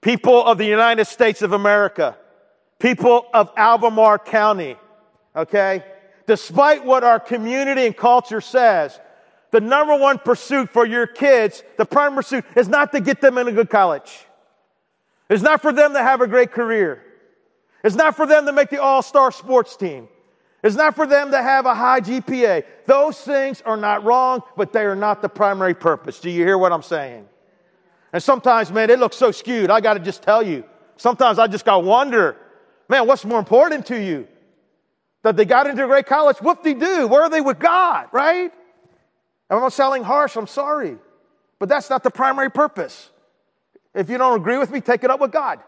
people 0.00 0.44
of 0.44 0.58
the 0.58 0.64
United 0.66 1.06
States 1.06 1.42
of 1.42 1.52
America, 1.52 2.16
people 2.78 3.26
of 3.34 3.50
Albemarle 3.56 4.18
County, 4.18 4.76
okay? 5.36 5.84
Despite 6.26 6.84
what 6.84 7.04
our 7.04 7.20
community 7.20 7.86
and 7.86 7.96
culture 7.96 8.40
says, 8.40 8.98
the 9.50 9.60
number 9.60 9.96
one 9.96 10.18
pursuit 10.18 10.70
for 10.70 10.86
your 10.86 11.06
kids, 11.06 11.62
the 11.76 11.84
prime 11.84 12.14
pursuit, 12.14 12.44
is 12.56 12.68
not 12.68 12.92
to 12.92 13.00
get 13.00 13.20
them 13.20 13.36
in 13.38 13.48
a 13.48 13.52
good 13.52 13.68
college. 13.68 14.26
It's 15.28 15.42
not 15.42 15.60
for 15.60 15.72
them 15.72 15.92
to 15.94 16.02
have 16.02 16.20
a 16.20 16.26
great 16.28 16.52
career. 16.52 17.02
It's 17.82 17.96
not 17.96 18.14
for 18.16 18.26
them 18.26 18.46
to 18.46 18.52
make 18.52 18.70
the 18.70 18.80
all 18.80 19.02
star 19.02 19.32
sports 19.32 19.76
team. 19.76 20.08
It's 20.62 20.76
not 20.76 20.94
for 20.94 21.06
them 21.06 21.30
to 21.30 21.40
have 21.42 21.64
a 21.66 21.74
high 21.74 22.00
GPA. 22.00 22.64
Those 22.86 23.18
things 23.20 23.62
are 23.64 23.78
not 23.78 24.04
wrong, 24.04 24.42
but 24.56 24.72
they 24.72 24.82
are 24.82 24.96
not 24.96 25.22
the 25.22 25.28
primary 25.28 25.74
purpose. 25.74 26.20
Do 26.20 26.30
you 26.30 26.44
hear 26.44 26.58
what 26.58 26.72
I'm 26.72 26.82
saying? 26.82 27.26
And 28.12 28.22
sometimes, 28.22 28.70
man, 28.72 28.90
it 28.90 28.98
looks 28.98 29.16
so 29.16 29.30
skewed. 29.30 29.70
I 29.70 29.80
got 29.80 29.94
to 29.94 30.00
just 30.00 30.22
tell 30.22 30.42
you. 30.42 30.64
Sometimes 30.96 31.38
I 31.38 31.46
just 31.46 31.64
got 31.64 31.74
to 31.80 31.86
wonder, 31.86 32.36
man, 32.88 33.06
what's 33.06 33.24
more 33.24 33.38
important 33.38 33.86
to 33.86 34.00
you? 34.00 34.26
That 35.22 35.36
they 35.36 35.44
got 35.44 35.66
into 35.66 35.84
a 35.84 35.86
great 35.86 36.06
college? 36.06 36.38
Whoop 36.38 36.62
de 36.62 36.74
doo. 36.74 37.06
Where 37.06 37.22
are 37.22 37.30
they 37.30 37.40
with 37.40 37.58
God, 37.58 38.08
right? 38.12 38.50
And 38.50 39.50
I'm 39.50 39.60
not 39.60 39.72
sounding 39.72 40.02
harsh. 40.02 40.36
I'm 40.36 40.46
sorry. 40.46 40.96
But 41.58 41.68
that's 41.68 41.90
not 41.90 42.02
the 42.02 42.10
primary 42.10 42.50
purpose. 42.50 43.10
If 43.94 44.08
you 44.08 44.18
don't 44.18 44.38
agree 44.40 44.56
with 44.58 44.70
me, 44.70 44.80
take 44.80 45.04
it 45.04 45.10
up 45.10 45.20
with 45.20 45.30
God. 45.32 45.60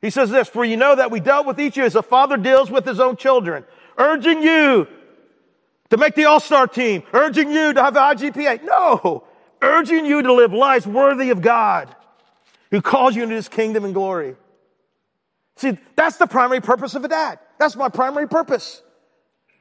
He 0.00 0.10
says 0.10 0.30
this, 0.30 0.48
for 0.48 0.64
you 0.64 0.76
know 0.76 0.96
that 0.96 1.10
we 1.10 1.20
dealt 1.20 1.46
with 1.46 1.60
each 1.60 1.76
you 1.76 1.84
as 1.84 1.94
a 1.94 2.02
father 2.02 2.36
deals 2.36 2.70
with 2.70 2.84
his 2.84 2.98
own 2.98 3.16
children, 3.16 3.64
urging 3.96 4.42
you 4.42 4.86
to 5.90 5.96
make 5.96 6.14
the 6.16 6.24
all-star 6.24 6.66
team, 6.66 7.04
urging 7.12 7.50
you 7.52 7.72
to 7.72 7.82
have 7.82 7.94
the 7.94 8.00
IGPA. 8.00 8.64
No, 8.64 9.24
urging 9.62 10.04
you 10.04 10.20
to 10.22 10.32
live 10.32 10.52
lives 10.52 10.86
worthy 10.86 11.30
of 11.30 11.40
God 11.40 11.94
who 12.70 12.82
calls 12.82 13.14
you 13.16 13.22
into 13.22 13.34
his 13.36 13.48
kingdom 13.48 13.84
and 13.84 13.94
glory. 13.94 14.34
See, 15.56 15.78
that's 15.96 16.16
the 16.16 16.26
primary 16.26 16.60
purpose 16.60 16.94
of 16.94 17.04
a 17.04 17.08
dad. 17.08 17.38
That's 17.58 17.76
my 17.76 17.88
primary 17.88 18.28
purpose. 18.28 18.82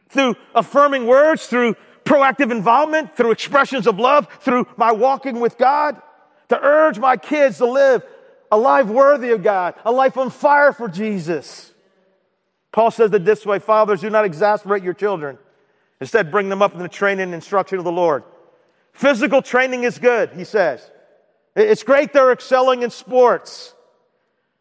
Through 0.09 0.35
affirming 0.55 1.05
words, 1.05 1.45
through 1.47 1.75
proactive 2.03 2.51
involvement, 2.51 3.15
through 3.15 3.31
expressions 3.31 3.85
of 3.87 3.99
love, 3.99 4.27
through 4.41 4.67
my 4.75 4.91
walking 4.91 5.39
with 5.39 5.57
God, 5.57 6.01
to 6.49 6.59
urge 6.59 6.99
my 6.99 7.17
kids 7.17 7.59
to 7.59 7.65
live 7.65 8.03
a 8.51 8.57
life 8.57 8.87
worthy 8.87 9.31
of 9.31 9.43
God, 9.43 9.75
a 9.85 9.91
life 9.91 10.17
on 10.17 10.29
fire 10.29 10.73
for 10.73 10.87
Jesus. 10.89 11.71
Paul 12.71 12.91
says 12.91 13.13
it 13.13 13.23
this 13.23 13.45
way 13.45 13.59
Fathers, 13.59 14.01
do 14.01 14.09
not 14.09 14.25
exasperate 14.25 14.83
your 14.83 14.93
children. 14.93 15.37
Instead, 15.99 16.31
bring 16.31 16.49
them 16.49 16.61
up 16.61 16.73
in 16.73 16.79
the 16.79 16.89
training 16.89 17.23
and 17.25 17.33
instruction 17.33 17.77
of 17.77 17.83
the 17.85 17.91
Lord. 17.91 18.23
Physical 18.93 19.41
training 19.41 19.83
is 19.83 19.99
good, 19.99 20.31
he 20.33 20.43
says. 20.43 20.89
It's 21.55 21.83
great 21.83 22.13
they're 22.13 22.31
excelling 22.31 22.83
in 22.83 22.89
sports, 22.89 23.73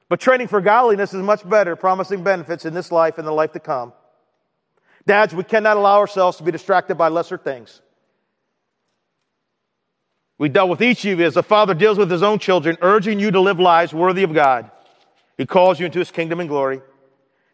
but 0.09 0.21
training 0.21 0.49
for 0.49 0.61
godliness 0.61 1.15
is 1.15 1.23
much 1.23 1.49
better, 1.49 1.77
promising 1.77 2.23
benefits 2.25 2.65
in 2.65 2.75
this 2.75 2.91
life 2.91 3.19
and 3.19 3.27
the 3.27 3.33
life 3.33 3.53
to 3.53 3.61
come. 3.61 3.93
Dads, 5.07 5.35
we 5.35 5.45
cannot 5.45 5.77
allow 5.77 5.99
ourselves 5.99 6.37
to 6.39 6.43
be 6.43 6.51
distracted 6.51 6.97
by 6.97 7.09
lesser 7.09 7.39
things. 7.39 7.81
We 10.39 10.49
dealt 10.49 10.71
with 10.71 10.83
each 10.83 11.05
of 11.05 11.19
you 11.19 11.25
as 11.27 11.37
a 11.37 11.43
father 11.43 11.75
deals 11.75 11.99
with 11.99 12.11
his 12.11 12.23
own 12.23 12.39
children, 12.39 12.77
urging 12.83 13.21
you 13.21 13.31
to 13.31 13.41
live 13.41 13.61
lives 13.61 13.93
worthy 13.93 14.23
of 14.23 14.33
God. 14.33 14.71
He 15.37 15.47
calls 15.47 15.79
you 15.79 15.87
into 15.87 15.99
his 15.99 16.11
kingdom 16.11 16.41
and 16.41 16.49
glory. 16.49 16.81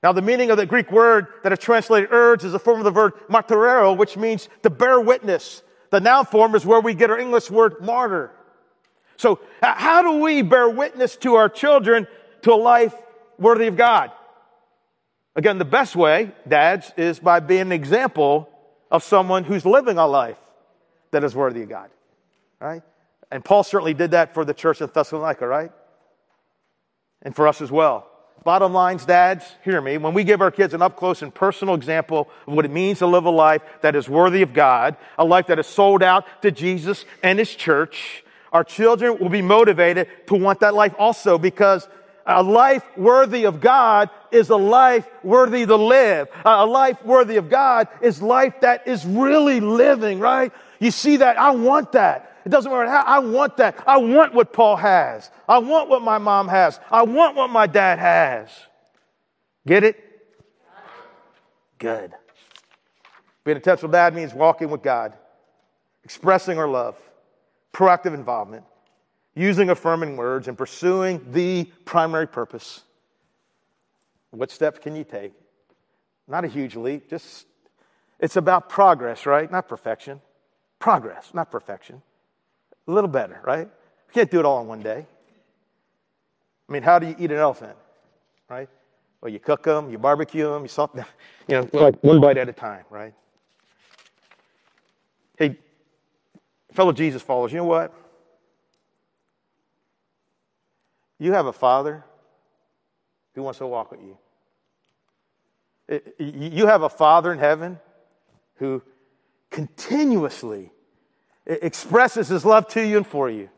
Now, 0.03 0.13
the 0.13 0.23
meaning 0.23 0.51
of 0.51 0.57
the 0.57 0.67
Greek 0.67 0.91
word 0.93 1.27
that 1.43 1.53
is 1.53 1.59
translated 1.59 2.11
urge 2.13 2.45
is 2.45 2.55
a 2.55 2.59
form 2.59 2.79
of 2.79 2.85
the 2.85 2.91
verb 2.91 3.15
martyrero, 3.29 3.97
which 3.97 4.17
means 4.17 4.49
to 4.63 4.71
bear 4.71 5.01
witness, 5.01 5.63
the 5.91 6.01
noun 6.01 6.25
form 6.27 6.55
is 6.55 6.67
where 6.67 6.81
we 6.81 6.95
get 6.95 7.11
our 7.11 7.19
English 7.19 7.51
word 7.51 7.81
martyr. 7.81 8.31
So, 9.19 9.39
how 9.63 10.03
do 10.03 10.21
we 10.23 10.43
bear 10.43 10.69
witness 10.69 11.17
to 11.19 11.37
our 11.37 11.49
children 11.49 12.07
to 12.43 12.53
a 12.53 12.57
life 12.57 12.95
worthy 13.39 13.67
of 13.67 13.77
God? 13.77 14.11
Again, 15.35 15.59
the 15.59 15.65
best 15.65 15.97
way, 15.97 16.33
dads, 16.47 16.93
is 16.97 17.19
by 17.19 17.41
being 17.41 17.63
an 17.63 17.73
example 17.73 18.49
of 18.91 19.03
someone 19.03 19.45
who's 19.45 19.65
living 19.65 19.97
a 19.99 20.07
life 20.07 20.39
that 21.13 21.25
is 21.25 21.35
worthy 21.35 21.63
of 21.63 21.69
God, 21.69 21.91
right? 22.61 22.83
And 23.31 23.45
Paul 23.45 23.63
certainly 23.63 23.95
did 23.95 24.11
that 24.13 24.35
for 24.35 24.45
the 24.45 24.55
church 24.55 24.81
in 24.81 24.89
Thessalonica, 24.93 25.47
right? 25.47 25.73
And 27.23 27.35
for 27.35 27.49
us 27.49 27.61
as 27.61 27.71
well. 27.73 28.07
Bottom 28.47 28.73
lines, 28.73 29.05
dads, 29.05 29.45
hear 29.65 29.81
me. 29.81 29.99
When 29.99 30.15
we 30.15 30.23
give 30.23 30.41
our 30.41 30.53
kids 30.53 30.73
an 30.73 30.81
up 30.81 30.95
close 30.97 31.21
and 31.21 31.35
personal 31.35 31.75
example 31.75 32.31
of 32.47 32.53
what 32.55 32.65
it 32.65 32.71
means 32.71 33.01
to 33.01 33.07
live 33.09 33.25
a 33.25 33.31
life 33.31 33.61
that 33.81 33.97
is 33.97 34.09
worthy 34.09 34.43
of 34.43 34.53
God, 34.55 34.95
a 35.19 35.25
life 35.25 35.49
that 35.49 35.59
is 35.59 35.67
sold 35.67 36.01
out 36.01 36.25
to 36.43 36.53
Jesus 36.53 37.05
and 37.25 37.41
His 37.41 37.53
church, 37.53 38.23
our 38.53 38.63
children 38.63 39.19
will 39.19 39.31
be 39.31 39.43
motivated 39.43 40.07
to 40.29 40.37
want 40.37 40.61
that 40.61 40.75
life 40.75 40.95
also 40.97 41.39
because 41.39 41.89
a 42.25 42.41
life 42.45 42.85
worthy 42.97 43.47
of 43.47 43.61
God 43.61 44.11
is 44.31 44.49
a 44.49 44.57
life 44.57 45.05
worthy 45.25 45.67
to 45.67 45.75
live. 45.75 46.29
A 46.45 46.65
life 46.67 47.05
worthy 47.05 47.39
of 47.39 47.51
God 47.51 47.89
is 48.01 48.23
life 48.23 48.61
that 48.61 48.87
is 48.87 49.05
really 49.05 49.59
living, 49.59 50.21
right? 50.21 50.53
You 50.79 50.93
see 50.93 51.17
that? 51.17 51.37
I 51.37 51.51
want 51.51 51.91
that. 51.93 52.36
It 52.47 52.51
doesn't 52.51 52.71
matter 52.71 52.89
how. 52.89 53.03
I 53.05 53.19
want 53.19 53.57
that. 53.57 53.83
I 53.89 53.97
want 53.97 54.33
what 54.33 54.53
Paul 54.53 54.77
has. 54.77 55.33
I 55.49 55.59
want 55.59 55.89
what 55.89 56.01
my 56.01 56.19
mom 56.19 56.47
has. 56.47 56.79
I 56.93 57.03
want 57.03 57.35
what 57.35 57.51
my 57.51 57.67
dad 57.67 57.99
has. 57.99 58.51
Get 59.67 59.83
it? 59.83 59.97
Good. 61.79 62.13
Being 63.43 63.57
in 63.57 63.63
touch 63.65 63.83
with 63.83 63.91
dad 63.91 64.15
means 64.15 64.33
walking 64.33 64.71
with 64.71 64.81
God, 64.81 65.15
expressing 66.05 66.57
our 66.57 66.69
love, 66.69 66.97
proactive 67.75 68.15
involvement, 68.15 68.65
using 69.35 69.71
affirming 69.71 70.17
words, 70.17 70.47
and 70.47 70.57
pursuing 70.57 71.27
the 71.33 71.65
primary 71.85 72.29
purpose. 72.29 72.83
What 74.31 74.53
steps 74.53 74.79
can 74.79 74.95
you 74.95 75.03
take? 75.03 75.33
Not 76.29 76.45
a 76.45 76.49
huge 76.49 76.77
leap, 76.77 77.11
just 77.11 77.45
it's 78.21 78.37
about 78.37 78.69
progress, 78.69 79.27
right? 79.27 79.51
Not 79.51 79.67
perfection. 79.69 80.21
Progress, 80.79 81.33
not 81.35 81.51
perfection. 81.51 82.03
A 82.87 82.91
little 82.93 83.09
better, 83.11 83.41
right? 83.45 83.67
You 83.67 84.13
can't 84.15 84.31
do 84.31 84.39
it 84.41 84.45
all 84.45 84.61
in 84.63 84.67
one 84.69 84.81
day. 84.83 85.07
I 86.69 86.73
mean, 86.73 86.83
how 86.83 86.99
do 86.99 87.07
you 87.07 87.15
eat 87.19 87.31
an 87.31 87.39
elephant, 87.39 87.77
right? 88.49 88.69
Well, 89.21 89.33
you 89.33 89.39
cook 89.41 89.63
them, 89.65 89.89
you 89.91 89.99
barbecue 89.99 90.49
them, 90.51 90.63
you 90.63 90.69
salt 90.69 90.95
them, 90.95 91.07
you 91.49 91.57
know, 91.57 91.67
like 91.73 91.97
one 92.03 92.21
bite 92.21 92.37
at 92.37 92.49
a 92.51 92.53
time, 92.53 92.85
right? 92.91 93.15
Hey, 95.39 95.57
fellow 96.73 96.93
Jesus 96.93 97.23
followers, 97.23 97.51
you 97.53 97.59
know 97.59 97.65
what? 97.65 97.93
You 101.19 101.33
have 101.33 101.47
a 101.47 101.53
father 101.53 102.05
who 103.35 103.43
wants 103.43 103.59
to 103.59 103.67
walk 103.67 103.91
with 103.91 104.01
you. 104.01 104.17
You 106.19 106.67
have 106.67 106.83
a 106.83 106.89
father 106.89 107.33
in 107.33 107.39
heaven 107.39 107.79
who 108.57 108.83
continuously 109.51 110.73
expresses 111.47 112.29
his 112.29 112.45
love 112.45 112.67
to 112.69 112.85
you 112.85 112.99
and 112.99 113.07
for 113.07 113.31
you. 113.31 113.49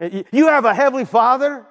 You 0.00 0.48
have 0.48 0.64
a 0.64 0.74
heavenly 0.74 1.04
father 1.06 1.64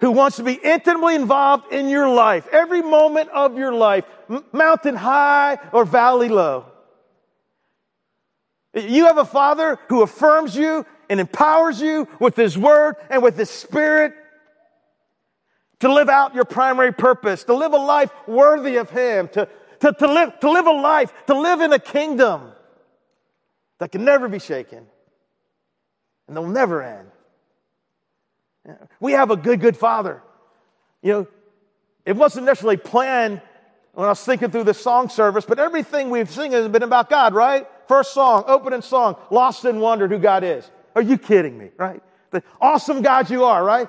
who 0.00 0.10
wants 0.10 0.38
to 0.38 0.42
be 0.42 0.54
intimately 0.54 1.14
involved 1.14 1.72
in 1.72 1.88
your 1.88 2.08
life, 2.08 2.48
every 2.52 2.82
moment 2.82 3.28
of 3.30 3.56
your 3.56 3.72
life, 3.72 4.04
mountain 4.52 4.96
high 4.96 5.58
or 5.72 5.84
valley 5.84 6.28
low. 6.28 6.66
You 8.74 9.06
have 9.06 9.18
a 9.18 9.24
father 9.24 9.78
who 9.88 10.02
affirms 10.02 10.56
you 10.56 10.84
and 11.08 11.20
empowers 11.20 11.80
you 11.80 12.08
with 12.18 12.34
his 12.34 12.58
word 12.58 12.96
and 13.08 13.22
with 13.22 13.36
his 13.38 13.50
spirit 13.50 14.14
to 15.80 15.92
live 15.92 16.08
out 16.08 16.34
your 16.34 16.44
primary 16.44 16.92
purpose, 16.92 17.44
to 17.44 17.54
live 17.54 17.72
a 17.72 17.76
life 17.78 18.10
worthy 18.26 18.78
of 18.78 18.90
him, 18.90 19.28
to, 19.28 19.48
to, 19.80 19.92
to, 19.92 20.12
live, 20.12 20.40
to 20.40 20.50
live 20.50 20.66
a 20.66 20.72
life, 20.72 21.12
to 21.26 21.38
live 21.38 21.60
in 21.60 21.72
a 21.72 21.78
kingdom 21.78 22.50
that 23.84 23.92
can 23.92 24.02
never 24.02 24.30
be 24.30 24.38
shaken 24.38 24.86
and 26.26 26.34
they'll 26.34 26.46
never 26.46 26.82
end. 26.82 27.06
We 28.98 29.12
have 29.12 29.30
a 29.30 29.36
good, 29.36 29.60
good 29.60 29.76
father. 29.76 30.22
You 31.02 31.12
know, 31.12 31.26
it 32.06 32.16
wasn't 32.16 32.46
necessarily 32.46 32.78
planned 32.78 33.42
when 33.92 34.06
I 34.06 34.08
was 34.08 34.24
thinking 34.24 34.50
through 34.50 34.64
this 34.64 34.80
song 34.80 35.10
service, 35.10 35.44
but 35.44 35.58
everything 35.58 36.08
we've 36.08 36.30
sung 36.30 36.52
has 36.52 36.66
been 36.68 36.82
about 36.82 37.10
God, 37.10 37.34
right? 37.34 37.68
First 37.86 38.14
song, 38.14 38.44
opening 38.46 38.80
song, 38.80 39.16
lost 39.30 39.66
and 39.66 39.82
wondered 39.82 40.10
who 40.12 40.18
God 40.18 40.44
is. 40.44 40.70
Are 40.96 41.02
you 41.02 41.18
kidding 41.18 41.58
me, 41.58 41.68
right? 41.76 42.02
The 42.30 42.42
awesome 42.62 43.02
God 43.02 43.28
you 43.28 43.44
are, 43.44 43.62
right? 43.62 43.88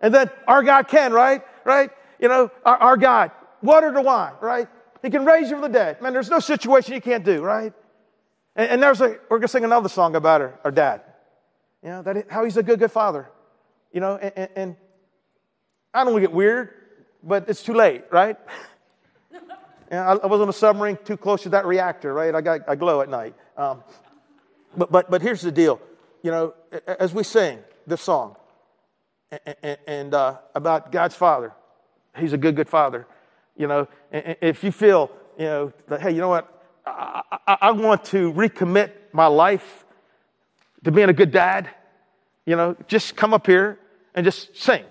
And 0.00 0.14
then 0.14 0.30
our 0.46 0.62
God 0.62 0.86
can, 0.86 1.12
right? 1.12 1.42
Right? 1.64 1.90
You 2.20 2.28
know, 2.28 2.48
our, 2.64 2.76
our 2.76 2.96
God, 2.96 3.32
water 3.60 3.92
to 3.92 4.02
wine, 4.02 4.34
right? 4.40 4.68
He 5.02 5.10
can 5.10 5.24
raise 5.24 5.50
you 5.50 5.56
from 5.56 5.62
the 5.62 5.68
dead. 5.76 6.00
Man, 6.00 6.12
there's 6.12 6.30
no 6.30 6.38
situation 6.38 6.94
he 6.94 7.00
can't 7.00 7.24
do, 7.24 7.42
right? 7.42 7.72
And, 8.54 8.70
and 8.70 8.82
there's 8.82 9.00
a, 9.00 9.04
we're 9.28 9.38
going 9.38 9.42
to 9.42 9.48
sing 9.48 9.64
another 9.64 9.88
song 9.88 10.16
about 10.16 10.40
her, 10.40 10.58
our 10.64 10.70
dad. 10.70 11.02
You 11.82 11.88
know, 11.90 12.02
that, 12.02 12.30
how 12.30 12.44
he's 12.44 12.56
a 12.56 12.62
good, 12.62 12.78
good 12.78 12.92
father. 12.92 13.28
You 13.92 14.00
know, 14.00 14.16
and, 14.16 14.32
and, 14.36 14.50
and 14.56 14.76
I 15.92 16.04
don't 16.04 16.12
want 16.12 16.22
to 16.22 16.28
get 16.28 16.34
weird, 16.34 16.70
but 17.22 17.48
it's 17.48 17.62
too 17.62 17.74
late, 17.74 18.04
right? 18.10 18.36
I, 19.90 19.96
I 19.96 20.26
was 20.26 20.40
on 20.40 20.48
a 20.48 20.52
submarine 20.54 20.98
too 21.04 21.16
close 21.18 21.42
to 21.42 21.50
that 21.50 21.66
reactor, 21.66 22.12
right? 22.14 22.34
I, 22.34 22.40
got, 22.40 22.60
I 22.68 22.76
glow 22.76 23.00
at 23.02 23.08
night. 23.08 23.34
Um, 23.56 23.82
but, 24.76 24.90
but, 24.90 25.10
but 25.10 25.20
here's 25.22 25.42
the 25.42 25.52
deal. 25.52 25.80
You 26.22 26.30
know, 26.30 26.54
as 26.86 27.12
we 27.12 27.24
sing 27.24 27.58
this 27.86 28.00
song 28.00 28.36
and, 29.62 29.76
and 29.86 30.14
uh, 30.14 30.38
about 30.54 30.92
God's 30.92 31.14
Father, 31.14 31.52
He's 32.14 32.34
a 32.34 32.38
good, 32.38 32.56
good 32.56 32.68
Father. 32.68 33.06
You 33.56 33.66
know, 33.66 33.88
if 34.12 34.62
you 34.62 34.70
feel, 34.70 35.10
you 35.38 35.46
know, 35.46 35.72
that, 35.88 36.02
hey, 36.02 36.10
you 36.10 36.18
know 36.18 36.28
what? 36.28 36.61
I, 36.86 37.22
I, 37.46 37.58
I 37.62 37.70
want 37.72 38.04
to 38.06 38.32
recommit 38.32 38.90
my 39.12 39.26
life 39.26 39.84
to 40.84 40.90
being 40.90 41.08
a 41.08 41.12
good 41.12 41.30
dad. 41.30 41.68
You 42.46 42.56
know, 42.56 42.76
just 42.88 43.14
come 43.14 43.32
up 43.34 43.46
here 43.46 43.78
and 44.14 44.24
just 44.24 44.56
sing. 44.56 44.84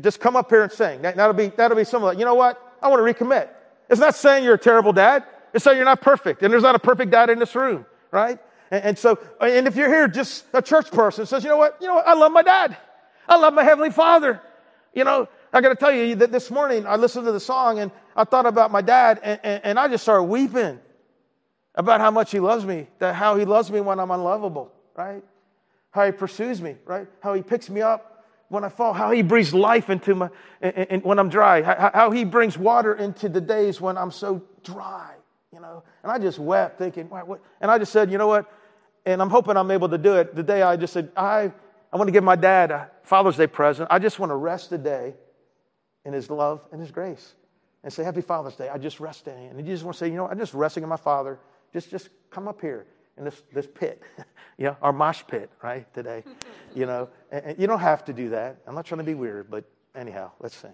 Just 0.00 0.20
come 0.20 0.36
up 0.36 0.50
here 0.50 0.62
and 0.62 0.72
sing. 0.72 1.02
That, 1.02 1.16
will 1.16 1.32
be, 1.32 1.48
that'll 1.48 1.76
be 1.76 1.84
some 1.84 2.02
of 2.02 2.12
that. 2.12 2.18
You 2.18 2.24
know 2.24 2.34
what? 2.34 2.60
I 2.82 2.88
want 2.88 3.04
to 3.06 3.24
recommit. 3.24 3.48
It's 3.88 4.00
not 4.00 4.14
saying 4.14 4.44
you're 4.44 4.54
a 4.54 4.58
terrible 4.58 4.92
dad. 4.92 5.24
It's 5.52 5.64
saying 5.64 5.76
you're 5.76 5.84
not 5.84 6.00
perfect. 6.00 6.42
And 6.42 6.52
there's 6.52 6.62
not 6.62 6.74
a 6.74 6.78
perfect 6.80 7.10
dad 7.12 7.28
in 7.30 7.38
this 7.38 7.54
room, 7.54 7.84
right? 8.10 8.38
And, 8.70 8.84
and 8.84 8.98
so, 8.98 9.18
and 9.40 9.66
if 9.66 9.76
you're 9.76 9.88
here, 9.88 10.08
just 10.08 10.44
a 10.54 10.62
church 10.62 10.90
person 10.90 11.26
says, 11.26 11.44
you 11.44 11.50
know 11.50 11.56
what? 11.56 11.76
You 11.80 11.88
know 11.88 11.96
what? 11.96 12.06
I 12.06 12.14
love 12.14 12.32
my 12.32 12.42
dad. 12.42 12.76
I 13.28 13.36
love 13.36 13.52
my 13.54 13.62
heavenly 13.62 13.90
father. 13.90 14.40
You 14.94 15.04
know, 15.04 15.28
I 15.52 15.60
got 15.60 15.68
to 15.68 15.76
tell 15.76 15.92
you 15.92 16.16
that 16.16 16.32
this 16.32 16.50
morning 16.50 16.86
I 16.86 16.96
listened 16.96 17.26
to 17.26 17.32
the 17.32 17.40
song 17.40 17.78
and, 17.80 17.92
I 18.20 18.24
thought 18.24 18.44
about 18.44 18.70
my 18.70 18.82
dad, 18.82 19.18
and, 19.22 19.40
and, 19.42 19.60
and 19.64 19.78
I 19.78 19.88
just 19.88 20.02
started 20.02 20.24
weeping 20.24 20.78
about 21.74 22.00
how 22.02 22.10
much 22.10 22.30
he 22.30 22.38
loves 22.38 22.66
me, 22.66 22.86
that 22.98 23.14
how 23.14 23.36
he 23.36 23.46
loves 23.46 23.70
me 23.70 23.80
when 23.80 23.98
I'm 23.98 24.10
unlovable, 24.10 24.70
right? 24.94 25.24
How 25.92 26.04
he 26.04 26.12
pursues 26.12 26.60
me, 26.60 26.76
right? 26.84 27.06
How 27.22 27.32
he 27.32 27.40
picks 27.40 27.70
me 27.70 27.80
up 27.80 28.22
when 28.48 28.62
I 28.62 28.68
fall, 28.68 28.92
how 28.92 29.10
he 29.10 29.22
breathes 29.22 29.54
life 29.54 29.88
into 29.88 30.14
my, 30.14 30.28
and, 30.60 30.76
and 30.90 31.02
when 31.04 31.18
I'm 31.18 31.30
dry, 31.30 31.62
how, 31.62 31.90
how 31.94 32.10
he 32.10 32.24
brings 32.24 32.58
water 32.58 32.94
into 32.94 33.30
the 33.30 33.40
days 33.40 33.80
when 33.80 33.96
I'm 33.96 34.10
so 34.10 34.42
dry, 34.64 35.14
you 35.50 35.60
know? 35.60 35.82
And 36.02 36.12
I 36.12 36.18
just 36.18 36.38
wept 36.38 36.76
thinking, 36.76 37.08
wow, 37.08 37.24
what? 37.24 37.40
And 37.62 37.70
I 37.70 37.78
just 37.78 37.90
said, 37.90 38.10
you 38.12 38.18
know 38.18 38.26
what? 38.28 38.52
And 39.06 39.22
I'm 39.22 39.30
hoping 39.30 39.56
I'm 39.56 39.70
able 39.70 39.88
to 39.88 39.98
do 39.98 40.16
it. 40.16 40.34
The 40.34 40.42
day 40.42 40.60
I 40.60 40.76
just 40.76 40.92
said, 40.92 41.10
I, 41.16 41.50
I 41.90 41.96
want 41.96 42.08
to 42.08 42.12
give 42.12 42.24
my 42.24 42.36
dad 42.36 42.70
a 42.70 42.90
Father's 43.02 43.36
Day 43.38 43.46
present. 43.46 43.88
I 43.90 43.98
just 43.98 44.18
want 44.18 44.28
to 44.28 44.36
rest 44.36 44.68
the 44.68 44.76
day 44.78 45.14
in 46.04 46.12
his 46.12 46.28
love 46.28 46.60
and 46.70 46.80
his 46.82 46.90
grace 46.90 47.34
and 47.82 47.92
say, 47.92 48.04
Happy 48.04 48.20
Father's 48.20 48.56
Day. 48.56 48.68
I 48.68 48.78
just 48.78 49.00
rested. 49.00 49.34
And 49.34 49.58
you 49.58 49.72
just 49.74 49.84
want 49.84 49.94
to 49.94 49.98
say, 50.04 50.08
You 50.10 50.16
know, 50.16 50.26
I'm 50.28 50.38
just 50.38 50.54
resting 50.54 50.82
in 50.82 50.88
my 50.88 50.96
Father. 50.96 51.38
Just, 51.72 51.90
just 51.90 52.08
come 52.30 52.48
up 52.48 52.60
here 52.60 52.86
in 53.16 53.24
this, 53.24 53.42
this 53.52 53.66
pit, 53.66 54.02
you 54.58 54.64
know, 54.66 54.76
our 54.82 54.92
mosh 54.92 55.22
pit, 55.26 55.50
right, 55.62 55.92
today. 55.94 56.24
you 56.74 56.86
know, 56.86 57.08
and, 57.30 57.44
and 57.46 57.58
you 57.58 57.66
don't 57.66 57.80
have 57.80 58.04
to 58.06 58.12
do 58.12 58.30
that. 58.30 58.58
I'm 58.66 58.74
not 58.74 58.86
trying 58.86 58.98
to 58.98 59.04
be 59.04 59.14
weird, 59.14 59.50
but 59.50 59.64
anyhow, 59.94 60.30
let's 60.40 60.56
sing. 60.56 60.72